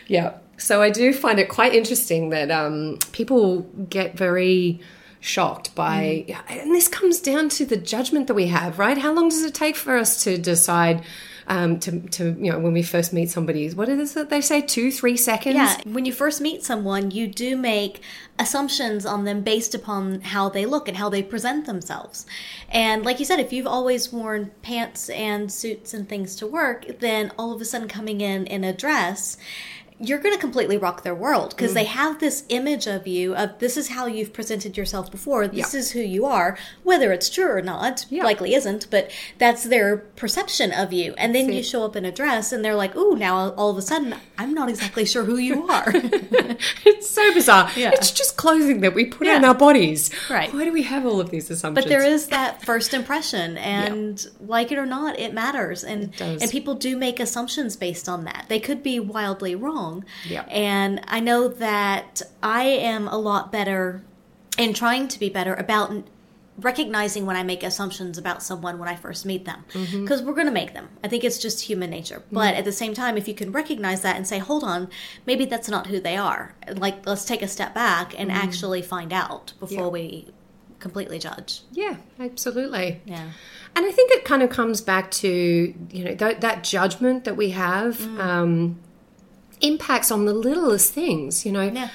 yeah. 0.08 0.34
So 0.56 0.82
I 0.82 0.90
do 0.90 1.12
find 1.12 1.38
it 1.38 1.48
quite 1.48 1.74
interesting 1.74 2.30
that 2.30 2.50
um, 2.50 2.98
people 3.12 3.62
get 3.88 4.16
very 4.16 4.80
shocked 5.24 5.74
by, 5.74 6.26
and 6.50 6.74
this 6.74 6.86
comes 6.86 7.18
down 7.18 7.48
to 7.48 7.64
the 7.64 7.78
judgment 7.78 8.26
that 8.26 8.34
we 8.34 8.48
have, 8.48 8.78
right? 8.78 8.98
How 8.98 9.12
long 9.12 9.30
does 9.30 9.42
it 9.42 9.54
take 9.54 9.74
for 9.74 9.96
us 9.96 10.22
to 10.24 10.36
decide? 10.36 11.02
Um, 11.46 11.78
to, 11.80 12.00
to 12.00 12.34
you 12.38 12.52
know 12.52 12.58
when 12.58 12.72
we 12.72 12.82
first 12.82 13.12
meet 13.12 13.28
somebody 13.28 13.68
what 13.68 13.90
is 13.90 14.16
it 14.16 14.30
they 14.30 14.40
say 14.40 14.62
two 14.62 14.90
three 14.90 15.18
seconds 15.18 15.56
Yeah, 15.56 15.76
when 15.84 16.06
you 16.06 16.12
first 16.14 16.40
meet 16.40 16.64
someone, 16.64 17.10
you 17.10 17.26
do 17.26 17.54
make 17.54 18.00
assumptions 18.38 19.04
on 19.04 19.24
them 19.24 19.42
based 19.42 19.74
upon 19.74 20.22
how 20.22 20.48
they 20.48 20.64
look 20.64 20.88
and 20.88 20.96
how 20.96 21.10
they 21.10 21.22
present 21.22 21.66
themselves. 21.66 22.24
And 22.70 23.04
like 23.04 23.18
you 23.18 23.26
said, 23.26 23.40
if 23.40 23.52
you've 23.52 23.66
always 23.66 24.10
worn 24.10 24.52
pants 24.62 25.10
and 25.10 25.52
suits 25.52 25.92
and 25.92 26.08
things 26.08 26.34
to 26.36 26.46
work, 26.46 26.86
then 27.00 27.30
all 27.38 27.52
of 27.52 27.60
a 27.60 27.66
sudden 27.66 27.88
coming 27.88 28.22
in 28.22 28.46
in 28.46 28.64
a 28.64 28.72
dress, 28.72 29.36
you're 30.00 30.18
going 30.18 30.34
to 30.34 30.40
completely 30.40 30.76
rock 30.76 31.02
their 31.02 31.14
world 31.14 31.50
because 31.50 31.72
they 31.72 31.84
mm. 31.84 31.88
have 31.88 32.18
this 32.18 32.44
image 32.48 32.86
of 32.88 33.06
you 33.06 33.34
of 33.36 33.58
this 33.60 33.76
is 33.76 33.88
how 33.90 34.06
you've 34.06 34.32
presented 34.32 34.76
yourself 34.76 35.10
before. 35.10 35.46
This 35.46 35.72
Yeah. 35.72 35.80
is 35.80 35.90
who 35.92 36.00
you 36.00 36.26
are, 36.26 36.58
whether 36.82 37.12
it's 37.12 37.30
true 37.30 37.48
or 37.48 37.62
not. 37.62 38.04
Yeah. 38.10 38.24
Likely 38.24 38.54
isn't, 38.54 38.90
but 38.90 39.10
that's 39.38 39.62
their 39.64 39.98
perception 40.16 40.72
of 40.72 40.92
you. 40.92 41.14
And 41.16 41.34
then 41.34 41.46
See. 41.46 41.58
you 41.58 41.62
show 41.62 41.84
up 41.84 41.94
in 41.94 42.04
a 42.04 42.10
dress 42.10 42.50
and 42.50 42.64
they're 42.64 42.74
like, 42.74 42.96
"Ooh, 42.96 43.14
now 43.16 43.50
all 43.50 43.70
of 43.70 43.78
a 43.78 43.82
sudden 43.82 44.16
I'm 44.36 44.52
not 44.52 44.68
exactly 44.68 45.04
sure 45.04 45.24
who 45.24 45.36
you 45.36 45.68
are." 45.68 45.84
it's 46.84 47.08
so 47.08 47.32
bizarre 47.32 47.70
Yeah. 47.76 47.90
it's 47.92 48.10
just 48.10 48.36
clothing 48.36 48.80
that 48.80 48.94
we 48.94 49.04
put 49.04 49.28
on 49.28 49.44
our 49.44 49.54
bodies 49.54 50.10
Right. 50.28 50.52
why 50.52 50.64
do 50.64 50.72
we 50.72 50.82
have 50.82 51.06
all 51.06 51.20
of 51.20 51.30
these 51.30 51.50
assumptions 51.50 51.84
But 51.84 51.88
there 51.88 52.04
is 52.04 52.26
that 52.28 52.62
first 52.62 52.94
impression, 52.94 53.56
and 53.76 54.24
like 54.40 54.72
it 54.72 54.78
or 54.78 54.86
not, 54.86 55.18
it 55.18 55.32
matters. 55.32 55.84
And 55.84 56.14
does. 56.16 56.42
and 56.42 56.50
people 56.50 56.74
do 56.74 56.96
make 56.96 57.20
assumptions 57.20 57.76
based 57.76 58.08
on 58.08 58.24
that. 58.24 58.46
They 58.48 58.58
could 58.60 58.82
be 58.82 58.98
wildly 58.98 59.54
wrong. 59.54 59.83
Yeah. 60.28 60.42
And 60.48 61.00
I 61.06 61.20
know 61.20 61.48
that 61.48 62.22
I 62.42 62.64
am 62.64 63.08
a 63.08 63.16
lot 63.16 63.52
better 63.52 64.02
in 64.58 64.72
trying 64.72 65.08
to 65.08 65.18
be 65.18 65.28
better 65.28 65.54
about 65.54 65.92
recognizing 66.58 67.26
when 67.26 67.36
I 67.36 67.42
make 67.42 67.62
assumptions 67.64 68.16
about 68.16 68.42
someone 68.42 68.78
when 68.78 68.88
I 68.88 68.94
first 68.94 69.26
meet 69.26 69.44
them, 69.44 69.64
mm-hmm. 69.72 70.02
because 70.02 70.22
we're 70.22 70.34
going 70.34 70.46
to 70.46 70.52
make 70.52 70.72
them. 70.72 70.88
I 71.02 71.08
think 71.08 71.24
it's 71.24 71.38
just 71.38 71.62
human 71.62 71.90
nature. 71.90 72.18
Mm-hmm. 72.18 72.34
But 72.34 72.54
at 72.54 72.64
the 72.64 72.72
same 72.72 72.94
time, 72.94 73.16
if 73.16 73.26
you 73.26 73.34
can 73.34 73.50
recognize 73.50 74.02
that 74.02 74.16
and 74.16 74.26
say, 74.26 74.38
"Hold 74.38 74.62
on, 74.62 74.88
maybe 75.26 75.44
that's 75.46 75.68
not 75.68 75.88
who 75.88 76.00
they 76.00 76.16
are," 76.16 76.54
like 76.68 77.06
let's 77.06 77.24
take 77.24 77.42
a 77.42 77.48
step 77.48 77.74
back 77.74 78.18
and 78.18 78.30
mm-hmm. 78.30 78.38
actually 78.38 78.82
find 78.82 79.12
out 79.12 79.52
before 79.58 79.90
we 79.90 80.32
completely 80.78 81.18
judge. 81.18 81.62
Yeah, 81.72 81.96
absolutely. 82.20 83.00
Yeah. 83.06 83.30
And 83.74 83.86
I 83.86 83.90
think 83.90 84.12
it 84.12 84.24
kind 84.24 84.42
of 84.42 84.50
comes 84.50 84.82
back 84.82 85.10
to, 85.12 85.74
you 85.90 86.04
know, 86.04 86.14
that, 86.14 86.42
that 86.42 86.62
judgment 86.62 87.24
that 87.24 87.36
we 87.38 87.50
have 87.50 87.96
mm. 87.96 88.20
um, 88.20 88.78
impacts 89.60 90.10
on 90.10 90.24
the 90.24 90.34
littlest 90.34 90.92
things, 90.92 91.44
you 91.46 91.52
know, 91.52 91.62
Yeah. 91.62 91.88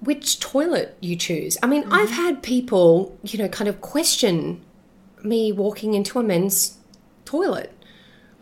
which 0.00 0.40
toilet 0.40 0.96
you 1.00 1.16
choose. 1.16 1.56
I 1.62 1.66
mean, 1.66 1.82
mm-hmm. 1.82 1.92
I've 1.92 2.10
had 2.10 2.42
people, 2.42 3.18
you 3.22 3.38
know, 3.38 3.48
kind 3.48 3.68
of 3.68 3.80
question 3.80 4.60
me 5.22 5.52
walking 5.52 5.94
into 5.94 6.18
a 6.18 6.22
men's 6.22 6.76
toilet. 7.24 7.72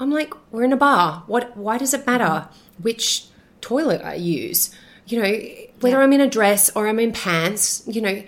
I'm 0.01 0.11
like, 0.11 0.35
we're 0.51 0.65
in 0.65 0.73
a 0.73 0.77
bar. 0.77 1.23
What? 1.27 1.57
Why 1.57 1.79
does 1.79 1.95
it 1.95 2.07
matter 2.07 2.25
mm-hmm. 2.25 2.83
which 2.83 3.27
toilet 3.61 4.03
I 4.03 4.15
use? 4.15 4.75
You 5.07 5.23
know, 5.23 5.39
whether 5.81 6.01
I'm 6.01 6.13
in 6.13 6.21
a 6.21 6.29
dress 6.29 6.71
or 6.75 6.89
I'm 6.89 6.99
in 6.99 7.13
pants. 7.13 7.85
You 7.87 8.01
know, 8.01 8.23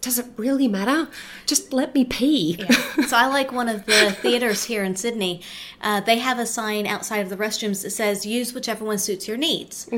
does 0.00 0.18
it 0.18 0.26
really 0.36 0.66
matter? 0.68 1.08
Just 1.46 1.72
let 1.72 1.94
me 1.94 2.04
pee. 2.04 2.64
so 3.06 3.16
I 3.16 3.26
like 3.26 3.52
one 3.52 3.68
of 3.68 3.86
the 3.86 4.12
theaters 4.22 4.64
here 4.64 4.82
in 4.84 4.96
Sydney. 4.96 5.42
Uh, 5.80 6.00
they 6.00 6.18
have 6.18 6.38
a 6.38 6.46
sign 6.46 6.86
outside 6.86 7.18
of 7.18 7.28
the 7.28 7.36
restrooms 7.36 7.82
that 7.82 7.90
says 7.90 8.24
"Use 8.26 8.52
whichever 8.54 8.84
one 8.84 8.98
suits 8.98 9.28
your 9.28 9.36
needs." 9.36 9.88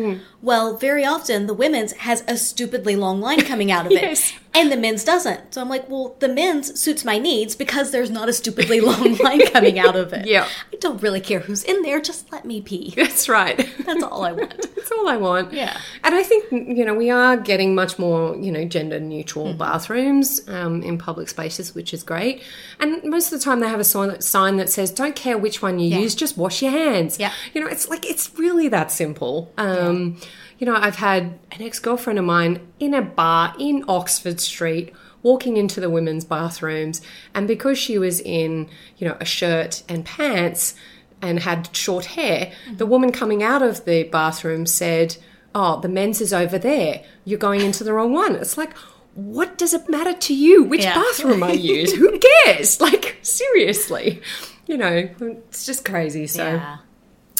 Well, 0.40 0.76
very 0.76 1.04
often 1.04 1.46
the 1.46 1.54
women's 1.54 1.92
has 1.92 2.24
a 2.26 2.36
stupidly 2.36 2.96
long 2.96 3.20
line 3.20 3.42
coming 3.42 3.70
out 3.70 3.86
of 3.86 3.92
Yes. 4.02 4.32
And 4.54 4.70
the 4.70 4.76
men's 4.76 5.04
doesn't. 5.04 5.54
So 5.54 5.60
I'm 5.60 5.68
like, 5.68 5.88
well, 5.88 6.16
the 6.18 6.28
men's 6.28 6.78
suits 6.80 7.04
my 7.04 7.18
needs 7.18 7.56
because 7.56 7.90
there's 7.90 8.10
not 8.10 8.28
a 8.28 8.32
stupidly 8.32 8.80
long 8.80 9.16
line 9.22 9.46
coming 9.48 9.78
out 9.78 9.96
of 9.96 10.12
it. 10.12 10.26
Yeah. 10.26 10.46
I 10.72 10.76
don't 10.76 11.00
really 11.02 11.20
care 11.20 11.40
who's 11.40 11.62
in 11.64 11.82
there. 11.82 12.00
Just 12.00 12.30
let 12.32 12.44
me 12.44 12.60
pee. 12.60 12.92
That's 12.96 13.28
right. 13.28 13.56
That's 13.86 14.02
all 14.02 14.24
I 14.24 14.32
want. 14.32 14.50
That's 14.76 14.92
all 14.92 15.08
I 15.08 15.16
want. 15.16 15.52
Yeah. 15.52 15.76
And 16.04 16.14
I 16.14 16.22
think, 16.22 16.50
you 16.52 16.84
know, 16.84 16.94
we 16.94 17.10
are 17.10 17.36
getting 17.36 17.74
much 17.74 17.98
more, 17.98 18.36
you 18.36 18.52
know, 18.52 18.64
gender 18.64 19.00
neutral 19.00 19.54
bathrooms 19.54 20.46
um, 20.48 20.82
in 20.82 20.98
public 20.98 21.28
spaces, 21.28 21.74
which 21.74 21.94
is 21.94 22.02
great. 22.02 22.42
And 22.80 23.02
most 23.04 23.32
of 23.32 23.38
the 23.38 23.44
time 23.44 23.60
they 23.60 23.68
have 23.68 23.80
a 23.80 23.84
sign 23.84 24.20
sign 24.20 24.56
that 24.58 24.68
says, 24.68 24.90
don't 24.90 25.16
care 25.16 25.38
which 25.38 25.62
one 25.62 25.78
you 25.78 25.88
Yeah. 25.88 25.98
use, 26.00 26.14
just 26.14 26.36
wash 26.36 26.62
your 26.62 26.72
hands. 26.72 27.18
Yeah. 27.18 27.32
You 27.54 27.60
know, 27.62 27.66
it's 27.68 27.88
like, 27.88 28.08
it's 28.08 28.30
really 28.38 28.68
that 28.68 28.90
simple. 28.90 29.52
Um, 29.56 30.18
You 30.62 30.66
know, 30.66 30.76
I've 30.76 30.94
had 30.94 31.40
an 31.50 31.60
ex 31.60 31.80
girlfriend 31.80 32.20
of 32.20 32.24
mine 32.24 32.60
in 32.78 32.94
a 32.94 33.02
bar 33.02 33.52
in 33.58 33.84
Oxford 33.88 34.40
Street 34.40 34.94
walking 35.20 35.56
into 35.56 35.80
the 35.80 35.90
women's 35.90 36.24
bathrooms. 36.24 37.02
And 37.34 37.48
because 37.48 37.78
she 37.78 37.98
was 37.98 38.20
in, 38.20 38.68
you 38.96 39.08
know, 39.08 39.16
a 39.18 39.24
shirt 39.24 39.82
and 39.88 40.04
pants, 40.04 40.76
and 41.20 41.40
had 41.40 41.74
short 41.74 42.04
hair, 42.04 42.52
the 42.76 42.86
woman 42.86 43.10
coming 43.10 43.42
out 43.42 43.60
of 43.60 43.84
the 43.86 44.04
bathroom 44.04 44.64
said, 44.64 45.16
Oh, 45.52 45.80
the 45.80 45.88
men's 45.88 46.20
is 46.20 46.32
over 46.32 46.58
there. 46.58 47.02
You're 47.24 47.40
going 47.40 47.62
into 47.62 47.82
the 47.82 47.92
wrong 47.92 48.12
one. 48.12 48.36
It's 48.36 48.56
like, 48.56 48.72
what 49.14 49.58
does 49.58 49.74
it 49.74 49.88
matter 49.90 50.12
to 50.14 50.32
you 50.32 50.62
which 50.62 50.84
Yeah. 50.84 50.94
bathroom 50.94 51.42
I 51.42 51.54
use? 51.54 51.92
Who 51.96 52.20
cares? 52.44 52.80
Like, 52.80 53.18
seriously. 53.22 54.22
You 54.68 54.76
know, 54.76 55.08
it's 55.20 55.66
just 55.66 55.84
crazy. 55.84 56.28
So, 56.28 56.44
Yeah. 56.44 56.76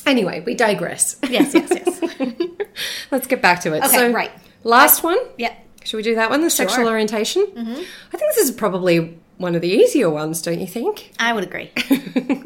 Anyway, 0.07 0.41
we 0.41 0.55
digress. 0.55 1.17
Yes, 1.29 1.55
yes, 1.55 1.71
yes. 1.71 2.41
Let's 3.11 3.27
get 3.27 3.43
back 3.43 3.61
to 3.61 3.75
it. 3.75 3.85
Okay, 3.85 3.97
so, 3.97 4.13
right. 4.13 4.31
Last 4.65 5.03
one. 5.03 5.19
yeah. 5.39 5.55
Should 5.85 5.97
we 5.97 6.03
do 6.05 6.15
that 6.15 6.31
one? 6.31 6.43
The 6.43 6.51
sexual 6.51 6.87
orientation. 6.89 7.45
Mm-hmm. 7.45 7.71
I 7.73 8.17
think 8.17 8.35
this 8.35 8.39
is 8.39 8.53
probably 8.53 9.19
one 9.39 9.57
of 9.57 9.63
the 9.63 9.69
easier 9.69 10.09
ones, 10.09 10.41
don't 10.41 10.61
you 10.61 10.67
think? 10.69 11.13
I 11.19 11.33
would 11.33 11.45
agree. 11.45 11.73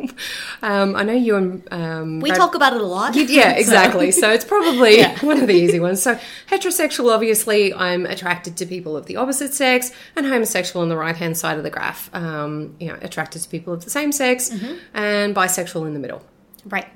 Um, 0.63 0.97
I 0.97 1.03
know 1.03 1.13
you 1.13 1.37
and 1.37 1.73
um, 1.73 2.21
We 2.21 2.31
Brad- 2.31 2.41
talk 2.41 2.55
about 2.55 2.73
it 2.73 2.81
a 2.81 2.85
lot. 2.85 3.15
Yeah, 3.15 3.51
exactly. 3.57 4.11
So 4.11 4.31
it's 4.31 4.45
probably 4.45 5.05
one 5.21 5.41
of 5.41 5.47
the 5.47 5.55
easy 5.55 5.79
ones. 5.81 6.03
So 6.03 6.19
heterosexual, 6.49 7.13
obviously, 7.13 7.75
I'm 7.75 8.07
attracted 8.07 8.57
to 8.57 8.67
people 8.67 8.97
of 8.97 9.07
the 9.07 9.17
opposite 9.17 9.53
sex, 9.53 9.93
and 10.17 10.27
homosexual 10.27 10.83
on 10.83 10.89
the 10.89 10.97
right 10.97 11.17
hand 11.17 11.37
side 11.37 11.59
of 11.59 11.65
the 11.65 11.71
graph. 11.71 12.09
Um, 12.15 12.77
you 12.81 12.89
know, 12.89 12.99
attracted 13.03 13.43
to 13.43 13.49
people 13.49 13.73
of 13.75 13.85
the 13.85 13.91
same 13.91 14.13
sex, 14.13 14.51
and 14.95 15.35
bisexual 15.35 15.87
in 15.87 15.95
the 15.95 16.01
middle. 16.01 16.23
Right. 16.65 16.87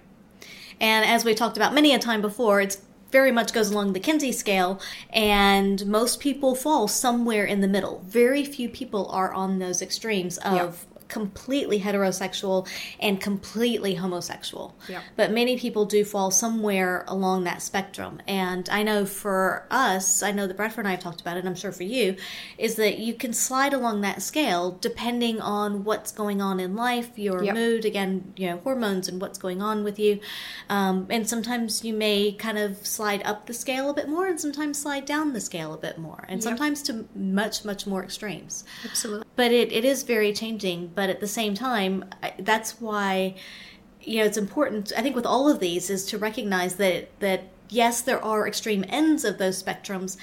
And 0.81 1.05
as 1.05 1.25
we 1.25 1.35
talked 1.35 1.57
about 1.57 1.75
many 1.75 1.95
a 1.95 1.99
time 1.99 2.23
before, 2.23 2.61
it's 2.61 2.79
very 3.11 3.33
much 3.33 3.53
goes 3.53 3.71
along 3.71 3.93
the 3.93 4.01
Kinsey 4.01 4.33
scale, 4.33 4.81
and 5.13 5.85
most 5.87 6.21
people 6.21 6.55
fall 6.55 6.87
somewhere 6.89 7.45
in 7.45 7.61
the 7.61 7.69
middle. 7.69 8.03
Very 8.07 8.45
few 8.45 8.69
people 8.69 9.09
are 9.11 9.33
on 9.33 9.59
those 9.59 9.83
extremes 9.83 10.39
of 10.39 10.87
completely 11.11 11.81
heterosexual 11.81 12.67
and 12.99 13.21
completely 13.21 13.97
homosexual. 13.97 14.75
Yeah. 14.89 15.03
But 15.17 15.33
many 15.33 15.59
people 15.59 15.85
do 15.85 16.05
fall 16.05 16.31
somewhere 16.31 17.05
along 17.09 17.45
that 17.45 17.61
spectrum. 17.61 18.23
And 18.27 18.69
I 18.71 18.83
know 18.83 19.05
for 19.05 19.67
us, 19.71 20.23
I 20.23 20.33
know 20.33 20.47
that 20.47 20.57
Bradford 20.57 20.87
and 20.87 20.89
I 20.89 20.93
have 20.93 21.01
talked 21.01 21.21
about 21.21 21.37
it, 21.37 21.41
and 21.41 21.49
I'm 21.49 21.55
sure 21.55 21.73
for 21.73 21.83
you, 21.83 22.17
is 22.57 22.77
that 22.77 22.99
you 22.99 23.13
can 23.13 23.33
slide 23.33 23.75
along 23.75 24.01
that 24.01 24.23
scale 24.23 24.79
depending 24.81 25.41
on 25.41 25.85
what's 25.85 26.13
going 26.13 26.41
on 26.41 26.61
in 26.61 26.75
life, 26.77 27.19
your 27.19 27.43
Yep. 27.43 27.55
mood, 27.55 27.85
again, 27.85 28.33
you 28.37 28.49
know, 28.49 28.59
hormones 28.59 29.09
and 29.09 29.21
what's 29.21 29.39
going 29.39 29.61
on 29.61 29.85
with 29.85 29.99
you. 29.99 30.21
Um, 30.69 31.07
and 31.11 31.29
sometimes 31.29 31.85
you 31.85 31.93
may 31.93 32.33
kind 32.33 32.57
of 32.59 32.87
slide 32.87 33.23
up 33.25 33.47
the 33.47 33.55
scale 33.55 33.91
a 33.91 33.95
bit 33.95 34.09
more, 34.09 34.27
and 34.27 34.41
sometimes 34.41 34.79
slide 34.81 35.05
down 35.05 35.33
the 35.33 35.41
scale 35.41 35.75
a 35.75 35.79
bit 35.79 35.99
more, 35.99 36.25
and 36.29 36.43
sometimes 36.43 36.83
to 36.83 37.07
much, 37.15 37.65
much 37.65 37.87
more 37.87 38.03
extremes. 38.05 38.65
Absolutely. 38.85 39.27
But 39.37 39.51
it, 39.53 39.73
it 39.73 39.85
is 39.85 40.05
very 40.05 40.33
changing. 40.33 40.93
But 41.01 41.09
at 41.09 41.21
the 41.21 41.27
same 41.27 41.55
time, 41.55 42.05
I- 42.23 42.35
that's 42.39 42.79
why 42.79 43.35
you 44.03 44.19
know 44.19 44.27
it's 44.27 44.37
important. 44.37 44.93
I 44.95 45.01
think 45.01 45.17
with 45.17 45.25
all 45.25 45.49
of 45.49 45.59
these 45.59 45.89
is 45.89 46.05
to 46.11 46.19
recognize 46.19 46.75
that 46.75 47.09
that 47.21 47.45
yes, 47.71 48.03
there 48.03 48.23
are 48.23 48.47
extreme 48.47 48.85
ends 48.87 49.25
of 49.25 49.39
those 49.39 49.63
spectrums, 49.63 50.19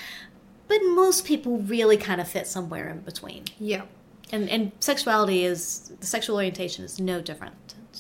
but 0.67 0.77
most 0.83 1.25
people 1.25 1.57
really 1.57 1.97
kind 1.97 2.21
of 2.21 2.27
fit 2.27 2.45
somewhere 2.45 2.89
in 2.89 2.99
between. 2.99 3.45
Yeah. 3.59 3.85
And 4.31 4.47
and 4.51 4.71
sexuality 4.79 5.45
is 5.45 5.91
the 5.99 6.05
sexual 6.05 6.35
orientation 6.35 6.85
is 6.85 6.99
no 6.99 7.21
different 7.21 7.55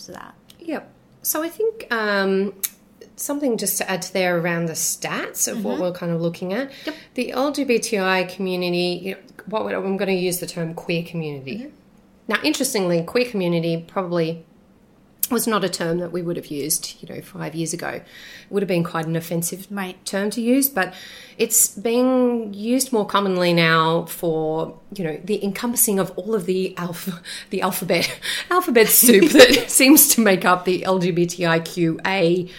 to 0.05 0.11
that. 0.11 0.35
Yep. 0.59 0.87
So 1.23 1.41
I 1.41 1.49
think 1.49 1.87
um, 1.91 2.53
something 3.15 3.57
just 3.57 3.79
to 3.79 3.89
add 3.89 4.03
to 4.03 4.13
there 4.13 4.37
around 4.37 4.67
the 4.67 4.73
stats 4.73 5.51
of 5.51 5.65
what 5.65 5.79
we're 5.79 5.93
kind 5.93 6.11
of 6.11 6.21
looking 6.21 6.53
at. 6.53 6.71
The 7.15 7.31
LGBTI 7.31 8.29
community, 8.29 9.01
you 9.03 9.15
know, 9.15 9.21
what 9.47 9.73
I'm 9.73 9.97
going 9.97 10.13
to 10.15 10.21
use 10.29 10.39
the 10.39 10.45
term 10.45 10.75
queer 10.75 11.01
community. 11.03 11.71
Now, 12.27 12.37
interestingly, 12.43 13.03
queer 13.03 13.29
community 13.29 13.85
probably 13.87 14.43
was 15.29 15.45
not 15.45 15.63
a 15.63 15.69
term 15.69 15.97
that 15.99 16.11
we 16.11 16.21
would 16.21 16.37
have 16.37 16.47
used, 16.47 16.95
you 17.01 17.13
know, 17.13 17.21
five 17.21 17.53
years 17.53 17.73
ago. 17.73 17.89
It 17.89 18.03
would 18.49 18.63
have 18.63 18.67
been 18.67 18.83
quite 18.83 19.05
an 19.05 19.15
offensive 19.15 19.67
Right. 19.69 20.03
term 20.05 20.29
to 20.31 20.41
use, 20.41 20.69
but 20.69 20.93
it's 21.37 21.67
being 21.67 22.53
used 22.53 22.93
more 22.93 23.05
commonly 23.05 23.51
now 23.53 24.05
for, 24.05 24.79
you 24.93 25.03
know, 25.03 25.19
the 25.23 25.43
encompassing 25.43 25.99
of 25.99 26.11
all 26.11 26.33
of 26.33 26.45
the 26.45 26.73
alpha, 26.77 27.21
the 27.49 27.61
alphabet, 27.61 28.19
alphabet 28.49 28.87
soup 28.87 29.31
that 29.33 29.69
seems 29.69 30.07
to 30.15 30.21
make 30.21 30.45
up 30.45 30.63
the 30.65 30.83
LGBTIQA. 30.83 32.49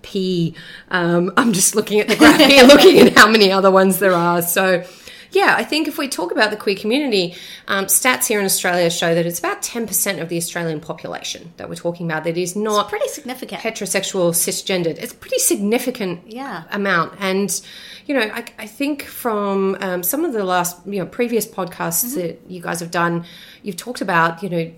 P. 0.00 0.54
Um, 0.92 1.32
I'm 1.36 1.52
just 1.52 1.74
looking 1.74 1.98
at 1.98 2.06
the 2.06 2.14
graph 2.14 2.40
here, 2.40 2.62
looking 2.66 3.00
at 3.00 3.18
how 3.18 3.28
many 3.28 3.50
other 3.50 3.70
ones 3.70 3.98
there 3.98 4.12
are. 4.12 4.40
So, 4.42 4.84
yeah, 5.32 5.54
I 5.58 5.64
think 5.64 5.88
if 5.88 5.98
we 5.98 6.08
talk 6.08 6.32
about 6.32 6.50
the 6.50 6.56
queer 6.56 6.76
community, 6.76 7.34
um, 7.66 7.86
stats 7.86 8.26
here 8.26 8.38
in 8.40 8.44
Australia 8.46 8.88
show 8.90 9.14
that 9.14 9.26
it's 9.26 9.38
about 9.38 9.62
10% 9.62 10.20
of 10.22 10.28
the 10.28 10.36
Australian 10.36 10.80
population 10.80 11.52
that 11.56 11.68
we're 11.68 11.74
talking 11.74 12.06
about 12.06 12.24
that 12.24 12.36
is 12.36 12.56
not 12.56 12.88
Pretty 12.88 13.08
significant. 13.08 13.60
heterosexual, 13.62 14.30
cisgendered. 14.32 14.96
It's 14.98 15.12
a 15.12 15.16
pretty 15.16 15.38
significant 15.38 16.20
Yeah. 16.26 16.64
amount. 16.70 17.14
And, 17.20 17.60
you 18.06 18.14
know, 18.14 18.22
I, 18.32 18.44
I 18.58 18.66
think 18.66 19.04
from 19.04 19.76
um, 19.80 20.02
some 20.02 20.24
of 20.24 20.32
the 20.32 20.44
last, 20.44 20.78
you 20.86 20.98
know, 21.00 21.06
previous 21.06 21.46
podcasts 21.46 22.14
that 22.14 22.40
you 22.48 22.60
guys 22.62 22.80
have 22.80 22.90
done, 22.90 23.24
you've 23.62 23.76
talked 23.76 24.00
about, 24.00 24.42
you 24.42 24.48
know, 24.48 24.70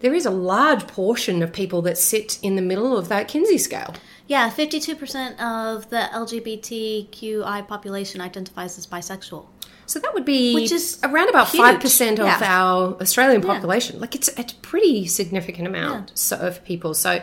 there 0.00 0.12
is 0.14 0.26
a 0.26 0.30
large 0.30 0.86
portion 0.86 1.42
of 1.42 1.52
people 1.52 1.80
that 1.82 1.96
sit 1.98 2.38
in 2.42 2.54
the 2.54 2.62
middle 2.62 2.96
of 2.98 3.08
that 3.08 3.28
Kinsey 3.28 3.56
scale. 3.58 3.94
Yeah, 4.28 4.50
fifty-two 4.50 4.96
percent 4.96 5.40
of 5.40 5.88
the 5.88 6.08
LGBTQI 6.12 7.66
population 7.66 8.20
identifies 8.20 8.76
as 8.76 8.86
bisexual. 8.86 9.46
So 9.86 9.98
that 10.00 10.12
would 10.14 10.24
be 10.24 10.54
Which 10.54 10.72
is 10.72 10.98
around 11.02 11.28
about 11.28 11.48
five 11.48 11.80
percent 11.80 12.18
of 12.18 12.26
Yeah. 12.26 12.40
our 12.42 13.00
Australian 13.00 13.40
population. 13.42 14.00
Like 14.00 14.14
it's 14.14 14.28
it's 14.28 14.52
a 14.52 14.56
pretty 14.56 15.06
significant 15.06 15.66
amount 15.68 16.12
so, 16.18 16.36
of 16.36 16.64
people. 16.64 16.92
So 16.94 17.22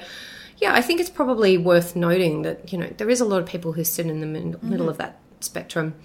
yeah, 0.57 0.73
I 0.73 0.81
think 0.81 1.01
it's 1.01 1.09
probably 1.09 1.57
worth 1.57 1.95
noting 1.95 2.43
that 2.43 2.71
you 2.71 2.77
know 2.79 2.87
there 2.97 3.09
is 3.09 3.19
a 3.21 3.25
lot 3.25 3.41
of 3.41 3.45
people 3.47 3.73
who 3.73 3.83
sit 3.83 4.05
in 4.05 4.19
the 4.21 4.27
Mm-hmm. 4.27 4.69
middle 4.69 4.89
of 4.89 4.97
that 4.97 5.19
spectrum. 5.41 5.95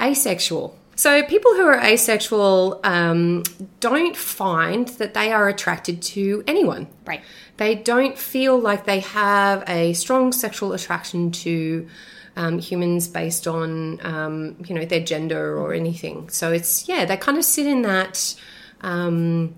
Asexual. 0.00 0.76
So 0.96 1.22
people 1.24 1.54
who 1.54 1.62
are 1.66 1.80
asexual 1.80 2.80
um, 2.84 3.42
don't 3.80 4.16
find 4.16 4.88
that 4.98 5.14
they 5.14 5.32
are 5.32 5.48
attracted 5.48 6.02
to 6.02 6.44
anyone. 6.46 6.86
Right. 7.04 7.22
They 7.56 7.74
don't 7.74 8.16
feel 8.18 8.58
like 8.58 8.84
they 8.84 9.00
have 9.00 9.64
a 9.68 9.92
strong 9.94 10.32
sexual 10.32 10.72
attraction 10.72 11.30
to 11.32 11.88
um, 12.36 12.58
humans 12.58 13.06
based 13.08 13.46
on, 13.46 14.00
um, 14.04 14.56
you 14.66 14.74
know, 14.74 14.84
their 14.84 15.04
gender 15.04 15.56
or 15.58 15.72
anything. 15.72 16.28
So 16.28 16.52
it's 16.52 16.88
yeah, 16.88 17.04
they 17.04 17.16
kind 17.16 17.38
of 17.38 17.44
sit 17.44 17.66
in 17.66 17.82
that. 17.82 18.34
Um, 18.80 19.54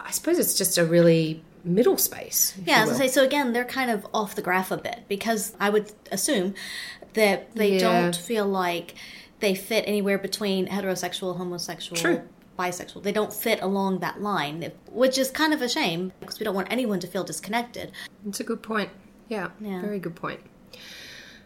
I 0.00 0.10
suppose 0.10 0.38
it's 0.38 0.56
just 0.56 0.78
a 0.78 0.84
really 0.84 1.42
middle 1.64 1.98
space. 1.98 2.54
Yeah, 2.64 2.86
I 2.88 2.92
say, 2.92 3.08
so 3.08 3.22
again, 3.24 3.52
they're 3.52 3.64
kind 3.64 3.90
of 3.90 4.06
off 4.14 4.34
the 4.34 4.42
graph 4.42 4.70
a 4.70 4.76
bit 4.76 5.00
because 5.08 5.54
I 5.60 5.70
would 5.70 5.92
assume 6.10 6.54
that 7.14 7.54
they 7.54 7.74
Yeah. 7.74 7.78
don't 7.80 8.16
feel 8.16 8.46
like 8.46 8.94
they 9.40 9.54
fit 9.54 9.84
anywhere 9.86 10.18
between 10.18 10.66
heterosexual, 10.68 11.36
homosexual, 11.36 11.96
True. 12.00 12.22
bisexual. 12.58 13.02
They 13.02 13.12
don't 13.12 13.32
fit 13.32 13.60
along 13.60 13.98
that 14.00 14.20
line, 14.22 14.72
which 14.90 15.18
is 15.18 15.30
kind 15.30 15.52
of 15.52 15.60
a 15.62 15.68
shame 15.68 16.12
because 16.20 16.38
we 16.40 16.44
don't 16.44 16.54
want 16.54 16.68
anyone 16.70 17.00
to 17.00 17.06
feel 17.06 17.24
disconnected. 17.24 17.92
It's 18.26 18.40
a 18.40 18.44
good 18.44 18.62
point. 18.62 18.90
Yeah, 19.28 19.48
Yeah. 19.60 19.80
very 19.80 19.98
good 19.98 20.16
point. 20.16 20.40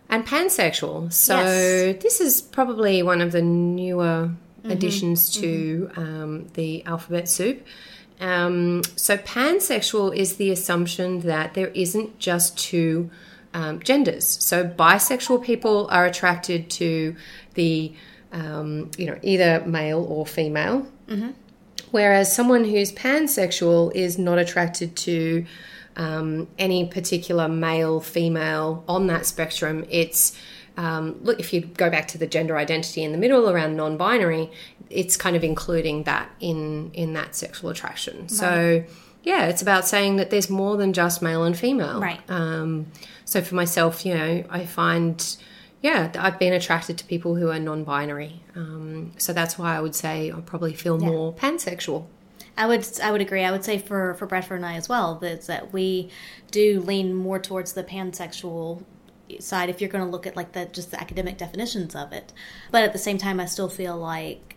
And 0.09 0.27
pansexual. 0.27 1.13
So 1.13 1.37
Yes. 1.39 2.03
this 2.03 2.21
is 2.21 2.43
probably 2.43 3.03
one 3.03 3.21
of 3.21 3.33
the 3.33 3.43
newer 3.43 4.31
Mm-hmm. 4.63 4.71
additions 4.71 5.35
to 5.41 5.91
um, 5.97 6.47
the 6.55 6.85
alphabet 6.87 7.29
soup. 7.29 7.67
Um, 8.21 8.83
so 8.95 9.17
pansexual 9.17 10.15
is 10.15 10.37
the 10.37 10.53
assumption 10.53 11.23
that 11.23 11.55
there 11.55 11.67
isn't 11.75 12.21
just 12.21 12.57
two 12.57 13.11
um, 13.55 13.81
genders. 13.81 14.25
So 14.41 14.65
bisexual 14.69 15.43
people 15.43 15.89
are 15.91 16.07
attracted 16.07 16.71
to 16.71 17.17
the 17.55 17.93
um, 18.31 18.93
you 18.97 19.07
know 19.07 19.19
either 19.23 19.65
male 19.67 20.05
or 20.09 20.25
female. 20.27 20.87
Whereas 21.91 22.33
someone 22.33 22.65
who's 22.65 22.93
pansexual 22.93 23.93
is 23.97 24.17
not 24.17 24.39
attracted 24.39 24.95
to 24.99 25.45
um, 25.97 26.49
any 26.59 26.87
particular 26.87 27.49
male, 27.49 28.01
female 28.01 28.85
on 28.89 29.07
that 29.09 29.27
spectrum. 29.27 29.85
It's 29.91 30.37
um, 30.77 31.19
look 31.23 31.39
if 31.39 31.53
you 31.53 31.63
go 31.63 31.91
back 31.91 32.09
to 32.09 32.19
the 32.19 32.27
gender 32.27 32.57
identity 32.57 33.03
in 33.03 33.13
the 33.13 33.19
middle 33.19 33.51
around 33.51 33.77
non-binary, 33.77 34.51
it's 34.91 35.17
kind 35.17 35.37
of 35.37 35.45
including 35.45 36.05
that 36.05 36.31
in 36.41 36.91
in 36.93 37.13
that 37.15 37.35
sexual 37.35 37.71
attraction. 37.71 38.29
So 38.29 38.85
yeah, 39.23 39.47
it's 39.47 39.63
about 39.63 39.87
saying 39.87 40.17
that 40.17 40.31
there's 40.31 40.51
more 40.51 40.77
than 40.77 40.93
just 40.93 41.23
male 41.23 41.45
and 41.45 41.57
female. 41.57 42.01
Right. 42.01 42.21
Um, 42.29 42.87
so 43.25 43.41
for 43.41 43.55
myself, 43.55 44.05
you 44.05 44.15
know, 44.15 44.45
I 44.51 44.67
find 44.67 45.37
yeah, 45.83 46.13
I've 46.17 46.39
been 46.39 46.53
attracted 46.53 46.97
to 46.99 47.05
people 47.05 47.35
who 47.35 47.51
are 47.51 47.59
non-binary. 47.59 48.41
Um, 48.55 49.13
so 49.19 49.33
that's 49.33 49.59
why 49.59 49.77
I 49.77 49.81
would 49.81 49.97
say 49.97 50.31
I 50.31 50.41
probably 50.41 50.75
feel 50.75 50.97
more 50.97 51.33
pansexual. 51.35 52.07
I 52.57 52.67
would 52.67 52.87
I 53.03 53.11
would 53.13 53.21
agree. 53.21 53.43
I 53.45 53.51
would 53.51 53.65
say 53.65 53.79
for 53.79 54.15
for 54.15 54.27
Bradford 54.27 54.57
and 54.59 54.67
I 54.67 54.75
as 54.75 54.89
well 54.89 55.17
that 55.17 55.43
that 55.47 55.73
we 55.73 56.11
do 56.51 56.81
lean 56.81 57.15
more 57.15 57.39
towards 57.39 57.73
the 57.73 57.83
pansexual 57.85 58.85
side 59.41 59.71
if 59.71 59.81
you're 59.81 59.89
going 59.91 60.05
to 60.05 60.11
look 60.11 60.27
at 60.27 60.37
like 60.37 60.53
the 60.53 60.67
just 60.67 60.91
the 60.91 61.01
academic 61.01 61.39
definitions 61.39 61.95
of 61.95 62.13
it. 62.13 62.33
But 62.71 62.83
at 62.85 62.93
the 62.93 62.99
same 62.99 63.19
time, 63.19 63.41
I 63.41 63.47
still 63.47 63.69
feel 63.71 63.97
like 63.97 64.57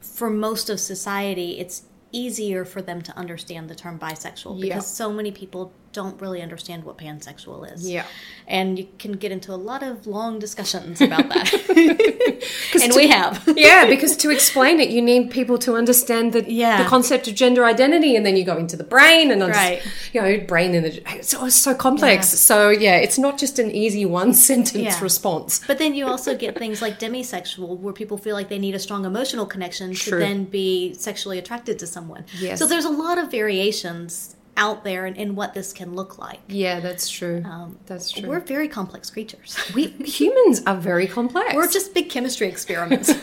for 0.00 0.30
most 0.30 0.70
of 0.70 0.78
society, 0.78 1.58
it's 1.58 1.82
easier 2.12 2.64
for 2.64 2.82
them 2.82 3.00
to 3.02 3.16
understand 3.16 3.68
the 3.68 3.74
term 3.74 3.98
bisexual 3.98 4.56
Yeah. 4.58 4.62
because 4.74 4.86
so 4.86 5.12
many 5.12 5.32
people 5.32 5.72
don't 5.92 6.20
really 6.20 6.40
understand 6.42 6.84
what 6.84 6.96
pansexual 6.98 7.70
is. 7.72 7.88
Yeah. 7.88 8.04
And 8.46 8.78
you 8.78 8.88
can 8.98 9.12
get 9.12 9.30
into 9.30 9.52
a 9.52 9.56
lot 9.70 9.82
of 9.82 10.06
long 10.06 10.38
discussions 10.38 11.00
about 11.00 11.28
that. 11.28 11.52
and 12.82 12.92
we 12.94 13.08
have. 13.08 13.42
yeah, 13.56 13.86
because 13.86 14.16
to 14.18 14.30
explain 14.30 14.80
it, 14.80 14.88
you 14.88 15.02
need 15.02 15.30
people 15.30 15.58
to 15.58 15.74
understand 15.76 16.32
the, 16.32 16.50
Yeah. 16.50 16.82
the 16.82 16.88
concept 16.88 17.28
of 17.28 17.34
gender 17.34 17.64
identity, 17.64 18.16
and 18.16 18.24
then 18.24 18.36
you 18.36 18.44
go 18.44 18.56
into 18.56 18.76
the 18.76 18.84
brain 18.84 19.30
and 19.30 19.42
Right. 19.42 19.82
you 20.12 20.20
know, 20.22 20.38
brain 20.46 20.74
in 20.74 20.82
the 20.82 21.02
it's, 21.14 21.34
it's 21.34 21.56
so 21.56 21.74
complex. 21.74 22.28
So 22.28 22.70
yeah, 22.70 22.96
it's 22.96 23.18
not 23.18 23.38
just 23.38 23.58
an 23.58 23.70
easy 23.70 24.06
one 24.06 24.32
sentence 24.34 24.72
Yeah. 24.96 25.00
response. 25.02 25.60
But 25.66 25.78
then 25.78 25.94
you 25.94 26.06
also 26.06 26.36
get 26.36 26.56
things 26.58 26.80
like 26.80 26.98
demisexual, 26.98 27.78
where 27.78 27.92
people 27.92 28.16
feel 28.16 28.34
like 28.34 28.48
they 28.48 28.58
need 28.58 28.74
a 28.74 28.78
strong 28.78 29.04
emotional 29.04 29.46
connection 29.46 29.92
True. 29.94 30.18
to 30.18 30.24
then 30.24 30.44
be 30.44 30.94
sexually 30.94 31.38
attracted 31.38 31.78
to 31.80 31.86
someone. 31.86 32.24
Yes. 32.38 32.58
So 32.58 32.66
there's 32.66 32.84
a 32.84 32.90
lot 32.90 33.18
of 33.18 33.30
variations 33.30 34.36
out 34.56 34.84
there 34.84 35.06
and, 35.06 35.16
in 35.16 35.34
what 35.34 35.54
this 35.54 35.72
can 35.72 35.94
look 35.94 36.18
like. 36.18 36.40
Yeah, 36.48 36.80
that's 36.80 37.08
true. 37.08 37.44
that's 37.86 38.10
true. 38.10 38.28
We're 38.28 38.40
very 38.40 38.68
complex 38.68 39.10
creatures. 39.10 39.56
we 39.74 39.88
humans 39.88 40.62
are 40.66 40.76
very 40.76 41.06
complex. 41.06 41.54
We're 41.54 41.70
just 41.70 41.94
big 41.94 42.10
chemistry 42.10 42.48
experiments. 42.48 43.08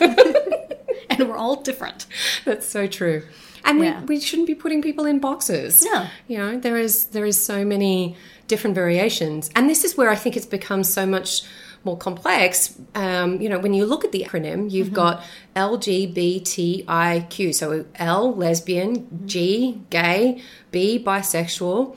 and 1.10 1.28
we're 1.28 1.36
all 1.36 1.56
different. 1.62 2.06
That's 2.44 2.66
so 2.66 2.86
true. 2.86 3.22
And 3.64 3.78
Yeah. 3.80 4.00
we, 4.00 4.16
we 4.16 4.20
shouldn't 4.20 4.46
be 4.46 4.54
putting 4.54 4.82
people 4.82 5.04
in 5.04 5.18
boxes. 5.18 5.84
No. 5.84 6.06
You 6.28 6.38
know, 6.38 6.58
there 6.58 6.78
is 6.78 7.06
there 7.06 7.26
is 7.26 7.40
so 7.40 7.64
many 7.64 8.16
different 8.48 8.74
variations. 8.74 9.50
And 9.54 9.68
this 9.68 9.84
is 9.84 9.96
where 9.96 10.10
I 10.10 10.16
think 10.16 10.36
it's 10.36 10.46
become 10.46 10.82
so 10.82 11.06
much 11.06 11.42
more 11.84 11.96
complex. 11.96 12.78
Um, 12.94 13.40
you 13.40 13.48
know, 13.48 13.58
when 13.58 13.72
you 13.74 13.86
look 13.86 14.04
at 14.04 14.12
the 14.12 14.24
acronym, 14.24 14.70
you've 14.70 14.92
got 14.92 15.22
LGBTIQ. 15.60 17.54
So 17.54 17.84
L, 17.96 18.34
lesbian, 18.34 19.26
G, 19.26 19.80
gay, 19.90 20.42
B, 20.70 21.02
bisexual, 21.04 21.96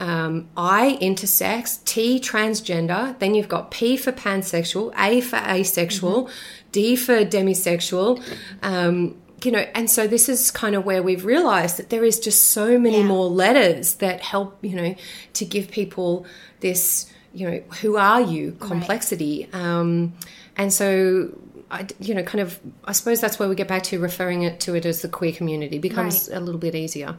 um, 0.00 0.48
I, 0.56 0.98
intersex, 1.00 1.82
T, 1.84 2.20
transgender. 2.20 3.18
Then 3.18 3.34
you've 3.34 3.48
got 3.48 3.70
P 3.70 3.96
for 3.96 4.12
pansexual, 4.12 4.92
A 4.98 5.20
for 5.20 5.36
asexual, 5.36 6.28
D 6.72 6.96
for 6.96 7.24
demisexual. 7.24 8.22
Um, 8.62 9.16
you 9.44 9.52
know, 9.52 9.64
and 9.74 9.90
so 9.90 10.06
this 10.06 10.28
is 10.28 10.50
kind 10.50 10.74
of 10.74 10.84
where 10.84 11.02
we've 11.02 11.24
realized 11.24 11.76
that 11.76 11.90
there 11.90 12.04
is 12.04 12.18
just 12.18 12.46
so 12.52 12.78
many 12.78 12.98
Yeah. 12.98 13.04
more 13.04 13.28
letters 13.28 13.94
that 13.96 14.20
help, 14.22 14.58
you 14.62 14.74
know, 14.76 14.94
to 15.34 15.44
give 15.44 15.70
people 15.70 16.24
this, 16.60 17.06
you 17.34 17.48
know, 17.50 17.60
who 17.80 17.96
are 17.96 18.20
you 18.20 18.56
complexity. 18.60 19.46
Um, 19.52 20.14
and 20.56 20.72
so, 20.72 21.28
I, 21.70 21.86
you 21.98 22.14
know, 22.14 22.22
kind 22.22 22.40
of, 22.40 22.60
I 22.84 22.92
suppose 22.92 23.20
that's 23.20 23.38
where 23.38 23.48
we 23.48 23.54
get 23.54 23.66
back 23.68 23.82
to 23.84 23.98
referring 23.98 24.42
it 24.42 24.60
to 24.60 24.74
it 24.74 24.86
as 24.86 25.02
the 25.02 25.08
queer 25.08 25.32
community 25.32 25.78
becomes 25.78 26.28
a 26.28 26.38
little 26.40 26.60
bit 26.60 26.74
easier. 26.74 27.16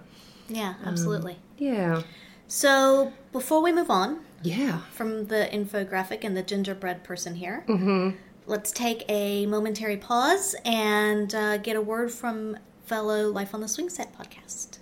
Yeah, 0.47 0.75
absolutely. 0.85 1.37
Yeah. 1.57 2.03
So 2.47 3.11
before 3.33 3.61
we 3.61 3.73
move 3.73 3.89
on 3.89 4.19
Yeah. 4.43 4.79
from 4.91 5.25
the 5.25 5.49
infographic 5.51 6.23
and 6.23 6.37
the 6.37 6.43
gingerbread 6.43 7.03
person 7.03 7.35
here, 7.35 7.65
Mm-hmm. 7.67 8.11
let's 8.45 8.71
take 8.71 9.03
a 9.09 9.45
momentary 9.47 9.97
pause 9.97 10.55
and 10.63 11.35
uh, 11.35 11.57
get 11.57 11.75
a 11.75 11.81
word 11.81 12.11
from 12.11 12.57
fellow 12.85 13.29
Life 13.29 13.53
on 13.53 13.59
the 13.59 13.67
Swing 13.67 13.89
Set 13.89 14.17
podcast. 14.17 14.76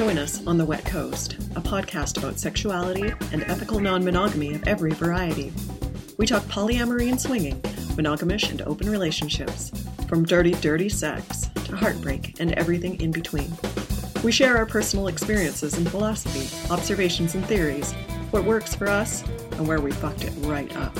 Join 0.00 0.16
us 0.16 0.46
on 0.46 0.56
The 0.56 0.64
Wet 0.64 0.86
Coast, 0.86 1.34
a 1.56 1.60
podcast 1.60 2.16
about 2.16 2.38
sexuality 2.38 3.12
and 3.32 3.42
ethical 3.42 3.80
non 3.80 4.02
monogamy 4.02 4.54
of 4.54 4.66
every 4.66 4.92
variety. 4.92 5.52
We 6.16 6.24
talk 6.24 6.42
polyamory 6.44 7.10
and 7.10 7.20
swinging, 7.20 7.60
monogamish 7.98 8.50
and 8.50 8.62
open 8.62 8.88
relationships, 8.88 9.70
from 10.08 10.24
dirty, 10.24 10.52
dirty 10.52 10.88
sex 10.88 11.48
to 11.66 11.76
heartbreak 11.76 12.40
and 12.40 12.52
everything 12.52 12.98
in 13.02 13.10
between. 13.10 13.52
We 14.24 14.32
share 14.32 14.56
our 14.56 14.64
personal 14.64 15.08
experiences 15.08 15.74
and 15.74 15.86
philosophy, 15.86 16.48
observations 16.72 17.34
and 17.34 17.44
theories, 17.44 17.92
what 18.30 18.44
works 18.44 18.74
for 18.74 18.88
us, 18.88 19.22
and 19.58 19.68
where 19.68 19.82
we 19.82 19.92
fucked 19.92 20.24
it 20.24 20.32
right 20.46 20.74
up. 20.78 20.94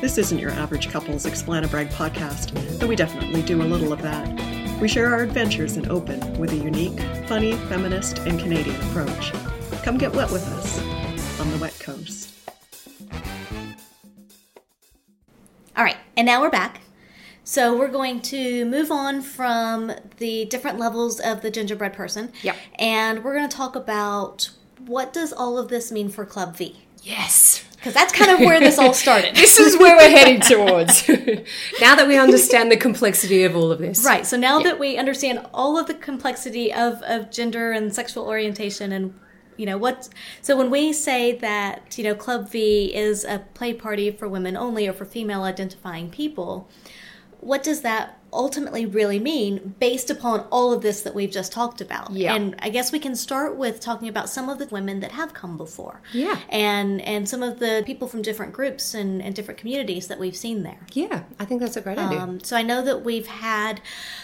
This 0.00 0.16
isn't 0.16 0.38
your 0.38 0.52
average 0.52 0.90
couple's 0.90 1.26
Explanabrag 1.26 1.90
podcast, 1.94 2.52
though 2.78 2.86
we 2.86 2.94
definitely 2.94 3.42
do 3.42 3.60
a 3.60 3.64
little 3.64 3.92
of 3.92 4.00
that. 4.02 4.61
We 4.82 4.88
share 4.88 5.14
our 5.14 5.22
adventures 5.22 5.76
in 5.76 5.88
open 5.88 6.18
with 6.40 6.50
a 6.50 6.56
unique, 6.56 6.98
funny, 7.28 7.52
feminist, 7.52 8.18
and 8.18 8.36
Canadian 8.40 8.74
approach. 8.88 9.32
Come 9.84 9.96
get 9.96 10.12
wet 10.12 10.28
with 10.32 10.44
us 10.54 11.40
on 11.40 11.48
the 11.52 11.58
Wet 11.58 11.78
Coast. 11.78 12.34
All 15.76 15.84
right, 15.84 15.98
and 16.16 16.26
now 16.26 16.40
we're 16.40 16.50
back. 16.50 16.80
So 17.44 17.78
we're 17.78 17.92
going 17.92 18.22
to 18.22 18.64
move 18.64 18.90
on 18.90 19.22
from 19.22 19.92
the 20.16 20.46
different 20.46 20.80
levels 20.80 21.20
of 21.20 21.42
the 21.42 21.50
gingerbread 21.52 21.92
person. 21.92 22.32
Yep. 22.42 22.56
And 22.80 23.22
we're 23.22 23.36
going 23.36 23.48
to 23.48 23.56
talk 23.56 23.76
about 23.76 24.50
what 24.84 25.12
does 25.12 25.32
all 25.32 25.58
of 25.58 25.68
this 25.68 25.92
mean 25.92 26.08
for 26.08 26.26
Club 26.26 26.56
V? 26.56 26.76
Yes. 27.04 27.64
Because 27.82 27.94
that's 27.94 28.12
kind 28.12 28.30
of 28.30 28.38
where 28.38 28.60
this 28.60 28.78
all 28.78 28.94
started. 28.94 29.34
This 29.34 29.58
is 29.58 29.76
where 29.76 29.96
we're 29.96 30.16
heading 30.16 30.40
towards. 30.40 31.08
now 31.80 31.96
that 31.96 32.06
we 32.06 32.16
understand 32.16 32.70
the 32.70 32.76
complexity 32.76 33.42
of 33.42 33.56
all 33.56 33.72
of 33.72 33.80
this. 33.80 34.04
Right. 34.04 34.24
So 34.24 34.36
now 34.36 34.60
that 34.60 34.78
we 34.78 34.98
understand 34.98 35.44
all 35.52 35.76
of 35.76 35.88
the 35.88 35.94
complexity 35.94 36.72
of, 36.72 37.02
of 37.02 37.32
gender 37.32 37.72
and 37.72 37.92
sexual 37.92 38.24
orientation 38.24 38.92
and 38.92 39.18
you 39.56 39.66
know 39.66 39.76
what 39.76 40.08
so 40.40 40.56
when 40.56 40.70
we 40.70 40.94
say 40.94 41.36
that 41.36 41.98
you 41.98 42.04
know 42.04 42.14
club 42.14 42.48
v 42.48 42.94
is 42.94 43.22
a 43.22 43.44
play 43.52 43.74
party 43.74 44.10
for 44.10 44.26
women 44.26 44.56
only 44.56 44.88
or 44.88 44.94
for 44.94 45.04
female 45.04 45.42
identifying 45.42 46.08
people 46.10 46.70
what 47.42 47.62
does 47.62 47.80
that 47.82 48.18
ultimately 48.32 48.86
really 48.86 49.18
mean 49.18 49.74
based 49.78 50.08
upon 50.08 50.40
all 50.50 50.72
of 50.72 50.80
this 50.80 51.02
that 51.02 51.14
we've 51.14 51.30
just 51.30 51.52
talked 51.52 51.80
about 51.82 52.10
Yeah. 52.12 52.34
and 52.34 52.54
i 52.60 52.70
guess 52.70 52.90
we 52.90 52.98
can 52.98 53.14
start 53.14 53.56
with 53.58 53.78
talking 53.78 54.08
about 54.08 54.30
some 54.30 54.48
of 54.48 54.58
the 54.58 54.64
women 54.66 55.00
that 55.00 55.12
have 55.12 55.34
come 55.34 55.58
before 55.58 56.00
Yeah. 56.14 56.38
and 56.48 57.02
and 57.02 57.28
some 57.28 57.42
of 57.42 57.58
the 57.58 57.82
people 57.84 58.08
from 58.08 58.22
different 58.22 58.54
groups 58.54 58.94
and, 58.94 59.20
and 59.20 59.34
different 59.34 59.60
communities 59.60 60.06
that 60.06 60.18
we've 60.18 60.36
seen 60.36 60.62
there 60.62 60.80
Yeah, 60.94 61.24
I 61.38 61.44
think 61.44 61.60
that's 61.60 61.76
a 61.76 61.82
great 61.82 61.98
idea. 61.98 62.20
um, 62.20 62.40
so 62.40 62.56
I 62.56 62.62
know 62.62 62.80
that 62.82 63.04
we've 63.04 63.26
had 63.26 63.82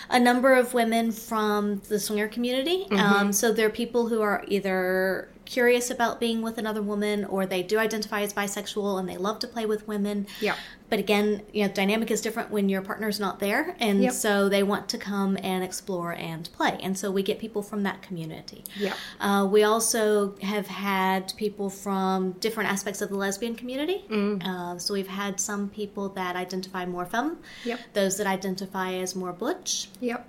a 0.09 0.19
number 0.19 0.55
of 0.55 0.73
women 0.73 1.12
from 1.12 1.83
the 1.91 1.99
swinger 2.01 2.29
community. 2.29 2.87
Mm-hmm. 2.91 2.97
Um, 2.99 3.33
so 3.35 3.53
they're 3.53 3.69
people 3.69 4.09
who 4.09 4.23
are 4.23 4.43
either 4.49 5.29
curious 5.49 5.91
about 5.91 6.21
being 6.21 6.43
with 6.43 6.59
another 6.59 6.83
woman 6.83 7.25
or 7.25 7.47
they 7.47 7.63
do 7.63 7.79
identify 7.79 8.21
as 8.21 8.33
bisexual 8.35 9.01
and 9.01 9.09
they 9.09 9.17
love 9.17 9.39
to 9.41 9.49
play 9.49 9.65
with 9.67 9.89
women. 9.89 10.27
Yeah. 10.41 10.55
But 10.91 10.99
again, 10.99 11.43
you 11.53 11.67
know, 11.67 11.73
dynamic 11.73 12.11
is 12.11 12.21
different 12.21 12.51
when 12.51 12.69
your 12.69 12.81
partner's 12.83 13.19
not 13.21 13.41
there, 13.41 13.77
and 13.79 14.03
Yep. 14.03 14.13
so 14.13 14.49
they 14.49 14.63
want 14.63 14.89
to 14.91 14.97
come 14.99 15.37
and 15.43 15.63
explore 15.63 16.13
and 16.13 16.49
play. 16.53 16.79
And 16.83 16.97
so 16.99 17.11
we 17.11 17.23
get 17.23 17.39
people 17.39 17.63
from 17.63 17.83
that 17.83 18.01
community. 18.01 18.65
Yeah. 18.79 18.95
Uh, 19.21 19.47
we 19.51 19.63
also 19.65 20.35
have 20.43 20.67
had 20.69 21.35
people 21.37 21.69
from 21.69 22.33
different 22.41 22.71
aspects 22.71 23.03
of 23.03 23.09
the 23.11 23.17
lesbian 23.17 23.55
community. 23.55 24.05
Uh, 24.11 24.79
so 24.79 24.95
we've 24.95 25.09
had 25.09 25.39
some 25.41 25.69
people 25.69 26.09
that 26.11 26.37
identify 26.37 26.87
more 26.87 27.05
femme, 27.05 27.39
Yep. 27.65 27.81
those 27.93 28.17
that 28.17 28.27
identify 28.27 28.93
as 28.95 29.15
more 29.15 29.33
butch. 29.33 29.89
Yep. 30.01 30.27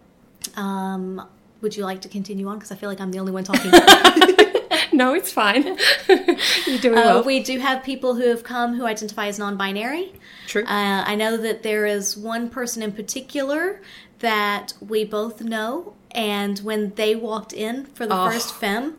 Um, 0.58 1.26
would 1.62 1.76
you 1.78 1.84
like 1.84 2.02
to 2.02 2.10
continue 2.10 2.48
on? 2.48 2.58
Because 2.58 2.72
I 2.72 2.76
feel 2.76 2.90
like 2.90 3.00
I'm 3.02 3.12
the 3.12 3.20
only 3.20 3.32
one 3.32 3.44
talking. 3.46 3.72
No, 4.94 5.14
it's 5.14 5.32
fine. 5.32 5.64
You're 6.10 6.80
doing 6.80 6.98
Uh, 6.98 7.02
well. 7.06 7.24
we 7.24 7.42
do 7.42 7.60
have 7.60 7.84
people 7.84 8.16
who 8.16 8.28
have 8.28 8.44
come 8.44 8.76
who 8.76 8.86
identify 8.86 9.28
as 9.28 9.38
non-binary. 9.40 10.14
True. 10.48 10.64
Uh, 10.64 11.04
I 11.06 11.16
know 11.16 11.38
that 11.38 11.64
there 11.64 11.86
is 11.86 12.18
one 12.18 12.50
person 12.50 12.82
in 12.84 12.92
particular 12.92 13.82
that 14.20 14.74
we 14.82 15.06
both 15.06 15.42
know, 15.42 15.94
and 16.12 16.60
when 16.60 16.94
they 16.96 17.16
walked 17.16 17.54
in 17.54 17.86
for 17.86 18.06
the 18.08 18.16
Oh. 18.20 18.30
first 18.30 18.54
femme, 18.56 18.96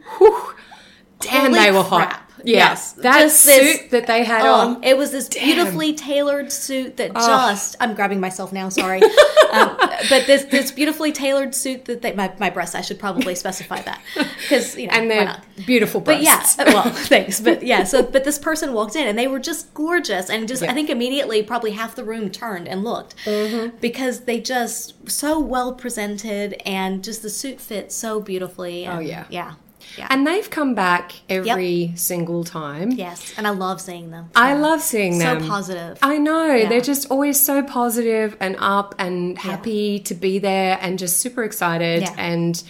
Damn, 1.21 1.53
holy 1.53 1.59
they 1.59 1.71
were 1.73 1.85
crap. 1.85 2.13
hot. 2.13 2.27
Yes, 2.43 2.93
that 2.93 3.21
just 3.21 3.45
this- 3.45 3.81
suit 3.81 3.91
that 3.91 4.07
they 4.07 4.25
had 4.25 4.47
Oh, 4.47 4.55
on. 4.55 4.83
it 4.83 4.97
was 4.97 5.11
this 5.13 5.29
Damn. 5.29 5.45
beautifully 5.45 5.93
tailored 5.93 6.51
suit 6.51 6.97
that 6.97 7.13
just 7.15 7.77
I'm 7.81 7.95
grabbing 7.95 8.19
myself 8.19 8.51
now, 8.51 8.71
sorry. 8.71 9.03
um, 9.53 9.77
but 10.09 10.27
this 10.27 10.45
this 10.45 10.71
beautifully 10.73 11.13
tailored 11.13 11.55
suit 11.55 11.85
that 11.85 12.01
they 12.01 12.15
my, 12.15 12.33
my 12.41 12.49
breasts 12.49 12.75
I 12.75 12.81
should 12.81 12.99
probably 12.99 13.35
specify 13.35 13.83
that 13.83 14.01
because 14.41 14.75
you 14.79 14.87
know 14.87 14.95
and 14.95 15.09
why 15.11 15.15
they're 15.17 15.25
not? 15.27 15.45
beautiful 15.67 16.01
But 16.01 16.23
yeah, 16.23 16.43
well, 16.59 16.85
thanks. 16.91 17.41
But 17.41 17.63
yeah, 17.63 17.85
so 17.85 18.03
but 18.03 18.25
this 18.25 18.39
person 18.39 18.73
walked 18.73 18.97
in 18.97 19.07
and 19.07 19.19
they 19.19 19.29
were 19.29 19.39
just 19.41 19.75
gorgeous 19.75 20.31
and 20.31 20.49
just. 20.49 20.63
I 20.63 20.73
think 20.73 20.89
immediately 20.89 21.43
probably 21.43 21.73
half 21.73 21.95
the 21.95 22.05
room 22.05 22.31
turned 22.31 22.69
and 22.69 22.83
looked 22.85 23.17
Mm-hmm. 23.27 23.77
because 23.83 24.21
they 24.21 24.41
just 24.41 25.11
so 25.11 25.39
well 25.39 25.75
presented 25.75 26.55
and 26.65 27.05
just 27.05 27.21
the 27.21 27.29
suit 27.29 27.61
fit 27.61 27.93
so 27.93 28.19
beautifully. 28.21 28.87
Oh, 28.87 28.99
yeah. 29.01 29.27
yeah, 29.29 29.55
yeah. 29.97 30.07
and 30.11 30.27
they've 30.27 30.49
come 30.49 30.75
back 30.75 31.13
every 31.29 31.93
single 31.97 32.45
time. 32.45 32.91
yes, 32.93 33.35
and 33.37 33.47
I 33.47 33.51
love 33.51 33.81
seeing 33.81 34.11
them. 34.11 34.31
I 34.35 34.55
love 34.55 34.81
seeing 34.81 35.19
them. 35.19 35.43
so 35.43 35.49
positive. 35.49 35.99
I 36.03 36.19
know. 36.19 36.55
Yeah. 36.55 36.69
They're 36.69 36.81
just 36.81 37.11
always 37.11 37.39
so 37.41 37.63
positive 37.63 38.37
and 38.41 38.57
up 38.59 38.95
and 38.99 39.39
happy 39.39 40.01
to 40.01 40.15
be 40.15 40.39
there 40.39 40.79
and 40.81 40.99
just 40.99 41.19
super 41.19 41.45
excited. 41.45 42.09
And 42.17 42.63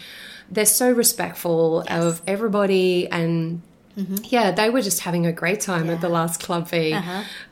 they're 0.50 0.66
so 0.66 0.90
respectful 0.90 1.84
of 1.88 2.22
everybody. 2.26 3.08
And 3.08 3.62
yeah, 3.96 4.50
they 4.50 4.70
were 4.70 4.82
just 4.82 5.00
having 5.00 5.26
a 5.26 5.32
great 5.32 5.60
time 5.60 5.90
at 5.90 6.00
the 6.00 6.08
last 6.08 6.42
club 6.42 6.68
V. 6.68 6.96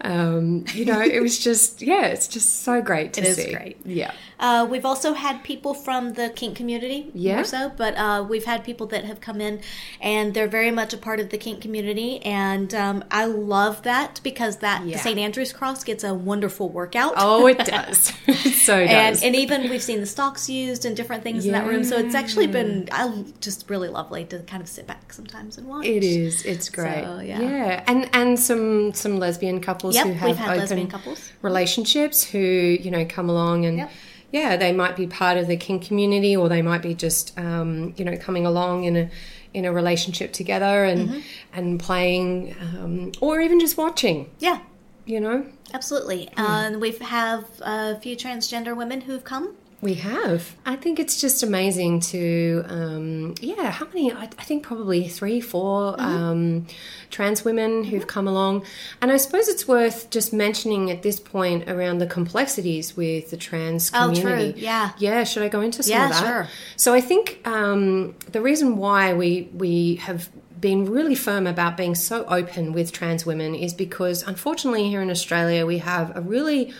Um, 0.00 0.64
you 0.74 0.84
know, 0.84 1.00
it 1.00 1.20
was 1.20 1.38
just 1.38 1.82
yeah, 1.92 2.06
it's 2.06 2.28
just 2.28 2.62
so 2.62 2.80
great 2.80 3.12
to 3.14 3.20
It 3.20 3.26
is 3.26 3.36
see. 3.36 3.52
great. 3.52 3.76
Yeah. 3.84 4.12
Uh, 4.40 4.64
we've 4.70 4.84
also 4.84 5.14
had 5.14 5.42
people 5.42 5.74
from 5.74 6.12
the 6.12 6.30
kink 6.30 6.56
community, 6.56 7.10
Yeah. 7.12 7.36
more 7.36 7.44
so, 7.44 7.72
but 7.76 7.96
uh, 7.96 8.24
we've 8.28 8.44
had 8.44 8.62
people 8.62 8.86
that 8.88 9.04
have 9.04 9.20
come 9.20 9.40
in 9.40 9.60
and 10.00 10.32
they're 10.32 10.46
very 10.46 10.70
much 10.70 10.94
a 10.94 10.96
part 10.96 11.18
of 11.18 11.30
the 11.30 11.38
kink 11.38 11.60
community, 11.60 12.22
and 12.24 12.72
um, 12.72 13.02
I 13.10 13.24
love 13.24 13.82
that 13.82 14.20
because 14.22 14.58
that 14.58 14.86
Yeah. 14.86 14.98
St. 14.98 15.18
Andrew's 15.18 15.52
Cross 15.52 15.82
gets 15.84 16.04
a 16.04 16.14
wonderful 16.14 16.68
workout. 16.68 17.14
Oh, 17.16 17.46
it 17.48 17.58
does. 17.58 18.12
It 18.28 18.54
so 18.54 18.76
and 18.76 19.14
does. 19.16 19.24
and 19.24 19.34
even 19.34 19.68
we've 19.70 19.82
seen 19.82 19.98
the 20.00 20.06
stocks 20.06 20.48
used 20.48 20.84
and 20.84 20.96
different 20.96 21.22
things 21.24 21.44
in 21.44 21.52
that 21.52 21.66
room, 21.66 21.82
so 21.82 21.96
it's 21.96 22.14
actually 22.14 22.46
been 22.46 22.88
I, 22.92 23.24
just 23.40 23.68
really 23.68 23.88
lovely 23.88 24.24
to 24.26 24.38
kind 24.40 24.62
of 24.62 24.68
sit 24.68 24.86
back 24.86 25.12
sometimes 25.12 25.58
and 25.58 25.66
watch. 25.66 25.84
It 25.84 26.04
is. 26.04 26.37
It's 26.44 26.68
great. 26.68 27.04
So, 27.04 27.20
yeah. 27.20 27.82
and 27.86 28.08
and 28.12 28.38
some 28.38 28.92
some 28.94 29.18
lesbian 29.18 29.60
couples 29.60 29.94
Yep, 29.94 30.06
who 30.06 30.26
we've 30.26 30.36
had 30.36 30.58
open 30.60 30.86
couples. 30.88 31.30
relationships 31.42 32.24
who 32.24 32.38
you 32.38 32.90
know 32.90 33.04
come 33.04 33.28
along 33.28 33.64
and. 33.66 33.78
Yep. 33.78 33.90
Yeah, 34.30 34.58
they 34.58 34.72
might 34.72 34.94
be 34.94 35.06
part 35.06 35.38
of 35.38 35.46
the 35.46 35.56
kink 35.56 35.86
community, 35.86 36.36
or 36.36 36.50
they 36.50 36.60
might 36.60 36.82
be 36.82 36.92
just, 36.92 37.32
um, 37.38 37.94
you 37.96 38.04
know, 38.04 38.14
coming 38.18 38.44
along 38.44 38.84
in 38.84 38.94
a 38.94 39.10
in 39.54 39.64
a 39.64 39.72
relationship 39.72 40.34
together 40.34 40.84
and 40.84 41.08
Mm-hmm. 41.08 41.20
and 41.54 41.80
playing, 41.80 42.54
um, 42.60 43.12
or 43.22 43.40
even 43.40 43.58
just 43.58 43.78
watching. 43.78 44.28
Yeah, 44.38 44.58
You 45.06 45.20
know, 45.20 45.46
absolutely. 45.72 46.28
And 46.36 46.78
we 46.78 46.90
have 47.00 47.46
a 47.62 47.98
few 48.00 48.16
transgender 48.18 48.76
women 48.76 49.00
who've 49.00 49.24
come. 49.24 49.54
We 49.80 49.94
have. 49.94 50.56
I 50.66 50.74
think 50.74 50.98
it's 50.98 51.20
just 51.20 51.44
amazing 51.44 52.00
to, 52.00 52.64
um, 52.68 53.34
yeah, 53.40 53.70
how 53.70 53.86
many? 53.86 54.12
I, 54.12 54.24
I 54.24 54.26
think 54.44 54.64
probably 54.64 55.06
three, 55.08 55.40
four 55.40 55.92
Mm-hmm. 55.96 56.00
um, 56.00 56.66
trans 57.10 57.44
women 57.44 57.84
who've 57.84 58.06
come 58.06 58.26
along. 58.26 58.64
And 59.00 59.12
I 59.12 59.16
suppose 59.18 59.46
it's 59.48 59.68
worth 59.68 60.10
just 60.10 60.32
mentioning 60.32 60.90
at 60.90 61.02
this 61.02 61.20
point 61.20 61.68
around 61.70 61.98
the 61.98 62.06
complexities 62.06 62.96
with 62.96 63.30
the 63.30 63.36
trans 63.36 63.90
Oh, 63.94 64.12
true. 64.12 64.22
community. 64.22 64.60
Yeah. 64.60 64.90
Yeah, 64.98 65.22
should 65.22 65.44
I 65.44 65.48
go 65.48 65.60
into 65.60 65.84
some 65.84 65.92
Yeah, 65.92 66.04
of 66.06 66.10
that? 66.10 66.24
sure. 66.24 66.48
So 66.76 66.92
I 66.92 67.00
think 67.00 67.40
um, 67.46 68.16
the 68.32 68.40
reason 68.40 68.78
why 68.78 69.14
we, 69.14 69.48
we 69.54 69.94
have 69.96 70.28
been 70.60 70.86
really 70.90 71.14
firm 71.14 71.46
about 71.46 71.76
being 71.76 71.94
so 71.94 72.24
open 72.26 72.72
with 72.72 72.90
trans 72.90 73.24
women 73.24 73.54
is 73.54 73.72
because 73.72 74.24
unfortunately 74.26 74.88
here 74.88 75.00
in 75.02 75.08
Australia 75.10 75.64
we 75.64 75.78
have 75.78 76.16
a 76.16 76.20
really 76.20 76.74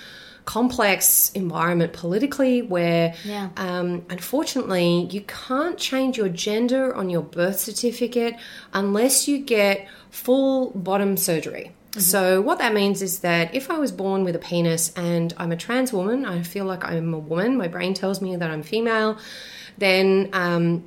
complex 0.57 1.31
environment 1.35 1.93
politically 1.93 2.63
where 2.63 3.15
Yeah. 3.25 3.51
um, 3.59 3.89
unfortunately 4.09 5.07
you 5.15 5.21
can't 5.47 5.77
change 5.77 6.17
your 6.17 6.31
gender 6.31 6.95
on 7.01 7.11
your 7.11 7.23
birth 7.23 7.59
certificate 7.61 8.35
unless 8.73 9.29
you 9.29 9.37
get 9.57 9.87
full 10.11 10.71
bottom 10.71 11.17
surgery 11.19 11.67
so 11.99 12.41
what 12.41 12.59
that 12.63 12.73
means 12.73 13.03
is 13.03 13.19
that 13.21 13.55
if 13.55 13.71
I 13.71 13.79
was 13.79 13.93
born 13.93 14.25
with 14.25 14.35
a 14.37 14.39
penis 14.39 14.93
and 14.97 15.35
I'm 15.41 15.53
a 15.53 15.57
trans 15.57 15.91
woman, 15.93 16.25
I 16.27 16.43
feel 16.43 16.67
like 16.73 16.85
I'm 16.85 17.13
a 17.15 17.19
woman. 17.19 17.57
My 17.57 17.67
brain 17.67 17.93
tells 17.95 18.21
me 18.21 18.37
that 18.37 18.51
I'm 18.55 18.63
female. 18.63 19.19
Then 19.79 20.29
um, 20.33 20.85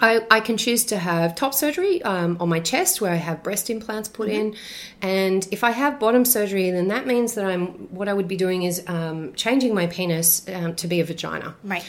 I, 0.00 0.26
I 0.30 0.40
can 0.40 0.56
choose 0.56 0.84
to 0.86 0.96
have 0.96 1.34
top 1.34 1.54
surgery 1.54 2.02
um, 2.02 2.36
on 2.40 2.48
my 2.48 2.60
chest 2.60 3.00
where 3.00 3.12
I 3.12 3.16
have 3.16 3.42
breast 3.42 3.70
implants 3.70 4.08
put 4.08 4.28
in. 4.28 4.56
And 5.00 5.46
if 5.50 5.64
I 5.64 5.70
have 5.70 6.00
bottom 6.00 6.24
surgery, 6.24 6.70
then 6.70 6.88
that 6.88 7.06
means 7.06 7.34
that 7.34 7.44
I'm 7.44 7.66
what 7.94 8.08
I 8.08 8.14
would 8.14 8.28
be 8.28 8.36
doing 8.36 8.62
is 8.62 8.82
um, 8.86 9.34
changing 9.34 9.74
my 9.74 9.86
penis 9.86 10.48
um, 10.48 10.74
to 10.76 10.86
be 10.86 11.00
a 11.00 11.04
vagina. 11.04 11.54
Right. 11.64 11.84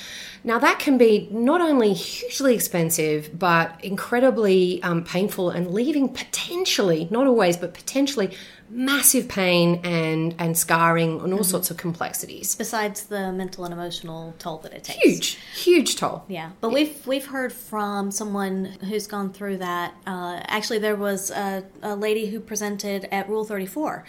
Now, 0.46 0.60
that 0.60 0.80
can 0.80 0.98
be 0.98 1.30
not 1.32 1.62
only 1.62 1.94
hugely 1.94 2.54
expensive, 2.54 3.38
but 3.38 3.80
incredibly 3.84 4.84
um, 4.84 5.04
painful 5.04 5.50
and 5.50 5.72
leaving 5.72 6.10
potentially, 6.10 7.08
not 7.10 7.28
always, 7.28 7.56
but 7.56 7.74
potentially 7.74 8.36
massive 8.70 9.28
pain 9.28 9.80
and, 9.84 10.36
and 10.40 10.58
scarring 10.58 11.22
and 11.22 11.34
all 11.34 11.44
sorts 11.44 11.70
of 11.72 11.78
complexities. 11.78 12.56
Besides 12.56 13.04
the 13.06 13.32
mental 13.32 13.64
and 13.66 13.74
emotional 13.74 14.34
toll 14.40 14.58
that 14.60 14.74
it 14.74 14.84
takes. 14.84 15.00
Huge, 15.00 15.38
huge 15.56 15.96
toll. 15.96 16.26
Yeah, 16.28 16.52
but 16.60 16.72
we've 16.72 17.06
we've 17.06 17.26
heard 17.26 17.54
from 17.54 18.12
someone 18.12 18.66
who's 18.66 19.08
gone 19.08 19.32
through 19.32 19.58
that. 19.58 19.94
Uh, 20.06 20.42
actually, 20.48 20.80
there 20.80 20.96
was 20.96 21.32
a, 21.32 21.64
a 21.82 21.96
lady 21.96 22.26
who 22.28 22.40
presented 22.40 23.08
at 23.12 23.30
Rule 23.30 23.46
Thirty 23.46 23.68
Four, 23.68 24.06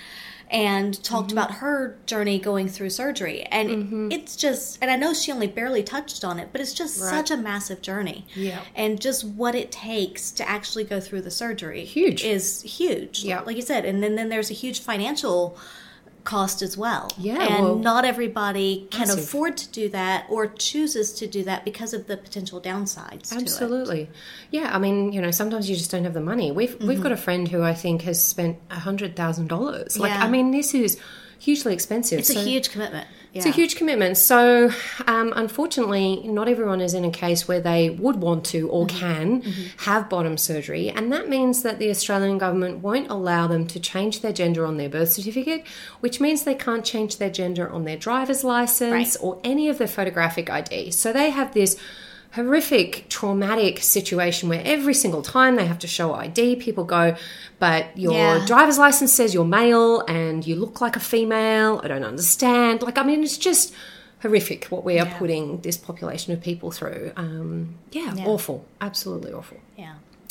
and 0.54 1.02
talked 1.02 1.28
Mm-hmm. 1.30 1.38
about 1.38 1.50
her 1.56 1.96
journey 2.06 2.38
going 2.38 2.68
through 2.68 2.90
surgery, 2.90 3.42
and 3.44 4.12
it's 4.12 4.36
just. 4.36 4.78
And 4.80 4.90
I 4.90 4.96
know 4.96 5.12
she 5.12 5.32
only 5.32 5.48
barely 5.48 5.82
touched 5.82 6.24
on 6.24 6.38
it, 6.38 6.48
but 6.52 6.60
it's 6.60 6.72
just 6.72 6.94
such 6.96 7.30
a 7.30 7.36
massive 7.36 7.82
journey. 7.82 8.24
Yeah. 8.36 8.60
and 8.76 9.00
just 9.00 9.24
what 9.24 9.54
it 9.54 9.72
takes 9.72 10.30
to 10.32 10.48
actually 10.48 10.84
go 10.84 11.00
through 11.00 11.22
the 11.22 11.30
surgery, 11.30 11.84
Huge. 11.84 12.22
is 12.24 12.62
huge. 12.62 13.24
Yeah. 13.24 13.40
like 13.40 13.56
you 13.56 13.62
said, 13.62 13.84
and 13.84 14.02
then 14.02 14.14
then 14.14 14.28
there's 14.28 14.50
a 14.50 14.54
huge 14.54 14.80
financial 14.80 15.58
cost 16.24 16.62
as 16.62 16.76
well. 16.76 17.10
Yeah, 17.18 17.40
and 17.40 17.64
well- 17.64 17.76
not 17.76 18.04
everybody 18.04 18.88
can 18.90 19.08
Massive. 19.08 19.24
afford 19.24 19.56
to 19.58 19.68
do 19.68 19.88
that 19.90 20.26
or 20.28 20.46
chooses 20.46 21.12
to 21.14 21.26
do 21.26 21.44
that 21.44 21.64
because 21.64 21.94
of 21.94 22.06
the 22.06 22.16
potential 22.16 22.60
downsides 22.60 23.28
to 23.28 23.36
it. 23.36 23.42
Absolutely. 23.42 24.10
Yeah, 24.50 24.74
I 24.74 24.78
mean, 24.78 25.12
you 25.12 25.20
know, 25.20 25.30
sometimes 25.30 25.68
you 25.68 25.76
just 25.76 25.90
don't 25.90 26.04
have 26.04 26.14
the 26.14 26.20
money. 26.20 26.50
We've 26.50 26.74
we've 26.80 26.94
mm-hmm. 26.94 27.02
got 27.02 27.12
a 27.12 27.16
friend 27.16 27.46
who 27.46 27.62
I 27.62 27.74
think 27.74 28.02
has 28.02 28.22
spent 28.22 28.58
a 28.70 28.78
hundred 28.78 29.16
thousand 29.16 29.48
dollars. 29.48 29.98
Like, 29.98 30.12
Yeah. 30.12 30.24
I 30.24 30.28
mean, 30.28 30.50
this 30.50 30.74
is 30.74 30.98
hugely 31.38 31.74
expensive. 31.74 32.18
It's 32.18 32.30
a 32.30 32.40
huge 32.40 32.70
commitment. 32.70 33.06
It's 33.34 33.46
a 33.46 33.50
huge 33.50 33.74
commitment. 33.74 34.16
So, 34.16 34.70
um, 35.08 35.32
unfortunately, 35.34 36.22
not 36.24 36.48
everyone 36.48 36.80
is 36.80 36.94
in 36.94 37.04
a 37.04 37.10
case 37.10 37.48
where 37.48 37.60
they 37.60 37.90
would 37.90 38.16
want 38.16 38.44
to 38.46 38.68
or 38.68 38.86
can 38.86 39.42
have 39.78 40.08
bottom 40.08 40.36
surgery. 40.38 40.88
And 40.88 41.12
that 41.12 41.28
means 41.28 41.62
that 41.64 41.80
the 41.80 41.90
Australian 41.90 42.38
government 42.38 42.78
won't 42.78 43.10
allow 43.10 43.48
them 43.48 43.66
to 43.68 43.80
change 43.80 44.20
their 44.20 44.32
gender 44.32 44.64
on 44.64 44.76
their 44.76 44.88
birth 44.88 45.10
certificate, 45.10 45.66
which 46.00 46.20
means 46.20 46.44
they 46.44 46.54
can't 46.54 46.84
change 46.84 47.16
their 47.18 47.30
gender 47.30 47.68
on 47.68 47.84
their 47.84 47.96
driver's 47.96 48.44
license 48.44 48.92
Right. 48.92 49.16
or 49.20 49.40
any 49.42 49.68
of 49.68 49.78
their 49.78 49.88
photographic 49.88 50.48
ID. 50.48 50.92
So, 50.92 51.12
they 51.12 51.30
have 51.30 51.54
this 51.54 51.76
horrific 52.34 53.06
traumatic 53.08 53.80
situation 53.82 54.48
where 54.48 54.62
every 54.64 54.94
single 54.94 55.22
time 55.22 55.56
they 55.56 55.66
have 55.66 55.78
to 55.78 55.86
show 55.86 56.14
ID, 56.14 56.56
people 56.56 56.84
go, 56.84 57.14
but 57.58 57.96
your 57.96 58.12
Yeah. 58.38 58.44
driver's 58.46 58.78
license 58.78 59.12
says 59.12 59.32
you're 59.34 59.44
male 59.44 60.00
and 60.08 60.46
you 60.46 60.56
look 60.56 60.80
like 60.80 60.96
a 60.96 61.00
female. 61.00 61.80
I 61.84 61.88
don't 61.88 62.04
understand. 62.04 62.82
Like, 62.82 62.98
I 62.98 63.04
mean, 63.04 63.22
it's 63.22 63.38
just 63.38 63.72
horrific 64.22 64.64
what 64.66 64.84
we 64.84 64.98
are 64.98 65.06
putting 65.18 65.60
this 65.60 65.76
population 65.76 66.32
of 66.32 66.40
people 66.40 66.70
through. 66.70 67.12
Um, 67.16 67.74
yeah, 67.92 68.14
awful. 68.26 68.64
Absolutely 68.80 69.32
awful. 69.32 69.58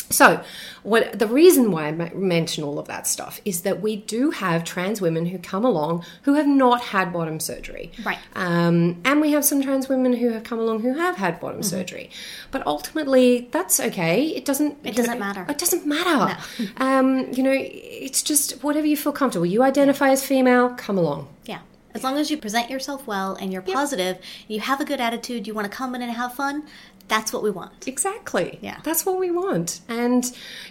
So, 0.10 0.44
what 0.84 1.18
the 1.18 1.28
reason 1.28 1.72
why 1.72 1.88
I 1.88 1.92
mention 1.92 2.64
all 2.64 2.80
of 2.80 2.88
that 2.88 3.08
stuff 3.08 3.40
is 3.46 3.62
that 3.62 3.82
we 3.82 3.96
do 3.96 4.32
have 4.32 4.64
trans 4.64 5.02
women 5.02 5.28
who 5.28 5.38
come 5.40 5.64
along 5.66 6.06
who 6.24 6.34
have 6.36 6.48
not 6.48 6.82
had 6.82 7.14
bottom 7.14 7.40
surgery, 7.40 7.92
Right. 8.04 8.20
Um, 8.36 9.02
and 9.06 9.22
we 9.22 9.32
have 9.32 9.46
some 9.46 9.62
trans 9.62 9.88
women 9.90 10.14
who 10.14 10.30
have 10.32 10.44
come 10.44 10.60
along 10.60 10.82
who 10.82 10.94
have 10.94 11.16
had 11.18 11.40
bottom 11.40 11.64
surgery, 11.64 12.10
but 12.52 12.66
ultimately 12.68 13.48
that's 13.52 13.80
okay. 13.80 14.28
It 14.28 14.46
doesn't. 14.46 14.78
Mm-hmm. 14.78 14.88
It 14.88 14.96
doesn't 14.96 15.14
know, 15.14 15.20
matter. 15.20 15.46
It 15.50 15.58
doesn't 15.58 15.86
matter. 15.86 16.38
um, 16.78 17.32
you 17.32 17.44
know, 17.44 17.56
it's 17.56 18.22
just 18.22 18.64
whatever 18.64 18.88
you 18.88 18.98
feel 18.98 19.14
comfortable. 19.14 19.46
You 19.46 19.64
identify 19.64 20.10
as 20.10 20.26
female, 20.26 20.70
come 20.76 20.98
along. 20.98 21.28
Yeah. 21.46 21.60
As 21.94 22.04
long 22.04 22.18
as 22.18 22.32
you 22.32 22.38
present 22.38 22.72
yourself 22.72 23.06
well 23.06 23.36
and 23.36 23.54
you're 23.54 23.62
positive, 23.62 24.18
you 24.48 24.60
have 24.62 24.82
a 24.82 24.86
good 24.86 25.00
attitude, 25.00 25.46
you 25.46 25.54
want 25.54 25.70
to 25.70 25.78
come 25.78 25.94
in 25.94 26.02
and 26.02 26.12
have 26.12 26.34
fun, 26.34 26.64
that's 27.08 27.34
what 27.34 27.44
we 27.44 27.52
want. 27.52 27.88
Exactly. 27.88 28.60
Yeah. 28.62 28.80
That's 28.84 29.06
what 29.06 29.20
we 29.20 29.30
want. 29.30 29.82
And, 29.88 30.26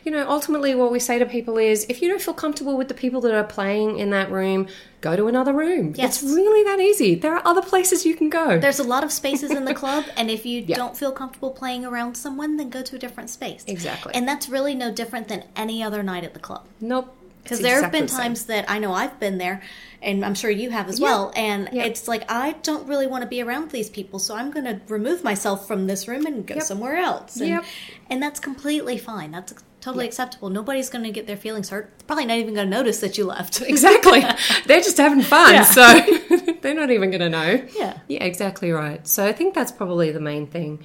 you 0.05 0.11
know, 0.11 0.29
ultimately 0.29 0.75
what 0.75 0.91
we 0.91 0.99
say 0.99 1.19
to 1.19 1.27
people 1.27 1.59
is 1.59 1.87
if 1.89 2.01
you 2.01 2.09
don't 2.09 2.23
feel 2.23 2.35
comfortable 2.35 2.77
with 2.77 2.89
the 2.89 2.95
people 2.95 3.21
that 3.23 3.35
are 3.35 3.45
playing 3.45 3.99
in 3.99 4.11
that 4.11 4.31
room, 4.31 4.67
go 5.03 5.15
to 5.15 5.29
another 5.29 5.53
room. 5.53 5.95
Yes. 5.97 6.23
It's 6.23 6.33
really 6.33 6.65
that 6.65 6.81
easy. 6.81 7.15
There 7.15 7.35
are 7.35 7.43
other 7.47 7.63
places 7.63 8.07
you 8.07 8.15
can 8.15 8.31
go. 8.31 8.59
There's 8.59 8.79
a 8.79 8.85
lot 8.85 9.05
of 9.05 9.13
spaces 9.13 9.51
in 9.51 9.65
the 9.65 9.75
club, 9.75 10.05
and 10.17 10.31
if 10.31 10.47
you 10.47 10.63
don't 10.67 10.97
feel 10.97 11.13
comfortable 11.13 11.51
playing 11.51 11.85
around 11.85 12.17
someone, 12.17 12.57
then 12.57 12.71
go 12.71 12.83
to 12.83 12.97
a 12.97 12.99
different 12.99 13.29
space. 13.29 13.65
Exactly. 13.67 14.15
And 14.15 14.27
that's 14.27 14.49
really 14.49 14.75
no 14.75 14.91
different 14.93 15.29
than 15.29 15.45
any 15.55 15.83
other 15.83 16.03
night 16.03 16.25
at 16.25 16.35
the 16.35 16.41
club. 16.41 16.67
nope. 16.81 17.15
Because 17.43 17.59
there 17.59 17.83
have 17.83 17.91
been 17.91 18.07
times 18.07 18.47
that 18.47 18.71
I 18.71 18.79
know 18.79 18.93
I've 18.93 19.19
been 19.19 19.39
there, 19.39 19.63
and 20.03 20.25
I'm 20.25 20.35
sure 20.35 20.51
you 20.51 20.71
have 20.71 20.89
as 20.89 21.01
well. 21.01 21.33
And 21.37 21.69
Yeah. 21.73 21.85
it's 21.85 22.09
like 22.09 22.31
I 22.31 22.53
don't 22.63 22.87
really 22.89 23.07
want 23.07 23.23
to 23.23 23.29
be 23.29 23.41
around 23.43 23.71
these 23.71 23.89
people, 23.89 24.19
so 24.19 24.35
I'm 24.35 24.51
going 24.51 24.67
to 24.67 24.81
remove 24.89 25.23
myself 25.25 25.67
from 25.67 25.87
this 25.87 26.07
room 26.09 26.27
and 26.27 26.47
go 26.47 26.59
somewhere 26.59 26.97
else. 26.97 27.37
And, 27.37 27.49
Yep. 27.49 27.65
and 28.11 28.23
that's 28.23 28.41
completely 28.41 28.99
fine. 28.99 29.31
That's 29.31 29.55
totally 29.81 30.07
acceptable. 30.07 30.49
Nobody's 30.49 30.89
going 30.91 31.05
to 31.05 31.11
get 31.11 31.27
their 31.27 31.37
feelings 31.37 31.71
hurt. 31.71 31.91
Probably 32.07 32.25
not 32.27 32.39
even 32.39 32.55
going 32.55 32.71
to 32.71 32.77
notice 32.77 33.01
that 33.01 33.19
you 33.19 33.25
left. 33.25 33.61
Exactly. 33.67 34.21
They're 34.67 34.81
just 34.81 34.97
having 34.97 35.23
fun. 35.23 35.55
Yeah. 35.55 35.65
So 35.65 36.53
they're 36.61 36.75
not 36.75 36.91
even 36.91 37.11
going 37.11 37.21
to 37.21 37.29
know. 37.31 37.65
Yeah. 37.77 37.99
Yeah, 38.09 38.23
exactly 38.25 38.71
right. 38.71 39.07
So 39.09 39.27
I 39.27 39.33
think 39.33 39.55
that's 39.55 39.73
probably 39.73 40.11
the 40.13 40.21
main 40.21 40.47
thing. 40.47 40.85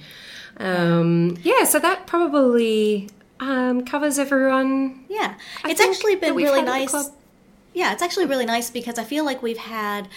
Um, 0.56 1.36
yeah, 1.42 1.64
so 1.64 1.78
that 1.78 2.06
probably 2.08 3.08
um, 3.40 3.84
covers 3.84 4.18
everyone. 4.18 5.04
Yeah, 5.08 5.34
I 5.62 5.70
it's 5.70 5.80
actually 5.80 6.16
been 6.16 6.34
really 6.34 6.58
had 6.60 6.68
at 6.68 6.72
the 6.90 6.98
nice. 6.98 7.10
Yeah, 7.78 7.92
it's 7.92 8.02
actually 8.02 8.26
really 8.26 8.44
nice 8.44 8.70
because 8.70 8.98
I 8.98 9.04
feel 9.04 9.24
like 9.24 9.40
we've 9.40 9.56
had 9.56 10.08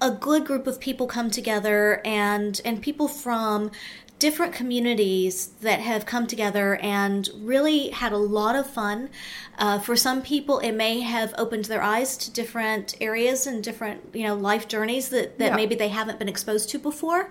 a 0.00 0.12
good 0.12 0.46
group 0.46 0.68
of 0.68 0.78
people 0.78 1.08
come 1.08 1.28
together 1.28 2.00
and 2.04 2.60
and 2.64 2.80
people 2.80 3.08
from 3.08 3.72
different 4.20 4.52
communities 4.52 5.48
that 5.62 5.80
have 5.80 6.06
come 6.06 6.28
together 6.28 6.76
and 6.76 7.28
really 7.34 7.88
had 7.88 8.12
a 8.12 8.18
lot 8.18 8.54
of 8.54 8.70
fun. 8.70 9.08
Uh, 9.58 9.78
for 9.78 9.96
some 9.96 10.22
people, 10.22 10.58
it 10.60 10.72
may 10.72 11.00
have 11.00 11.34
opened 11.36 11.64
their 11.66 11.82
eyes 11.82 12.16
to 12.16 12.30
different 12.30 12.94
areas 13.00 13.46
and 13.46 13.62
different, 13.64 14.00
you 14.14 14.22
know, 14.22 14.34
life 14.34 14.68
journeys 14.68 15.08
that, 15.08 15.38
that 15.38 15.50
Yeah. 15.50 15.56
maybe 15.56 15.74
they 15.74 15.88
haven't 15.88 16.18
been 16.18 16.28
exposed 16.28 16.70
to 16.70 16.78
before. 16.78 17.28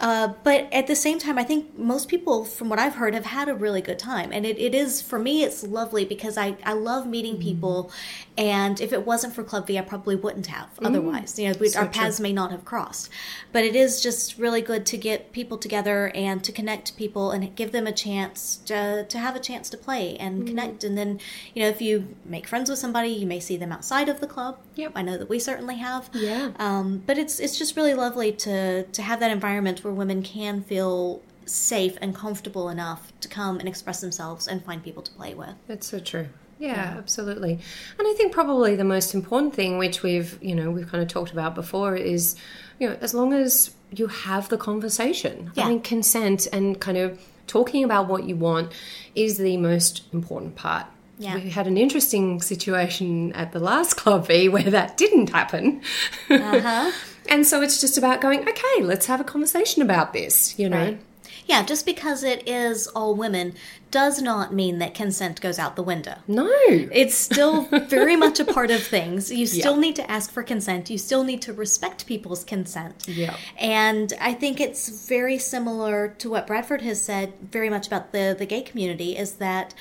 Uh, 0.00 0.28
but 0.42 0.60
at 0.72 0.86
the 0.86 0.96
same 0.96 1.18
time, 1.18 1.38
I 1.38 1.44
think 1.44 1.78
most 1.78 2.08
people, 2.08 2.44
from 2.44 2.68
what 2.68 2.78
I've 2.78 2.96
heard, 2.96 3.14
have 3.14 3.26
had 3.26 3.48
a 3.48 3.54
really 3.54 3.80
good 3.80 3.98
time. 3.98 4.32
And 4.32 4.44
it, 4.44 4.58
it 4.58 4.74
is, 4.74 5.00
for 5.00 5.18
me, 5.18 5.44
it's 5.44 5.62
lovely 5.62 6.04
because 6.04 6.36
I, 6.36 6.56
I 6.64 6.72
love 6.72 7.06
meeting 7.06 7.34
Mm-hmm. 7.34 7.42
people. 7.42 7.90
And 8.36 8.80
if 8.80 8.92
it 8.92 9.06
wasn't 9.06 9.34
for 9.34 9.42
Club 9.44 9.66
V, 9.66 9.78
I 9.78 9.82
probably 9.82 10.16
wouldn't 10.16 10.48
have 10.48 10.68
otherwise. 10.82 11.38
You 11.38 11.48
know, 11.48 11.54
we. 11.60 11.68
So 11.68 11.80
our 11.80 11.86
true. 11.86 12.00
paths 12.02 12.18
may 12.20 12.32
not 12.32 12.50
have 12.50 12.64
crossed. 12.64 13.10
But 13.52 13.64
it 13.64 13.76
is 13.76 14.00
just 14.02 14.38
really 14.38 14.60
good 14.60 14.84
to 14.86 14.96
get 14.98 15.32
people 15.32 15.56
together 15.58 16.10
and 16.14 16.21
to 16.42 16.52
connect 16.52 16.96
people 16.96 17.30
and 17.30 17.54
give 17.56 17.72
them 17.72 17.86
a 17.86 17.92
chance 17.92 18.56
to, 18.66 19.04
to 19.08 19.18
have 19.18 19.36
a 19.36 19.40
chance 19.40 19.68
to 19.70 19.76
play 19.76 20.16
and 20.16 20.38
Mm-hmm. 20.38 20.46
connect. 20.46 20.84
And 20.84 20.96
then, 20.96 21.20
you 21.54 21.62
know, 21.62 21.68
if 21.68 21.80
you 21.82 22.14
make 22.24 22.46
friends 22.46 22.70
with 22.70 22.78
somebody, 22.78 23.08
you 23.10 23.26
may 23.26 23.40
see 23.40 23.56
them 23.56 23.72
outside 23.72 24.08
of 24.08 24.20
the 24.20 24.26
club. 24.26 24.58
Yep. 24.76 24.92
I 24.94 25.02
know 25.02 25.18
that 25.18 25.28
we 25.28 25.38
certainly 25.38 25.76
have. 25.76 26.08
Yeah. 26.14 26.52
Um, 26.58 27.02
but 27.06 27.18
it's 27.18 27.38
it's 27.40 27.58
just 27.58 27.76
really 27.76 27.94
lovely 27.94 28.32
to 28.32 28.84
to 28.84 29.02
have 29.02 29.20
that 29.20 29.30
environment 29.30 29.82
where 29.84 29.92
women 29.92 30.22
can 30.22 30.62
feel 30.62 31.20
safe 31.44 31.98
and 32.00 32.14
comfortable 32.14 32.68
enough 32.68 33.12
to 33.20 33.28
come 33.28 33.58
and 33.58 33.68
express 33.68 34.00
themselves 34.00 34.46
and 34.48 34.64
find 34.64 34.82
people 34.82 35.02
to 35.02 35.10
play 35.12 35.34
with. 35.34 35.54
That's 35.66 35.86
so 35.86 35.98
true. 35.98 36.28
Yeah, 36.58 36.94
absolutely. 36.96 37.52
And 37.98 38.06
I 38.06 38.14
think 38.16 38.32
probably 38.32 38.76
the 38.76 38.84
most 38.84 39.14
important 39.14 39.52
thing, 39.54 39.78
which 39.78 40.02
we've 40.04 40.38
you 40.40 40.54
know 40.54 40.70
we've 40.70 40.88
kind 40.88 41.02
of 41.02 41.08
talked 41.08 41.32
about 41.32 41.54
before, 41.56 41.96
is 41.96 42.36
you 42.78 42.88
know 42.88 42.96
as 43.00 43.12
long 43.14 43.32
as 43.32 43.74
you 43.94 44.06
have 44.06 44.48
the 44.48 44.58
conversation. 44.58 45.52
Yeah. 45.54 45.66
I 45.66 45.68
mean, 45.68 45.80
consent 45.80 46.48
and 46.52 46.80
kind 46.80 46.98
of 46.98 47.20
talking 47.46 47.84
about 47.84 48.08
what 48.08 48.24
you 48.24 48.36
want 48.36 48.72
is 49.14 49.38
the 49.38 49.56
most 49.56 50.02
important 50.12 50.56
part. 50.56 50.86
Yeah. 51.18 51.34
We 51.34 51.50
had 51.50 51.66
an 51.66 51.76
interesting 51.76 52.40
situation 52.40 53.32
at 53.34 53.52
the 53.52 53.60
last 53.60 53.94
Club 53.94 54.26
V 54.26 54.48
where 54.48 54.62
that 54.62 54.96
didn't 54.96 55.30
happen. 55.30 55.82
Uh-huh. 56.28 56.90
and 57.28 57.46
so 57.46 57.62
it's 57.62 57.80
just 57.80 57.98
about 57.98 58.20
going, 58.20 58.48
okay, 58.48 58.82
let's 58.82 59.06
have 59.06 59.20
a 59.20 59.24
conversation 59.24 59.82
about 59.82 60.12
this, 60.12 60.58
you 60.58 60.68
know? 60.68 60.78
Right. 60.78 61.00
Yeah, 61.46 61.64
just 61.64 61.84
because 61.86 62.22
it 62.22 62.48
is 62.48 62.86
all 62.88 63.14
women 63.14 63.54
does 63.90 64.22
not 64.22 64.54
mean 64.54 64.78
that 64.78 64.94
consent 64.94 65.40
goes 65.40 65.58
out 65.58 65.76
the 65.76 65.82
window. 65.82 66.14
No. 66.26 66.48
It's 66.68 67.14
still 67.14 67.62
very 67.88 68.16
much 68.16 68.40
a 68.40 68.44
part 68.44 68.70
of 68.70 68.82
things. 68.82 69.30
You 69.30 69.46
still 69.46 69.74
Yeah. 69.74 69.80
need 69.80 69.96
to 69.96 70.10
ask 70.10 70.30
for 70.32 70.42
consent. 70.42 70.88
You 70.88 70.98
still 70.98 71.24
need 71.24 71.42
to 71.42 71.52
respect 71.52 72.06
people's 72.06 72.42
consent. 72.44 73.06
Yeah. 73.06 73.36
And 73.58 74.12
I 74.20 74.32
think 74.32 74.60
it's 74.60 74.88
very 75.06 75.36
similar 75.38 76.08
to 76.18 76.30
what 76.30 76.46
Bradford 76.46 76.82
has 76.82 77.02
said 77.02 77.34
very 77.50 77.68
much 77.68 77.86
about 77.86 78.12
the, 78.12 78.34
the 78.38 78.46
gay 78.46 78.62
community 78.62 79.16
is 79.16 79.32
that 79.34 79.74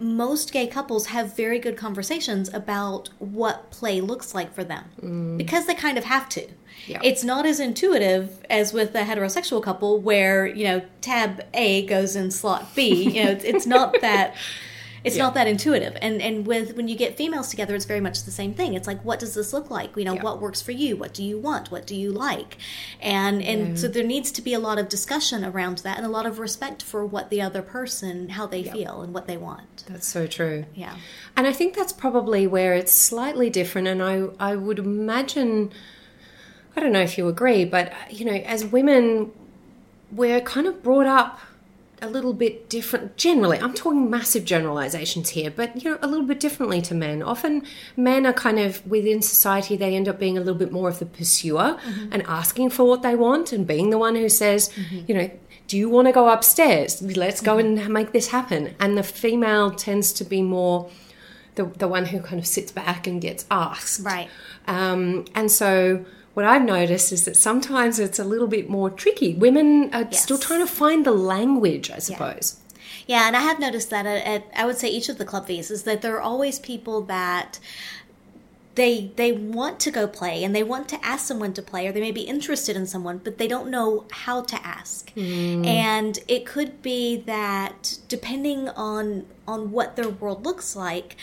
most 0.00 0.52
gay 0.52 0.66
couples 0.66 1.06
have 1.06 1.36
very 1.36 1.58
good 1.58 1.76
conversations 1.76 2.52
about 2.52 3.08
what 3.18 3.70
play 3.70 4.00
looks 4.00 4.34
like 4.34 4.54
for 4.54 4.64
them 4.64 4.84
mm. 5.00 5.36
because 5.36 5.66
they 5.66 5.74
kind 5.74 5.98
of 5.98 6.04
have 6.04 6.28
to. 6.30 6.46
Yeah. 6.86 7.00
It's 7.02 7.24
not 7.24 7.46
as 7.46 7.60
intuitive 7.60 8.44
as 8.48 8.72
with 8.72 8.94
a 8.94 9.02
heterosexual 9.02 9.62
couple 9.62 10.00
where, 10.00 10.46
you 10.46 10.64
know, 10.64 10.82
tab 11.00 11.44
A 11.54 11.84
goes 11.86 12.16
in 12.16 12.30
slot 12.30 12.74
B. 12.74 13.10
You 13.18 13.24
know, 13.24 13.30
it's, 13.30 13.44
it's 13.44 13.66
not 13.66 14.00
that 14.00 14.36
it's 15.04 15.16
not 15.16 15.34
that 15.34 15.46
intuitive. 15.46 15.96
And 16.02 16.20
and 16.20 16.46
with 16.46 16.76
when 16.76 16.88
you 16.88 16.96
get 16.96 17.16
females 17.16 17.48
together, 17.48 17.74
it's 17.74 17.84
very 17.84 18.00
much 18.00 18.24
the 18.24 18.30
same 18.30 18.54
thing. 18.54 18.74
It's 18.74 18.86
like, 18.86 19.04
what 19.04 19.18
does 19.18 19.34
this 19.34 19.52
look 19.52 19.70
like? 19.70 19.96
You 19.96 20.04
know, 20.04 20.14
Yeah. 20.14 20.22
what 20.22 20.40
works 20.40 20.60
for 20.62 20.72
you? 20.72 20.96
What 20.96 21.14
do 21.14 21.22
you 21.22 21.38
want? 21.38 21.70
What 21.70 21.86
do 21.86 21.94
you 21.94 22.10
like? 22.10 22.56
And 23.00 23.42
and 23.42 23.78
so 23.78 23.88
there 23.88 24.04
needs 24.04 24.30
to 24.32 24.42
be 24.42 24.54
a 24.54 24.58
lot 24.58 24.78
of 24.78 24.88
discussion 24.88 25.44
around 25.44 25.78
that 25.78 25.96
and 25.96 26.06
a 26.06 26.10
lot 26.10 26.26
of 26.26 26.38
respect 26.38 26.82
for 26.82 27.04
what 27.06 27.30
the 27.30 27.40
other 27.40 27.62
person, 27.62 28.30
how 28.30 28.46
they 28.46 28.62
feel 28.64 29.02
and 29.02 29.14
what 29.14 29.26
they 29.26 29.36
want. 29.36 29.84
That's 29.88 30.06
so 30.06 30.26
true. 30.26 30.64
Yeah. 30.74 30.96
And 31.36 31.46
I 31.46 31.52
think 31.52 31.74
that's 31.74 31.92
probably 31.92 32.46
where 32.46 32.74
it's 32.74 32.92
slightly 32.92 33.50
different. 33.50 33.88
And 33.88 34.02
I, 34.02 34.26
I 34.40 34.56
would 34.56 34.78
imagine, 34.78 35.70
I 36.76 36.80
don't 36.80 36.92
know 36.92 37.00
if 37.00 37.16
you 37.16 37.28
agree, 37.28 37.64
but, 37.64 37.92
you 38.10 38.24
know, 38.24 38.32
as 38.32 38.64
women, 38.64 39.30
we're 40.10 40.40
kind 40.40 40.66
of 40.66 40.82
brought 40.82 41.06
up 41.06 41.38
a 42.00 42.08
little 42.08 42.32
bit 42.32 42.68
different 42.68 43.16
generally 43.16 43.58
i'm 43.58 43.74
talking 43.74 44.08
massive 44.08 44.44
generalizations 44.44 45.30
here 45.30 45.50
but 45.50 45.82
you 45.82 45.90
know 45.90 45.98
a 46.02 46.06
little 46.06 46.26
bit 46.26 46.40
differently 46.40 46.80
to 46.80 46.94
men. 46.94 47.22
Often 47.22 47.64
men 47.96 48.26
are 48.26 48.32
kind 48.32 48.58
of 48.58 48.86
within 48.86 49.22
society 49.22 49.76
they 49.76 49.94
end 49.94 50.08
up 50.08 50.18
being 50.18 50.36
a 50.36 50.40
little 50.40 50.58
bit 50.58 50.72
more 50.72 50.88
of 50.88 50.98
the 50.98 51.06
pursuer 51.06 51.78
mm-hmm. 51.82 52.12
and 52.12 52.22
asking 52.26 52.70
for 52.70 52.84
what 52.84 53.02
they 53.02 53.14
want 53.14 53.52
and 53.52 53.66
being 53.66 53.90
the 53.90 53.98
one 53.98 54.14
who 54.14 54.28
says 54.28 54.70
mm-hmm. 54.70 55.00
you 55.06 55.14
know 55.14 55.30
do 55.68 55.76
you 55.76 55.90
want 55.90 56.06
to 56.08 56.12
go 56.12 56.30
upstairs? 56.30 57.02
Let's 57.02 57.42
go 57.42 57.56
mm-hmm. 57.56 57.78
and 57.78 57.92
make 57.92 58.12
this 58.12 58.28
happen. 58.28 58.74
And 58.80 58.96
the 58.96 59.02
female 59.02 59.70
tends 59.70 60.14
to 60.14 60.24
be 60.24 60.40
more 60.40 60.90
the, 61.56 61.66
the 61.66 61.86
one 61.86 62.06
who 62.06 62.20
kind 62.20 62.40
of 62.40 62.46
sits 62.46 62.72
back 62.72 63.06
and 63.06 63.20
gets 63.20 63.44
asked. 63.50 64.00
Right. 64.00 64.30
um, 64.66 65.26
and 65.34 65.52
so 65.52 66.06
what 66.38 66.46
I've 66.46 66.62
noticed 66.62 67.10
is 67.10 67.24
that 67.24 67.36
sometimes 67.36 67.98
it's 67.98 68.20
a 68.20 68.22
little 68.22 68.46
bit 68.46 68.70
more 68.70 68.90
tricky. 68.90 69.34
Women 69.34 69.92
are 69.92 70.06
Yes. 70.08 70.22
still 70.22 70.38
trying 70.38 70.60
to 70.60 70.68
find 70.68 71.04
the 71.04 71.10
language, 71.10 71.90
I 71.90 71.98
suppose. 71.98 72.58
Yeah, 73.08 73.26
and 73.26 73.34
I 73.36 73.40
have 73.40 73.58
noticed 73.58 73.90
that 73.90 74.06
at, 74.06 74.24
at 74.24 74.44
I 74.54 74.64
would 74.64 74.78
say 74.78 74.88
each 74.88 75.08
of 75.08 75.18
the 75.18 75.24
Club 75.24 75.48
Vs 75.48 75.68
is 75.72 75.82
that 75.82 76.00
there 76.00 76.14
are 76.14 76.20
always 76.20 76.60
people 76.60 77.00
that 77.06 77.58
they 78.76 79.10
they 79.16 79.32
want 79.32 79.80
to 79.80 79.90
go 79.90 80.06
play 80.06 80.44
and 80.44 80.54
they 80.54 80.62
want 80.62 80.88
to 80.90 81.04
ask 81.04 81.26
someone 81.26 81.52
to 81.54 81.62
play 81.62 81.88
or 81.88 81.90
they 81.90 82.00
may 82.00 82.12
be 82.12 82.20
interested 82.20 82.76
in 82.76 82.86
someone 82.86 83.18
but 83.18 83.36
they 83.38 83.48
don't 83.48 83.68
know 83.68 84.04
how 84.12 84.40
to 84.40 84.56
ask 84.64 85.10
hmm. 85.14 85.64
and 85.64 86.20
it 86.28 86.46
could 86.46 86.80
be 86.80 87.16
that 87.16 87.98
depending 88.06 88.68
on 88.68 89.26
on 89.48 89.72
what 89.72 89.96
their 89.96 90.08
world 90.08 90.46
looks 90.46 90.76
like 90.76 91.16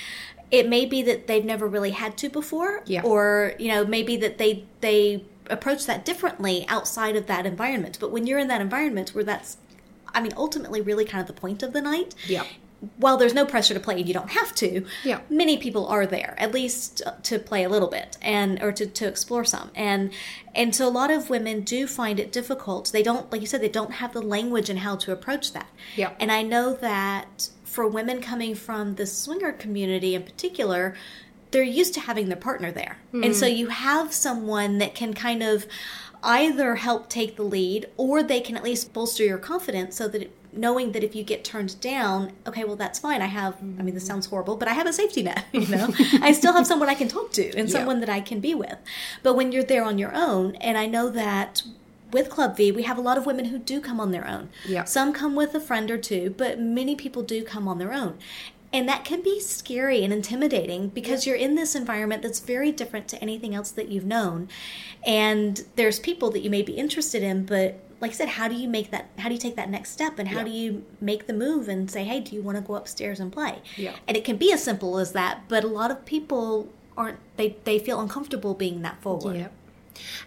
it 0.52 0.68
may 0.70 0.86
be 0.86 1.02
that 1.04 1.28
they've 1.28 1.46
never 1.46 1.68
really 1.68 1.92
had 1.92 2.18
to 2.18 2.30
before 2.30 2.82
Yeah. 2.86 3.02
or 3.04 3.54
you 3.60 3.68
know 3.70 3.86
maybe 3.86 4.18
that 4.18 4.38
they 4.38 4.66
they 4.82 5.24
approach 5.50 5.86
that 5.86 6.06
differently 6.06 6.66
outside 6.68 7.16
of 7.16 7.28
that 7.28 7.46
environment 7.46 7.98
but 8.00 8.12
when 8.12 8.26
you're 8.28 8.40
in 8.40 8.48
that 8.48 8.62
environment 8.62 9.10
where 9.14 9.24
that's 9.24 9.58
i 10.14 10.22
mean 10.22 10.34
ultimately 10.38 10.82
really 10.82 11.06
kind 11.06 11.22
of 11.22 11.28
the 11.28 11.40
point 11.40 11.62
of 11.64 11.72
the 11.74 11.82
night 11.82 12.16
Yeah. 12.28 12.46
while 12.98 13.18
there's 13.18 13.34
no 13.36 13.46
pressure 13.46 13.74
to 13.76 13.80
play 13.80 13.98
and 14.00 14.08
you 14.08 14.14
don't 14.14 14.32
have 14.32 14.56
to 14.56 14.86
Yeah. 15.04 15.20
many 15.30 15.58
people 15.58 15.86
are 15.88 16.06
there 16.08 16.34
at 16.40 16.52
least 16.52 17.04
to 17.24 17.38
play 17.38 17.64
a 17.64 17.70
little 17.70 17.88
bit 17.90 18.18
and 18.22 18.62
or 18.62 18.72
to, 18.72 18.86
to 18.88 19.08
explore 19.08 19.46
some 19.46 19.70
and 19.76 20.12
and 20.56 20.74
so 20.76 20.88
a 20.88 20.90
lot 20.90 21.12
of 21.12 21.30
women 21.30 21.62
do 21.62 21.86
find 21.86 22.20
it 22.20 22.32
difficult 22.32 22.92
they 22.92 23.04
don't 23.04 23.32
like 23.32 23.42
you 23.42 23.48
said 23.48 23.62
they 23.62 23.70
don't 23.70 23.94
have 23.94 24.14
the 24.14 24.22
language 24.22 24.70
and 24.70 24.80
how 24.80 24.96
to 24.96 25.12
approach 25.12 25.54
that 25.54 25.68
Yeah. 25.96 26.12
and 26.20 26.32
i 26.32 26.42
know 26.42 26.74
that 26.74 27.50
for 27.76 27.86
women 27.86 28.22
coming 28.22 28.56
from 28.56 28.96
the 28.96 29.06
swinger 29.06 29.52
community 29.52 30.16
in 30.16 30.24
particular 30.24 30.96
they're 31.52 31.64
used 31.64 31.94
to 31.94 32.02
having 32.02 32.28
their 32.28 32.38
partner 32.38 32.70
there. 32.70 32.98
And 33.14 33.34
so 33.34 33.46
mm-hmm. 33.46 33.56
you 33.56 33.68
have 33.70 34.12
someone 34.12 34.80
that 34.80 34.94
can 34.94 35.14
kind 35.14 35.42
of 35.42 35.66
either 36.22 36.76
help 36.76 37.08
take 37.08 37.38
the 37.38 37.44
lead 37.44 37.86
or 37.96 38.22
they 38.22 38.42
can 38.42 38.58
at 38.58 38.64
least 38.64 38.92
bolster 38.92 39.24
your 39.24 39.38
confidence 39.38 39.96
so 39.96 40.10
that 40.10 40.24
it, 40.24 40.36
knowing 40.52 40.92
that 40.92 41.02
if 41.02 41.16
you 41.16 41.24
get 41.24 41.46
turned 41.46 41.80
down 41.80 42.34
okay 42.46 42.66
well 42.66 42.76
that's 42.76 43.00
fine. 43.00 43.22
I 43.22 43.28
have 43.28 43.56
i 43.62 43.62
mean 43.62 43.94
this 43.94 44.04
mm-hmm. 44.04 44.14
sounds 44.14 44.26
horrible 44.26 44.56
but 44.56 44.68
i 44.68 44.74
have 44.74 44.88
a 44.88 44.94
safety 44.94 45.22
net 45.22 45.46
you 45.52 45.68
know? 45.68 45.88
I 46.22 46.32
still 46.32 46.54
have 46.54 46.66
someone 46.66 46.90
i 46.90 46.96
can 46.96 47.08
talk 47.08 47.32
to 47.34 47.56
and 47.56 47.70
someone 47.70 48.00
that 48.00 48.10
i 48.10 48.22
can 48.22 48.40
be 48.40 48.56
with. 48.56 48.78
But 49.22 49.36
when 49.36 49.52
you're 49.52 49.64
there 49.64 49.84
on 49.84 49.98
your 49.98 50.14
own 50.16 50.56
and 50.56 50.78
i 50.78 50.88
know 50.88 51.10
that 51.10 51.64
with 52.16 52.30
Club 52.30 52.56
V, 52.56 52.72
we 52.72 52.84
have 52.84 52.98
a 52.98 53.02
lot 53.02 53.18
of 53.18 53.26
women 53.26 53.46
who 53.46 53.60
do 53.60 53.82
come 53.82 54.00
on 54.00 54.12
their 54.12 54.26
own. 54.26 54.48
Yeah. 54.66 54.86
Some 54.86 55.12
come 55.12 55.36
with 55.36 55.54
a 55.54 55.60
friend 55.60 55.92
or 55.92 55.98
two, 55.98 56.34
but 56.38 56.58
many 56.58 56.96
people 56.96 57.24
do 57.24 57.44
come 57.44 57.68
on 57.68 57.78
their 57.78 57.92
own. 57.92 58.18
And 58.72 58.88
that 58.88 59.04
can 59.04 59.22
be 59.22 59.42
scary 59.42 60.02
and 60.02 60.14
intimidating 60.14 60.88
because 60.88 61.28
you're 61.28 61.36
in 61.36 61.56
this 61.56 61.76
environment 61.76 62.22
that's 62.22 62.40
very 62.40 62.72
different 62.72 63.10
to 63.10 63.22
anything 63.22 63.54
else 63.54 63.70
that 63.72 63.90
you've 63.90 64.06
known. 64.06 64.48
And 65.06 65.66
there's 65.76 66.00
people 66.00 66.32
that 66.32 66.40
you 66.40 66.50
may 66.50 66.62
be 66.62 66.72
interested 66.72 67.22
in, 67.22 67.46
but 67.46 67.82
like 68.00 68.12
I 68.12 68.14
said, 68.14 68.30
how 68.30 68.48
do 68.48 68.56
you 68.56 68.70
make 68.70 68.92
that 68.92 69.10
how 69.20 69.28
do 69.28 69.36
you 69.36 69.40
take 69.40 69.58
that 69.58 69.70
next 69.70 69.92
step 69.92 70.18
and 70.18 70.30
how 70.30 70.44
do 70.44 70.52
you 70.52 70.86
make 71.02 71.28
the 71.28 71.34
move 71.34 71.68
and 71.68 71.92
say, 71.92 72.06
Hey, 72.06 72.22
do 72.22 72.34
you 72.34 72.42
want 72.42 72.58
to 72.58 72.62
go 72.62 72.76
upstairs 72.76 73.20
and 73.20 73.30
play? 73.32 73.62
Yeah. 73.76 73.96
And 74.08 74.16
it 74.16 74.24
can 74.24 74.38
be 74.38 74.54
as 74.54 74.64
simple 74.64 75.00
as 75.00 75.12
that, 75.12 75.50
but 75.50 75.66
a 75.66 75.68
lot 75.68 75.92
of 75.92 76.06
people 76.06 76.70
aren't 76.98 77.20
they, 77.36 77.58
they 77.66 77.78
feel 77.78 78.00
uncomfortable 78.00 78.54
being 78.54 78.84
that 78.84 79.02
forward. 79.02 79.36
Yep. 79.36 79.54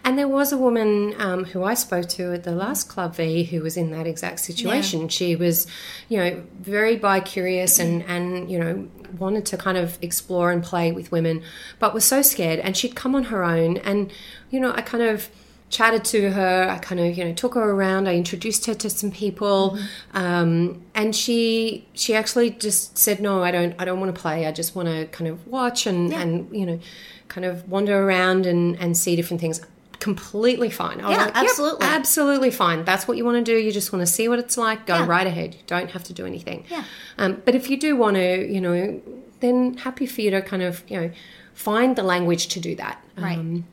And 0.03 0.17
there 0.17 0.27
was 0.27 0.51
a 0.51 0.57
woman 0.57 1.13
um, 1.19 1.45
who 1.45 1.63
I 1.63 1.73
spoke 1.73 2.07
to 2.09 2.33
at 2.33 2.43
the 2.43 2.51
last 2.51 2.89
Club 2.89 3.15
V 3.15 3.43
who 3.43 3.61
was 3.61 3.77
in 3.77 3.91
that 3.91 4.07
exact 4.07 4.39
situation. 4.39 5.09
She 5.09 5.35
was, 5.35 5.67
you 6.07 6.17
know, 6.17 6.43
very 6.59 6.95
bi 6.95 7.19
curious 7.19 7.79
and, 7.79 8.03
and, 8.03 8.49
you 8.51 8.59
know, 8.59 8.87
wanted 9.17 9.45
to 9.47 9.57
kind 9.57 9.77
of 9.77 9.97
explore 10.01 10.51
and 10.51 10.63
play 10.63 10.91
with 10.91 11.11
women, 11.11 11.41
but 11.79 11.93
was 11.93 12.05
so 12.05 12.21
scared. 12.21 12.59
And 12.59 12.75
she'd 12.75 12.95
come 12.95 13.15
on 13.15 13.25
her 13.25 13.43
own. 13.43 13.77
And, 13.77 14.11
you 14.49 14.59
know, 14.59 14.73
I 14.73 14.81
kind 14.81 15.03
of 15.03 15.29
chatted 15.69 16.03
to 16.05 16.31
her. 16.31 16.67
I 16.69 16.77
kind 16.79 16.99
of, 16.99 17.17
you 17.17 17.23
know, 17.25 17.33
took 17.33 17.53
her 17.55 17.69
around. 17.71 18.07
I 18.07 18.15
introduced 18.15 18.65
her 18.65 18.73
to 18.73 18.89
some 18.89 19.11
people. 19.11 19.77
Um, 20.13 20.81
and 20.95 21.15
she 21.15 21.87
she 21.93 22.15
actually 22.15 22.49
just 22.51 22.97
said, 22.97 23.21
no, 23.21 23.43
I 23.43 23.51
don't, 23.51 23.75
I 23.79 23.85
don't 23.85 23.99
want 23.99 24.13
to 24.15 24.19
play. 24.21 24.47
I 24.47 24.51
just 24.51 24.75
want 24.75 24.87
to 24.89 25.05
kind 25.07 25.29
of 25.29 25.45
watch 25.47 25.85
and, 25.85 26.13
and, 26.13 26.53
you 26.55 26.65
know, 26.65 26.79
kind 27.27 27.45
of 27.45 27.69
wander 27.69 28.03
around 28.03 28.45
and, 28.45 28.75
and 28.79 28.97
see 28.97 29.15
different 29.15 29.39
things. 29.41 29.61
completely 29.99 30.69
fine. 30.69 31.01
I 31.01 31.11
Yeah, 31.11 31.17
like, 31.17 31.35
yep, 31.35 31.43
absolutely. 31.43 31.85
absolutely 31.87 32.51
fine. 32.51 32.85
That's 32.85 33.05
what 33.07 33.17
you 33.17 33.25
want 33.25 33.45
to 33.45 33.51
do. 33.51 33.57
You 33.57 33.71
just 33.71 33.91
want 33.93 34.01
to 34.07 34.11
see 34.11 34.27
what 34.29 34.39
it's 34.39 34.57
like. 34.57 34.85
Go 34.87 34.95
Yeah. 34.95 35.05
right 35.05 35.27
ahead. 35.27 35.53
You 35.55 35.61
don't 35.67 35.91
have 35.91 36.03
to 36.05 36.13
do 36.13 36.25
anything. 36.25 36.65
Yeah. 36.69 36.85
Um, 37.17 37.41
but 37.45 37.53
if 37.53 37.69
you 37.69 37.77
do 37.77 37.95
want 37.97 38.15
to, 38.15 38.47
you 38.51 38.61
know, 38.61 39.01
then 39.41 39.75
happy 39.77 40.05
for 40.05 40.21
you 40.21 40.31
to 40.31 40.41
kind 40.41 40.63
of, 40.63 40.83
you 40.87 40.99
know, 41.01 41.11
find 41.53 41.95
the 41.95 42.03
language 42.03 42.47
to 42.47 42.59
do 42.59 42.75
that. 42.75 43.03
Right. 43.17 43.37
Um, 43.37 43.65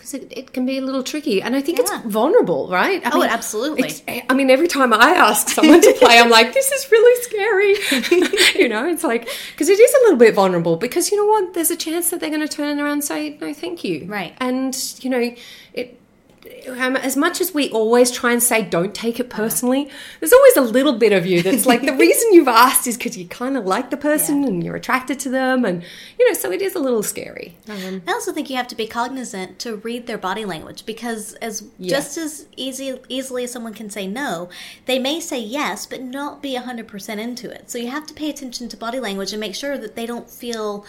because 0.00 0.14
it, 0.14 0.32
it 0.34 0.52
can 0.54 0.64
be 0.64 0.78
a 0.78 0.80
little 0.80 1.02
tricky, 1.02 1.42
and 1.42 1.54
I 1.54 1.60
think 1.60 1.76
Yeah. 1.78 1.84
it's 1.84 2.06
vulnerable, 2.06 2.68
right? 2.70 3.04
I 3.04 3.10
Oh, 3.12 3.22
absolutely. 3.22 3.92
I 4.30 4.32
mean, 4.32 4.48
every 4.48 4.66
time 4.66 4.94
I 4.94 5.10
ask 5.10 5.50
someone 5.50 5.82
to 5.82 5.92
play, 5.98 6.18
I'm 6.18 6.30
like, 6.30 6.54
"This 6.54 6.72
is 6.72 6.90
really 6.90 7.22
scary." 7.22 7.74
you 8.62 8.68
know, 8.70 8.88
it's 8.88 9.04
like 9.04 9.28
because 9.52 9.68
it 9.68 9.78
is 9.78 9.92
a 9.94 9.98
little 10.04 10.16
bit 10.16 10.34
vulnerable. 10.34 10.76
Because 10.76 11.10
you 11.10 11.18
know 11.18 11.26
what? 11.26 11.52
There's 11.52 11.70
a 11.70 11.76
chance 11.76 12.08
that 12.10 12.20
they're 12.20 12.30
going 12.30 12.40
to 12.40 12.48
turn 12.48 12.80
around 12.80 12.92
and 12.92 13.04
say, 13.04 13.36
"No, 13.42 13.52
thank 13.52 13.84
you." 13.84 14.06
Right. 14.06 14.34
And 14.40 14.74
you 15.02 15.10
know, 15.10 15.34
it. 15.74 15.99
Um, 16.68 16.96
as 16.96 17.16
much 17.16 17.40
as 17.40 17.52
we 17.54 17.70
always 17.70 18.10
try 18.10 18.32
and 18.32 18.42
say 18.42 18.62
don't 18.62 18.94
take 18.94 19.18
it 19.18 19.28
personally, 19.30 19.88
there's 20.20 20.32
always 20.32 20.56
a 20.56 20.60
little 20.62 20.92
bit 20.94 21.12
of 21.12 21.26
you 21.26 21.42
that's 21.42 21.66
like 21.66 21.82
the 21.82 21.92
reason 22.06 22.32
you've 22.32 22.48
asked 22.48 22.86
is 22.86 22.96
because 22.96 23.16
you 23.16 23.26
kind 23.26 23.56
of 23.56 23.66
like 23.66 23.90
the 23.90 23.96
person 23.96 24.42
Yeah. 24.42 24.48
and 24.48 24.64
you're 24.64 24.76
attracted 24.76 25.18
to 25.20 25.28
them, 25.28 25.64
and 25.64 25.82
you 26.18 26.28
know, 26.28 26.34
so 26.34 26.50
it 26.52 26.62
is 26.62 26.74
a 26.74 26.78
little 26.78 27.02
scary. 27.02 27.56
Um, 27.68 28.02
I 28.06 28.12
also 28.12 28.32
think 28.32 28.50
you 28.50 28.56
have 28.56 28.68
to 28.68 28.76
be 28.76 28.86
cognizant 28.86 29.58
to 29.60 29.76
read 29.76 30.06
their 30.06 30.18
body 30.18 30.44
language 30.44 30.86
because 30.86 31.34
as 31.34 31.64
Yeah. 31.78 31.90
just 31.96 32.16
as 32.16 32.46
easy 32.56 32.98
easily 33.08 33.44
as 33.44 33.52
someone 33.52 33.74
can 33.74 33.90
say 33.90 34.06
no, 34.06 34.48
they 34.86 34.98
may 34.98 35.20
say 35.20 35.40
yes 35.40 35.86
but 35.86 36.02
not 36.02 36.42
be 36.42 36.54
100% 36.56 37.18
into 37.18 37.50
it. 37.50 37.70
So 37.70 37.78
you 37.78 37.88
have 37.88 38.06
to 38.06 38.14
pay 38.14 38.30
attention 38.30 38.68
to 38.68 38.76
body 38.76 39.00
language 39.00 39.32
and 39.32 39.40
make 39.40 39.54
sure 39.54 39.76
that 39.78 39.96
they 39.96 40.06
don't 40.06 40.28
feel 40.30 40.84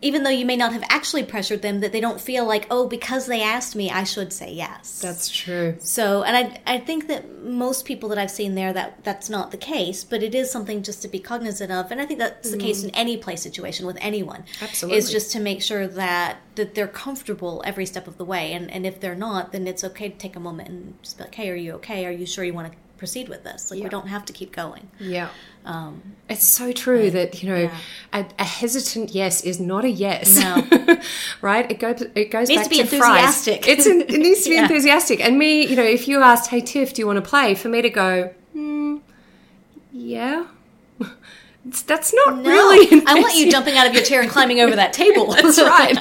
even 0.00 0.22
though 0.22 0.30
you 0.30 0.46
may 0.46 0.56
not 0.56 0.72
have 0.72 0.84
actually 0.88 1.24
pressured 1.24 1.62
them 1.62 1.80
that 1.80 1.92
they 1.92 2.00
don't 2.00 2.20
feel 2.20 2.44
like, 2.46 2.66
"Oh, 2.70 2.86
because 2.86 3.26
they 3.26 3.42
asked 3.42 3.74
me, 3.74 3.90
I 3.90 4.04
should 4.04 4.32
say 4.32 4.52
yes." 4.52 5.00
that's 5.00 5.28
true. 5.28 5.76
So, 5.78 6.22
and 6.22 6.36
I, 6.36 6.60
I 6.66 6.78
think 6.78 7.08
that 7.08 7.42
most 7.42 7.84
people 7.84 8.08
that 8.10 8.18
I've 8.18 8.30
seen 8.30 8.54
there 8.54 8.72
that 8.72 9.04
that's 9.04 9.28
not 9.28 9.50
the 9.50 9.56
case, 9.56 10.04
but 10.04 10.22
it 10.22 10.34
is 10.34 10.50
something 10.50 10.82
just 10.82 11.02
to 11.02 11.08
be 11.08 11.18
cognizant 11.18 11.72
of, 11.72 11.90
and 11.90 12.00
I 12.00 12.06
think 12.06 12.20
that's 12.20 12.50
the 12.50 12.58
case 12.58 12.78
mm-hmm. 12.78 12.90
in 12.90 12.94
any 12.94 13.16
play 13.16 13.36
situation 13.36 13.86
with 13.86 13.98
anyone. 14.00 14.44
Absolutely. 14.60 14.98
is 14.98 15.10
just 15.10 15.32
to 15.32 15.40
make 15.40 15.62
sure 15.62 15.86
that 15.86 16.38
that 16.54 16.74
they're 16.74 16.88
comfortable 16.88 17.62
every 17.64 17.86
step 17.86 18.06
of 18.06 18.18
the 18.18 18.24
way, 18.24 18.52
and 18.52 18.70
and 18.70 18.86
if 18.86 19.00
they're 19.00 19.14
not, 19.14 19.52
then 19.52 19.66
it's 19.66 19.84
okay 19.84 20.08
to 20.08 20.16
take 20.16 20.36
a 20.36 20.40
moment 20.40 20.68
and 20.68 21.02
just 21.02 21.18
be 21.18 21.24
like, 21.24 21.34
"Hey, 21.34 21.50
are 21.50 21.56
you 21.56 21.72
okay? 21.74 22.06
Are 22.06 22.12
you 22.12 22.26
sure 22.26 22.44
you 22.44 22.54
want 22.54 22.72
to 22.72 22.78
proceed 22.98 23.28
with 23.28 23.42
this? 23.44 23.70
Like, 23.70 23.82
we 23.82 23.88
don't 23.88 24.08
have 24.08 24.24
to 24.26 24.32
keep 24.32 24.50
going." 24.54 24.90
Yeah. 25.00 25.28
Um, 25.64 26.02
It's 26.28 26.44
so 26.46 26.72
true 26.72 27.10
that 27.10 27.42
you 27.42 27.48
know 27.50 27.56
Yeah. 27.62 27.76
a, 28.12 28.24
a 28.38 28.44
hesitant 28.44 29.14
yes 29.14 29.42
is 29.44 29.58
not 29.60 29.84
a 29.84 29.90
yes. 29.90 30.36
No. 30.36 30.66
right? 31.42 31.70
It 31.70 31.78
goes 31.78 32.02
it 32.14 32.30
goes 32.30 32.48
Needs 32.48 32.62
back 32.68 32.70
to 32.70 32.70
be 32.70 32.76
fries. 32.84 32.92
enthusiastic. 32.92 33.68
It's 33.68 33.86
an, 33.86 34.00
it 34.02 34.18
needs 34.26 34.42
to 34.44 34.50
be 34.50 34.56
Yeah. 34.60 34.62
enthusiastic. 34.62 35.20
And 35.24 35.38
me, 35.38 35.66
you 35.66 35.76
know, 35.76 35.84
if 35.98 36.08
you 36.08 36.22
asked, 36.22 36.50
"Hey 36.50 36.60
Tiff, 36.60 36.92
do 36.94 37.02
you 37.02 37.06
want 37.06 37.22
to 37.22 37.28
play?" 37.30 37.54
For 37.54 37.68
me 37.68 37.82
to 37.82 37.90
go, 37.90 38.30
hmm, 38.52 38.96
yeah. 39.92 40.46
That's 41.86 42.14
not 42.14 42.38
no, 42.38 42.50
really. 42.50 43.02
I 43.06 43.14
want 43.14 43.34
you 43.36 43.50
jumping 43.50 43.76
out 43.76 43.86
of 43.86 43.92
your 43.92 44.02
chair 44.02 44.22
and 44.22 44.30
climbing 44.30 44.60
over 44.60 44.74
that 44.76 44.92
table. 44.92 45.26
That's 45.32 45.60
right. 45.60 45.98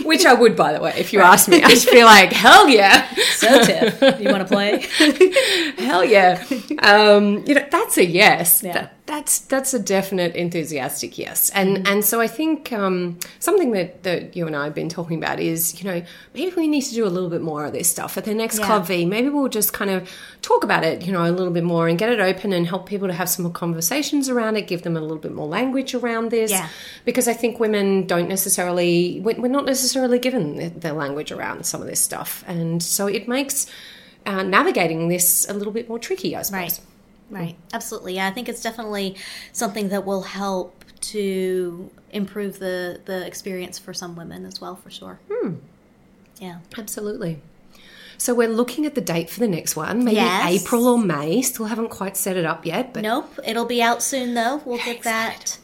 Which 0.04 0.24
I 0.24 0.34
would, 0.34 0.56
by 0.56 0.72
the 0.72 0.80
way, 0.80 0.94
if 0.96 1.12
you 1.12 1.20
asked 1.20 1.48
me. 1.48 1.62
I'd 1.62 1.84
be 1.90 2.04
like, 2.04 2.32
hell 2.32 2.68
yeah. 2.68 3.12
so, 3.34 3.64
Tiff, 3.64 4.00
you 4.20 4.30
want 4.30 4.46
to 4.46 4.54
play? 4.54 4.86
Hell 5.78 6.04
yeah. 6.04 6.44
Um, 6.80 7.44
you 7.46 7.54
know, 7.54 7.66
that's 7.70 7.98
a 7.98 8.04
yes. 8.04 8.62
Yeah. 8.62 8.72
That, 8.72 8.93
that's 9.06 9.40
that's 9.40 9.74
a 9.74 9.78
definite 9.78 10.34
enthusiastic 10.34 11.18
yes. 11.18 11.50
And 11.50 11.86
and 11.86 12.02
so 12.02 12.22
I 12.22 12.26
think 12.26 12.72
um, 12.72 13.18
something 13.38 13.72
that, 13.72 14.02
that 14.02 14.34
you 14.34 14.46
and 14.46 14.56
I 14.56 14.64
have 14.64 14.74
been 14.74 14.88
talking 14.88 15.18
about 15.18 15.40
is, 15.40 15.82
you 15.82 15.90
know, 15.90 16.02
maybe 16.32 16.54
we 16.56 16.66
need 16.66 16.82
to 16.82 16.94
do 16.94 17.06
a 17.06 17.08
little 17.08 17.28
bit 17.28 17.42
more 17.42 17.66
of 17.66 17.74
this 17.74 17.90
stuff 17.90 18.16
at 18.16 18.24
the 18.24 18.34
next 18.34 18.58
Yeah. 18.58 18.66
Club 18.66 18.86
V. 18.86 19.04
Maybe 19.04 19.28
we'll 19.28 19.48
just 19.48 19.74
kind 19.74 19.90
of 19.90 20.10
talk 20.40 20.64
about 20.64 20.84
it, 20.84 21.04
you 21.04 21.12
know, 21.12 21.22
a 21.22 21.30
little 21.30 21.52
bit 21.52 21.64
more 21.64 21.86
and 21.86 21.98
get 21.98 22.08
it 22.08 22.18
open 22.18 22.54
and 22.54 22.66
help 22.66 22.86
people 22.86 23.06
to 23.08 23.12
have 23.14 23.28
some 23.28 23.42
more 23.42 23.52
conversations 23.52 24.30
around 24.30 24.56
it, 24.56 24.66
give 24.66 24.82
them 24.82 24.96
a 24.96 25.00
little 25.00 25.18
bit 25.18 25.32
more 25.32 25.48
language 25.48 25.94
around 25.94 26.30
this. 26.30 26.50
Yeah. 26.50 26.68
Because 27.04 27.28
I 27.28 27.34
think 27.34 27.60
women 27.60 28.06
don't 28.06 28.28
necessarily, 28.28 29.20
we're 29.20 29.38
we're 29.38 29.48
not 29.48 29.66
necessarily 29.66 30.18
given 30.18 30.56
the, 30.56 30.68
the 30.70 30.92
language 30.94 31.30
around 31.30 31.66
some 31.66 31.82
of 31.82 31.88
this 31.88 32.00
stuff. 32.00 32.42
And 32.46 32.82
so 32.82 33.06
it 33.06 33.28
makes 33.28 33.66
uh, 34.24 34.42
navigating 34.42 35.08
this 35.08 35.46
a 35.46 35.52
little 35.52 35.74
bit 35.74 35.90
more 35.90 35.98
tricky, 35.98 36.34
I 36.34 36.40
suppose. 36.40 36.60
Right. 36.60 36.80
Right. 37.30 37.56
Absolutely. 37.72 38.14
Yeah, 38.16 38.26
I 38.26 38.30
think 38.30 38.48
it's 38.48 38.62
definitely 38.62 39.16
something 39.52 39.88
that 39.88 40.04
will 40.04 40.22
help 40.22 40.84
to 41.00 41.90
improve 42.12 42.58
the 42.58 43.00
the 43.04 43.26
experience 43.26 43.78
for 43.78 43.92
some 43.94 44.14
women 44.16 44.44
as 44.46 44.60
well, 44.60 44.76
for 44.76 44.90
sure. 44.90 45.18
Hmm. 45.30 45.54
Yeah. 46.40 46.58
Absolutely. 46.78 47.40
So 48.16 48.32
we're 48.34 48.48
looking 48.48 48.86
at 48.86 48.94
the 48.94 49.00
date 49.00 49.28
for 49.28 49.40
the 49.40 49.48
next 49.48 49.74
one, 49.76 50.04
maybe 50.04 50.16
Yes. 50.16 50.62
April 50.62 50.86
or 50.86 50.98
May. 50.98 51.42
Still 51.42 51.66
haven't 51.66 51.88
quite 51.90 52.16
set 52.16 52.36
it 52.36 52.44
up 52.46 52.64
yet, 52.64 52.92
but 52.94 53.02
Nope. 53.02 53.38
It'll 53.44 53.64
be 53.64 53.82
out 53.82 54.02
soon 54.02 54.34
though. 54.34 54.62
We'll 54.64 54.78
get 54.78 55.02
that 55.02 55.58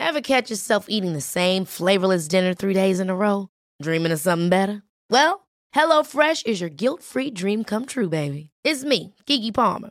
Ever 0.00 0.20
catch 0.22 0.48
yourself 0.48 0.86
eating 0.88 1.12
the 1.12 1.20
same 1.20 1.66
flavorless 1.66 2.26
dinner 2.26 2.54
three 2.54 2.72
days 2.72 2.98
in 2.98 3.10
a 3.10 3.14
row? 3.14 3.50
Dreaming 3.82 4.12
of 4.12 4.20
something 4.20 4.48
better? 4.48 4.82
Well, 5.10 5.48
HelloFresh 5.74 6.46
is 6.46 6.62
your 6.62 6.70
guilt-free 6.70 7.32
dream 7.32 7.64
come 7.64 7.84
true, 7.84 8.08
baby. 8.08 8.48
It's 8.64 8.84
me, 8.84 9.16
Keke 9.26 9.52
Palmer. 9.52 9.90